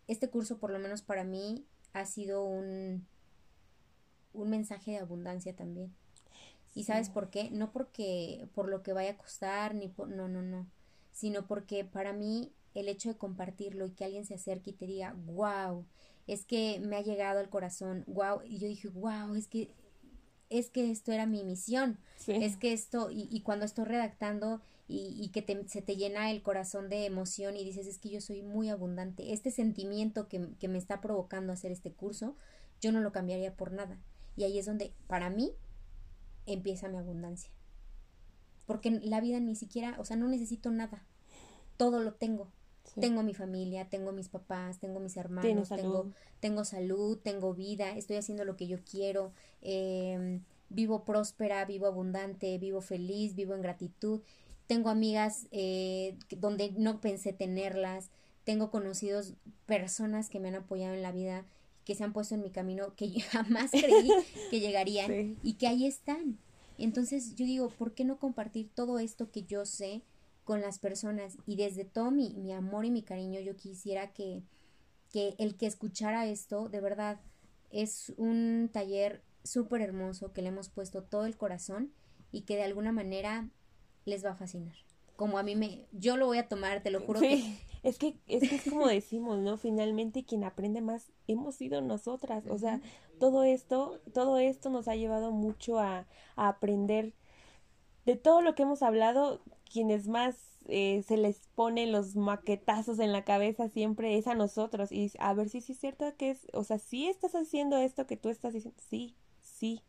este 0.07 0.29
curso 0.29 0.57
por 0.57 0.71
lo 0.71 0.79
menos 0.79 1.01
para 1.01 1.23
mí 1.23 1.65
ha 1.93 2.05
sido 2.05 2.43
un 2.43 3.05
un 4.33 4.49
mensaje 4.49 4.91
de 4.91 4.97
abundancia 4.97 5.55
también. 5.55 5.93
¿Y 6.75 6.85
sabes 6.85 7.09
por 7.09 7.29
qué? 7.29 7.51
No 7.51 7.71
porque 7.71 8.47
por 8.55 8.67
lo 8.67 8.81
que 8.81 8.93
vaya 8.93 9.11
a 9.11 9.17
costar, 9.17 9.75
ni 9.75 9.87
por, 9.87 10.09
no, 10.09 10.27
no, 10.27 10.41
no, 10.41 10.67
sino 11.11 11.45
porque 11.45 11.85
para 11.85 12.13
mí 12.13 12.51
el 12.73 12.89
hecho 12.89 13.09
de 13.09 13.17
compartirlo 13.17 13.85
y 13.85 13.91
que 13.91 14.05
alguien 14.05 14.25
se 14.25 14.33
acerque 14.33 14.71
y 14.71 14.73
te 14.73 14.87
diga, 14.87 15.15
wow, 15.27 15.85
es 16.25 16.45
que 16.45 16.79
me 16.79 16.95
ha 16.95 17.01
llegado 17.01 17.39
al 17.39 17.49
corazón, 17.49 18.03
wow, 18.07 18.41
y 18.43 18.57
yo 18.57 18.67
dije, 18.67 18.87
wow, 18.87 19.35
es 19.35 19.47
que 19.47 19.69
es 20.53 20.69
que 20.69 20.91
esto 20.91 21.11
era 21.11 21.25
mi 21.25 21.43
misión, 21.43 21.97
es 22.27 22.57
que 22.57 22.73
esto, 22.73 23.09
y, 23.09 23.27
y 23.31 23.41
cuando 23.41 23.65
estoy 23.65 23.85
redactando 23.85 24.61
y, 24.87 25.15
y 25.19 25.29
que 25.29 25.41
te, 25.41 25.67
se 25.67 25.81
te 25.81 25.95
llena 25.95 26.29
el 26.29 26.43
corazón 26.43 26.89
de 26.89 27.05
emoción 27.05 27.57
y 27.57 27.63
dices, 27.63 27.87
es 27.87 27.97
que 27.97 28.09
yo 28.09 28.21
soy 28.21 28.43
muy 28.43 28.69
abundante, 28.69 29.33
este 29.33 29.51
sentimiento 29.51 30.27
que, 30.27 30.49
que 30.59 30.67
me 30.67 30.77
está 30.77 31.01
provocando 31.01 31.51
hacer 31.51 31.71
este 31.71 31.91
curso, 31.91 32.35
yo 32.81 32.91
no 32.91 33.01
lo 33.01 33.11
cambiaría 33.11 33.55
por 33.55 33.71
nada. 33.71 33.99
Y 34.35 34.43
ahí 34.43 34.59
es 34.59 34.65
donde, 34.65 34.93
para 35.07 35.29
mí, 35.29 35.53
empieza 36.45 36.89
mi 36.89 36.97
abundancia. 36.97 37.51
Porque 38.65 38.91
la 38.91 39.21
vida 39.21 39.39
ni 39.39 39.55
siquiera, 39.55 39.95
o 39.99 40.05
sea, 40.05 40.17
no 40.17 40.27
necesito 40.27 40.71
nada. 40.71 41.03
Todo 41.77 41.99
lo 41.99 42.13
tengo. 42.13 42.51
Tengo 42.99 43.23
mi 43.23 43.33
familia, 43.33 43.89
tengo 43.89 44.11
mis 44.11 44.29
papás, 44.29 44.79
tengo 44.79 44.99
mis 44.99 45.17
hermanos, 45.17 45.69
tengo, 45.69 46.11
tengo 46.39 46.65
salud, 46.65 47.17
tengo 47.17 47.53
vida, 47.53 47.97
estoy 47.97 48.17
haciendo 48.17 48.45
lo 48.45 48.55
que 48.55 48.67
yo 48.67 48.79
quiero, 48.83 49.31
eh, 49.61 50.39
vivo 50.69 51.03
próspera, 51.03 51.65
vivo 51.65 51.87
abundante, 51.87 52.57
vivo 52.57 52.81
feliz, 52.81 53.35
vivo 53.35 53.55
en 53.55 53.61
gratitud. 53.61 54.21
Tengo 54.67 54.89
amigas 54.89 55.47
eh, 55.51 56.17
donde 56.37 56.71
no 56.77 57.01
pensé 57.01 57.33
tenerlas, 57.33 58.09
tengo 58.43 58.71
conocidos 58.71 59.33
personas 59.65 60.29
que 60.29 60.39
me 60.39 60.49
han 60.49 60.55
apoyado 60.55 60.93
en 60.93 61.01
la 61.01 61.11
vida 61.11 61.45
que 61.85 61.95
se 61.95 62.03
han 62.03 62.13
puesto 62.13 62.35
en 62.35 62.41
mi 62.41 62.49
camino 62.49 62.95
que 62.95 63.09
jamás 63.31 63.71
creí 63.71 64.09
que 64.51 64.59
llegarían 64.59 65.37
y 65.43 65.53
que 65.53 65.67
ahí 65.67 65.85
están. 65.85 66.37
Entonces 66.77 67.35
yo 67.35 67.45
digo, 67.45 67.69
¿por 67.69 67.93
qué 67.93 68.03
no 68.03 68.17
compartir 68.17 68.69
todo 68.73 68.99
esto 68.99 69.31
que 69.31 69.43
yo 69.43 69.65
sé 69.65 70.01
con 70.43 70.61
las 70.61 70.79
personas? 70.79 71.37
Y 71.45 71.55
desde 71.55 71.85
todo 71.85 72.11
mi, 72.11 72.33
mi 72.35 72.53
amor 72.53 72.85
y 72.85 72.91
mi 72.91 73.03
cariño 73.03 73.39
yo 73.39 73.55
quisiera 73.55 74.13
que, 74.13 74.43
que 75.11 75.35
el 75.37 75.55
que 75.55 75.67
escuchara 75.67 76.27
esto, 76.27 76.69
de 76.69 76.81
verdad, 76.81 77.19
es 77.71 78.13
un 78.17 78.69
taller 78.71 79.23
súper 79.43 79.81
hermoso 79.81 80.31
que 80.31 80.41
le 80.41 80.49
hemos 80.49 80.69
puesto 80.69 81.03
todo 81.03 81.25
el 81.25 81.37
corazón 81.37 81.91
y 82.31 82.41
que 82.41 82.55
de 82.55 82.63
alguna 82.63 82.91
manera 82.91 83.49
les 84.05 84.23
va 84.25 84.31
a 84.31 84.35
fascinar. 84.35 84.75
Como 85.15 85.37
a 85.37 85.43
mí 85.43 85.55
me, 85.55 85.85
yo 85.91 86.17
lo 86.17 86.25
voy 86.25 86.37
a 86.39 86.47
tomar, 86.47 86.81
te 86.81 86.89
lo 86.89 87.01
juro 87.01 87.19
que 87.19 87.57
es 87.83 87.97
que, 87.97 88.17
es 88.27 88.49
que 88.49 88.55
es 88.55 88.63
como 88.63 88.87
decimos, 88.87 89.39
¿no? 89.39 89.57
Finalmente 89.57 90.25
quien 90.25 90.43
aprende 90.43 90.81
más 90.81 91.11
hemos 91.27 91.55
sido 91.55 91.81
nosotras. 91.81 92.45
O 92.49 92.57
sea, 92.57 92.81
todo 93.19 93.43
esto, 93.43 94.01
todo 94.13 94.37
esto 94.37 94.69
nos 94.69 94.87
ha 94.87 94.95
llevado 94.95 95.31
mucho 95.31 95.79
a, 95.79 96.07
a 96.35 96.47
aprender 96.47 97.13
de 98.05 98.15
todo 98.15 98.41
lo 98.41 98.55
que 98.55 98.63
hemos 98.63 98.83
hablado, 98.83 99.41
quienes 99.71 100.07
más 100.07 100.35
eh, 100.67 101.03
se 101.07 101.17
les 101.17 101.47
ponen 101.55 101.91
los 101.91 102.15
maquetazos 102.15 102.99
en 102.99 103.11
la 103.11 103.23
cabeza 103.23 103.69
siempre 103.69 104.17
es 104.17 104.27
a 104.27 104.35
nosotros 104.35 104.91
y 104.91 105.11
a 105.19 105.33
ver 105.33 105.49
si 105.49 105.61
sí 105.61 105.73
es 105.73 105.79
cierto 105.79 106.15
que 106.15 106.31
es, 106.31 106.47
o 106.53 106.63
sea, 106.63 106.79
si 106.79 107.07
estás 107.07 107.35
haciendo 107.35 107.77
esto 107.77 108.07
que 108.07 108.17
tú 108.17 108.29
estás 108.29 108.53
diciendo, 108.53 108.79
sí, 108.89 109.15
sí. 109.41 109.81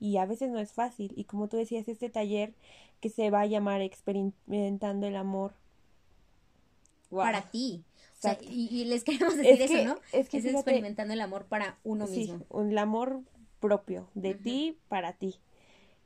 Y 0.00 0.16
a 0.16 0.26
veces 0.26 0.50
no 0.50 0.58
es 0.58 0.72
fácil. 0.72 1.12
Y 1.14 1.24
como 1.24 1.46
tú 1.46 1.56
decías, 1.56 1.86
este 1.86 2.10
taller 2.10 2.54
que 3.00 3.08
se 3.08 3.30
va 3.30 3.42
a 3.42 3.46
llamar 3.46 3.82
Experimentando 3.82 5.06
el 5.06 5.14
Amor, 5.14 5.52
para 7.16 7.42
ti. 7.42 7.84
O 8.18 8.22
sea, 8.22 8.38
y, 8.40 8.84
les 8.84 9.04
queremos 9.04 9.36
decir 9.36 9.62
eso, 9.62 9.84
¿no? 9.84 9.96
Es 10.12 10.28
que 10.28 10.38
es 10.38 10.44
experimentando 10.44 11.12
el 11.12 11.20
amor 11.20 11.46
para 11.46 11.78
uno 11.82 12.06
mismo. 12.06 12.44
el 12.60 12.78
amor 12.78 13.20
propio, 13.58 14.08
de 14.14 14.34
ti 14.34 14.78
para 14.88 15.12
ti. 15.12 15.36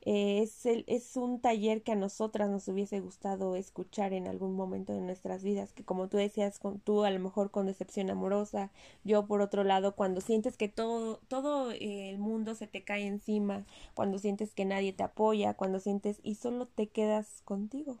Es, 0.07 0.65
el, 0.65 0.85
es 0.87 1.17
un 1.17 1.41
taller 1.41 1.83
que 1.83 1.91
a 1.91 1.95
nosotras 1.95 2.49
nos 2.49 2.65
hubiese 2.69 3.01
gustado 3.01 3.57
escuchar 3.57 4.13
en 4.13 4.27
algún 4.27 4.55
momento 4.55 4.93
de 4.93 5.01
nuestras 5.01 5.43
vidas, 5.43 5.73
que 5.73 5.83
como 5.83 6.07
tú 6.07 6.15
decías, 6.15 6.59
con, 6.59 6.79
tú 6.79 7.03
a 7.03 7.11
lo 7.11 7.19
mejor 7.19 7.51
con 7.51 7.65
decepción 7.65 8.09
amorosa, 8.09 8.71
yo 9.03 9.25
por 9.27 9.41
otro 9.41 9.65
lado, 9.65 9.95
cuando 9.95 10.21
sientes 10.21 10.55
que 10.55 10.69
todo, 10.69 11.19
todo 11.27 11.71
el 11.71 12.19
mundo 12.19 12.55
se 12.55 12.67
te 12.67 12.85
cae 12.85 13.05
encima, 13.05 13.65
cuando 13.95 14.17
sientes 14.17 14.53
que 14.53 14.63
nadie 14.63 14.93
te 14.93 15.03
apoya, 15.03 15.55
cuando 15.55 15.81
sientes 15.81 16.21
y 16.23 16.35
solo 16.35 16.67
te 16.67 16.87
quedas 16.87 17.41
contigo. 17.43 17.97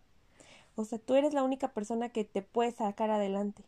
O 0.75 0.85
sea, 0.85 0.99
tú 0.99 1.15
eres 1.15 1.33
la 1.33 1.43
única 1.43 1.73
persona 1.73 2.07
que 2.07 2.23
te 2.23 2.41
puede 2.41 2.71
sacar 2.71 3.09
adelante. 3.09 3.63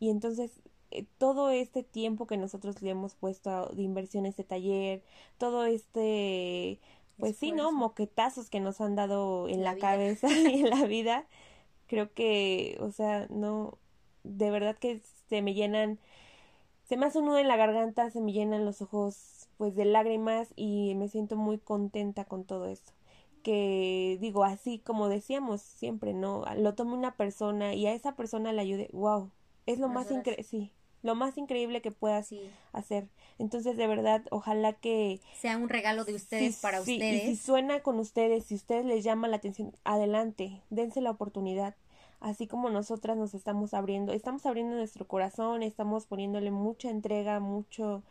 Y 0.00 0.10
entonces 0.10 0.50
eh, 0.90 1.06
todo 1.18 1.50
este 1.50 1.84
tiempo 1.84 2.26
que 2.26 2.36
nosotros 2.36 2.82
le 2.82 2.90
hemos 2.90 3.14
puesto 3.14 3.68
de 3.68 3.82
inversión 3.82 4.26
en 4.26 4.30
este 4.30 4.44
taller, 4.44 5.02
todo 5.38 5.64
este, 5.66 6.80
pues 7.18 7.36
sí, 7.36 7.52
¿no? 7.52 7.72
Moquetazos 7.72 8.50
que 8.50 8.60
nos 8.60 8.80
han 8.80 8.96
dado 8.96 9.48
en 9.48 9.62
la, 9.62 9.76
cabeza 9.76 10.28
y 10.30 10.60
en 10.60 10.70
la 10.70 10.84
vida, 10.86 11.26
creo 11.86 12.12
que, 12.12 12.76
o 12.80 12.90
sea, 12.90 13.26
no, 13.30 13.78
de 14.24 14.50
verdad 14.50 14.76
que 14.76 15.00
se 15.28 15.42
me 15.42 15.54
llenan, 15.54 15.98
se 16.84 16.96
me 16.96 17.06
hace 17.06 17.18
un 17.18 17.26
nudo 17.26 17.38
en 17.38 17.48
la 17.48 17.56
garganta, 17.56 18.10
se 18.10 18.20
me 18.20 18.32
llenan 18.32 18.64
los 18.64 18.82
ojos, 18.82 19.48
pues, 19.56 19.74
de 19.74 19.84
lágrimas 19.84 20.52
y 20.56 20.94
me 20.96 21.08
siento 21.08 21.36
muy 21.36 21.58
contenta 21.58 22.24
con 22.24 22.44
todo 22.44 22.68
esto. 22.68 22.92
Que 23.42 24.16
digo 24.22 24.42
así 24.42 24.78
como 24.78 25.10
decíamos 25.10 25.60
siempre 25.60 26.14
no 26.14 26.44
lo 26.56 26.74
tome 26.74 26.94
una 26.94 27.14
persona 27.14 27.74
y 27.74 27.86
a 27.86 27.92
esa 27.92 28.16
persona 28.16 28.54
le 28.54 28.62
ayude 28.62 28.88
wow 28.94 29.30
es 29.66 29.78
lo 29.78 29.90
más 29.90 30.10
increíble 30.10 30.42
sí 30.44 30.72
lo 31.04 31.14
más 31.14 31.38
increíble 31.38 31.82
que 31.82 31.92
puedas 31.92 32.30
hacer. 32.72 33.06
Entonces 33.38 33.76
de 33.76 33.86
verdad 33.86 34.22
ojalá 34.30 34.72
que 34.72 35.20
sea 35.36 35.56
un 35.56 35.68
regalo 35.68 36.04
de 36.04 36.14
ustedes 36.14 36.56
para 36.60 36.80
ustedes 36.80 37.24
y 37.24 37.36
si 37.36 37.36
suena 37.36 37.80
con 37.80 38.00
ustedes 38.00 38.46
si 38.46 38.54
ustedes 38.54 38.84
les 38.84 39.04
llama 39.04 39.28
la 39.28 39.36
atención 39.36 39.76
adelante 39.84 40.62
dense 40.70 41.00
la 41.00 41.10
oportunidad. 41.10 41.76
Así 42.20 42.46
como 42.46 42.70
nosotras 42.70 43.18
nos 43.18 43.34
estamos 43.34 43.74
abriendo 43.74 44.12
estamos 44.12 44.46
abriendo 44.46 44.76
nuestro 44.76 45.06
corazón 45.06 45.62
estamos 45.62 46.06
poniéndole 46.06 46.50
mucha 46.50 46.88
entrega 46.88 47.38
mucho 47.38 48.02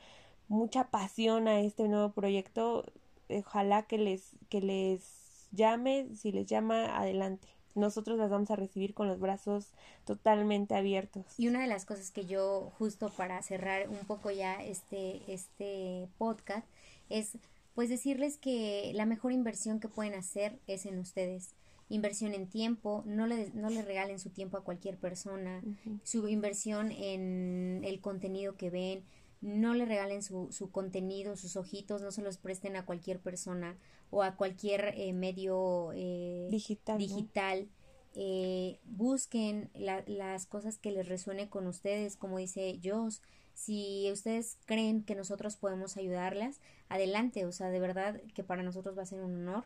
mucha 0.48 0.86
pasión 0.86 1.48
a 1.48 1.62
este 1.62 1.88
nuevo 1.88 2.12
proyecto. 2.12 2.86
Ojalá 3.28 3.84
que 3.84 3.98
les 3.98 4.32
que 4.50 4.62
les 4.62 5.24
llame, 5.52 6.08
si 6.16 6.32
les 6.32 6.46
llama, 6.46 6.98
adelante. 6.98 7.48
Nosotros 7.76 8.18
las 8.18 8.30
vamos 8.30 8.52
a 8.52 8.56
recibir 8.56 8.94
con 8.94 9.08
los 9.08 9.20
brazos 9.20 9.68
totalmente 10.06 10.76
abiertos. 10.76 11.26
Y 11.38 11.48
una 11.48 11.62
de 11.62 11.68
las 11.68 11.86
cosas 11.86 12.12
que 12.12 12.26
yo, 12.26 12.72
justo 12.78 13.10
para 13.10 13.42
cerrar 13.42 13.90
un 13.90 14.06
poco 14.06 14.32
ya 14.32 14.64
este, 14.64 15.22
este 15.28 16.08
podcast, 16.18 16.68
es 17.10 17.38
pues 17.76 17.90
decirles 17.90 18.38
que 18.38 18.92
la 18.94 19.06
mejor 19.06 19.32
inversión 19.32 19.80
que 19.80 19.88
pueden 19.88 20.14
hacer 20.14 20.60
es 20.68 20.86
en 20.86 21.00
ustedes. 21.00 21.56
Inversión 21.90 22.34
en 22.34 22.48
tiempo, 22.48 23.04
no 23.06 23.28
le, 23.28 23.50
no 23.54 23.70
le 23.70 23.82
regalen 23.82 24.20
su 24.20 24.30
tiempo 24.30 24.58
a 24.58 24.64
cualquier 24.64 24.98
persona, 24.98 25.62
su 26.04 26.28
inversión 26.28 26.92
en 26.92 27.82
el 27.84 28.00
contenido 28.00 28.56
que 28.56 28.70
ven, 28.70 29.04
no 29.44 29.74
le 29.74 29.86
regalen 29.86 30.24
su, 30.24 30.48
su 30.52 30.72
contenido, 30.72 31.36
sus 31.36 31.58
ojitos, 31.58 32.02
no 32.02 32.12
se 32.12 32.22
los 32.22 32.38
presten 32.38 32.78
a 32.78 32.86
cualquier 32.86 33.20
persona 33.20 33.78
o 34.10 34.24
a 34.24 34.38
cualquier 34.38 34.94
eh, 34.96 35.12
medio 35.12 35.92
eh, 35.94 36.48
digital. 36.50 36.98
digital. 36.98 37.68
Eh, 38.16 38.80
busquen 38.86 39.70
las 39.74 40.46
cosas 40.46 40.78
que 40.78 40.92
les 40.92 41.10
resuene 41.10 41.50
con 41.50 41.68
ustedes, 41.68 42.16
como 42.16 42.38
dice 42.38 42.80
Joss. 42.82 43.22
Si 43.54 44.10
ustedes 44.14 44.58
creen 44.66 45.04
que 45.04 45.14
nosotros 45.14 45.58
podemos 45.58 45.98
ayudarlas, 45.98 46.62
adelante, 46.88 47.46
o 47.46 47.52
sea, 47.52 47.70
de 47.70 47.80
verdad 47.82 48.22
que 48.34 48.46
para 48.46 48.64
nosotros 48.64 48.98
va 48.98 49.04
a 49.04 49.08
ser 49.08 49.20
un 49.20 49.36
honor. 49.36 49.66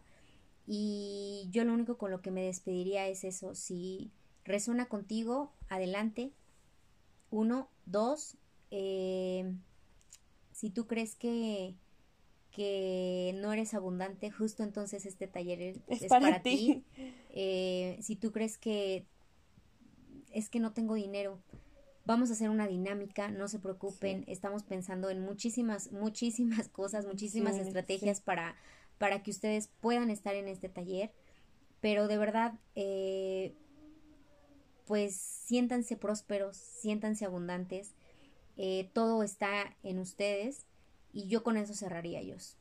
Y 0.65 1.47
yo 1.51 1.63
lo 1.65 1.73
único 1.73 1.99
con 1.99 2.09
lo 2.09 2.21
que 2.21 2.31
me 2.31 2.43
despediría 2.43 3.07
es 3.07 3.23
eso, 3.23 3.53
si 3.53 4.11
resuena 4.43 4.87
contigo, 4.87 5.53
adelante. 5.69 6.31
Uno, 7.29 7.69
dos, 7.85 8.37
eh, 8.71 9.53
si 10.51 10.69
tú 10.69 10.87
crees 10.87 11.15
que, 11.15 11.75
que 12.51 13.33
no 13.41 13.53
eres 13.53 13.73
abundante, 13.73 14.31
justo 14.31 14.63
entonces 14.63 15.05
este 15.05 15.27
taller 15.27 15.81
es, 15.87 16.05
para, 16.07 16.41
ti. 16.41 16.83
Eh, 17.29 17.99
si 18.01 18.15
tú 18.15 18.31
crees 18.31 18.57
que 18.57 19.05
es 20.31 20.49
que 20.49 20.59
no 20.59 20.73
tengo 20.73 20.95
dinero, 20.95 21.39
vamos 22.05 22.29
a 22.29 22.33
hacer 22.33 22.49
una 22.49 22.67
dinámica, 22.67 23.29
no 23.29 23.47
se 23.47 23.59
preocupen, 23.59 24.23
estamos 24.27 24.63
pensando 24.63 25.09
en 25.09 25.19
muchísimas, 25.19 25.91
muchísimas 25.91 26.69
cosas, 26.69 27.05
muchísimas 27.05 27.57
estrategias 27.57 28.21
para, 28.21 28.55
para 28.97 29.21
que 29.23 29.31
ustedes 29.31 29.69
puedan 29.81 30.09
estar 30.09 30.35
en 30.35 30.47
este 30.47 30.69
taller, 30.69 31.11
pero 31.81 32.07
de 32.07 32.17
verdad, 32.17 32.53
eh, 32.75 33.53
pues 34.85 35.15
siéntanse 35.15 35.97
prósperos, 35.97 36.57
siéntanse 36.57 37.25
abundantes, 37.25 37.93
eh, 38.57 38.89
todo 38.93 39.23
está 39.23 39.75
en 39.83 39.99
ustedes 39.99 40.65
y 41.13 41.27
yo 41.27 41.43
con 41.43 41.57
eso 41.57 41.73
cerraría 41.73 42.19
ellos. 42.19 42.55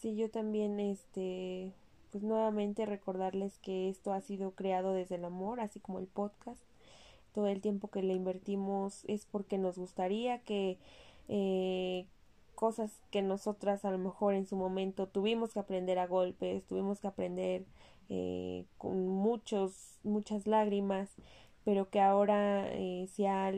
Sí, 0.00 0.16
yo 0.16 0.30
también, 0.30 0.80
este, 0.80 1.72
pues 2.10 2.22
nuevamente 2.22 2.86
recordarles 2.86 3.58
que 3.58 3.88
esto 3.88 4.12
ha 4.12 4.20
sido 4.20 4.52
creado 4.52 4.92
desde 4.92 5.16
el 5.16 5.24
amor, 5.24 5.60
así 5.60 5.80
como 5.80 5.98
el 5.98 6.06
podcast. 6.06 6.60
Todo 7.34 7.48
el 7.48 7.60
tiempo 7.60 7.88
que 7.88 8.02
le 8.02 8.14
invertimos 8.14 9.04
es 9.06 9.26
porque 9.26 9.58
nos 9.58 9.78
gustaría 9.78 10.38
que 10.40 10.78
eh, 11.28 12.06
cosas 12.54 12.92
que 13.10 13.22
nosotras 13.22 13.84
a 13.84 13.90
lo 13.90 13.98
mejor 13.98 14.34
en 14.34 14.46
su 14.46 14.56
momento 14.56 15.08
tuvimos 15.08 15.52
que 15.52 15.58
aprender 15.58 15.98
a 15.98 16.06
golpes, 16.06 16.64
tuvimos 16.64 17.00
que 17.00 17.08
aprender 17.08 17.64
eh, 18.08 18.64
con 18.78 19.08
muchos, 19.08 19.98
muchas 20.02 20.46
lágrimas, 20.46 21.10
pero 21.64 21.88
que 21.88 22.00
ahora 22.00 22.68
eh, 22.72 23.08
sea 23.12 23.52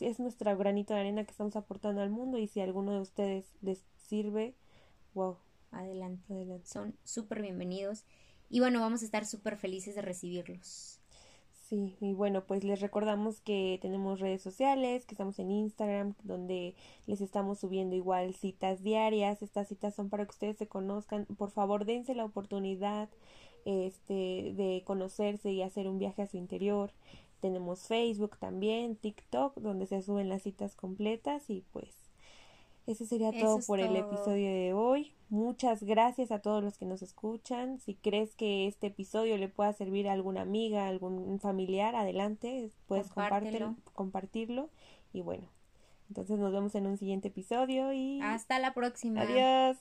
es 0.00 0.18
nuestra 0.18 0.54
granito 0.54 0.94
de 0.94 1.00
arena 1.00 1.24
que 1.24 1.30
estamos 1.30 1.56
aportando 1.56 2.00
al 2.02 2.10
mundo 2.10 2.38
y 2.38 2.48
si 2.48 2.60
a 2.60 2.64
alguno 2.64 2.92
de 2.92 3.00
ustedes 3.00 3.46
les 3.62 3.84
sirve, 3.96 4.54
wow. 5.14 5.38
Adelante, 5.72 6.32
adelante. 6.32 6.66
Son 6.66 6.96
súper 7.04 7.42
bienvenidos 7.42 8.04
y 8.48 8.60
bueno, 8.60 8.80
vamos 8.80 9.02
a 9.02 9.04
estar 9.04 9.26
súper 9.26 9.56
felices 9.56 9.94
de 9.94 10.02
recibirlos. 10.02 11.00
Sí, 11.68 11.96
y 12.00 12.12
bueno, 12.12 12.46
pues 12.46 12.62
les 12.62 12.80
recordamos 12.80 13.40
que 13.40 13.80
tenemos 13.82 14.20
redes 14.20 14.40
sociales, 14.40 15.04
que 15.04 15.14
estamos 15.14 15.40
en 15.40 15.50
Instagram, 15.50 16.14
donde 16.22 16.76
les 17.06 17.20
estamos 17.20 17.58
subiendo 17.58 17.96
igual 17.96 18.34
citas 18.34 18.84
diarias. 18.84 19.42
Estas 19.42 19.66
citas 19.66 19.92
son 19.96 20.08
para 20.08 20.24
que 20.24 20.30
ustedes 20.30 20.58
se 20.58 20.68
conozcan. 20.68 21.26
Por 21.36 21.50
favor, 21.50 21.84
dense 21.84 22.14
la 22.14 22.24
oportunidad 22.24 23.08
este, 23.64 24.52
de 24.54 24.84
conocerse 24.86 25.50
y 25.50 25.62
hacer 25.62 25.88
un 25.88 25.98
viaje 25.98 26.22
a 26.22 26.28
su 26.28 26.36
interior. 26.36 26.92
Tenemos 27.40 27.86
Facebook 27.86 28.38
también, 28.38 28.96
TikTok, 28.96 29.56
donde 29.58 29.86
se 29.86 30.02
suben 30.02 30.28
las 30.28 30.42
citas 30.42 30.74
completas 30.74 31.50
y 31.50 31.64
pues 31.72 31.94
ese 32.86 33.04
sería 33.04 33.32
todo 33.32 33.58
por 33.66 33.80
el 33.80 33.96
episodio 33.96 34.48
de 34.48 34.72
hoy. 34.72 35.12
Muchas 35.28 35.82
gracias 35.82 36.30
a 36.30 36.38
todos 36.38 36.62
los 36.62 36.78
que 36.78 36.86
nos 36.86 37.02
escuchan. 37.02 37.80
Si 37.80 37.94
crees 37.94 38.36
que 38.36 38.68
este 38.68 38.86
episodio 38.86 39.36
le 39.38 39.48
pueda 39.48 39.72
servir 39.72 40.08
a 40.08 40.12
alguna 40.12 40.42
amiga, 40.42 40.84
a 40.84 40.88
algún 40.88 41.40
familiar, 41.40 41.96
adelante, 41.96 42.70
puedes 42.86 43.08
compartirlo. 43.08 43.74
compartirlo. 43.92 44.70
Y 45.12 45.22
bueno, 45.22 45.48
entonces 46.08 46.38
nos 46.38 46.52
vemos 46.52 46.76
en 46.76 46.86
un 46.86 46.96
siguiente 46.96 47.28
episodio 47.28 47.92
y... 47.92 48.20
Hasta 48.22 48.60
la 48.60 48.72
próxima. 48.72 49.22
Adiós. 49.22 49.78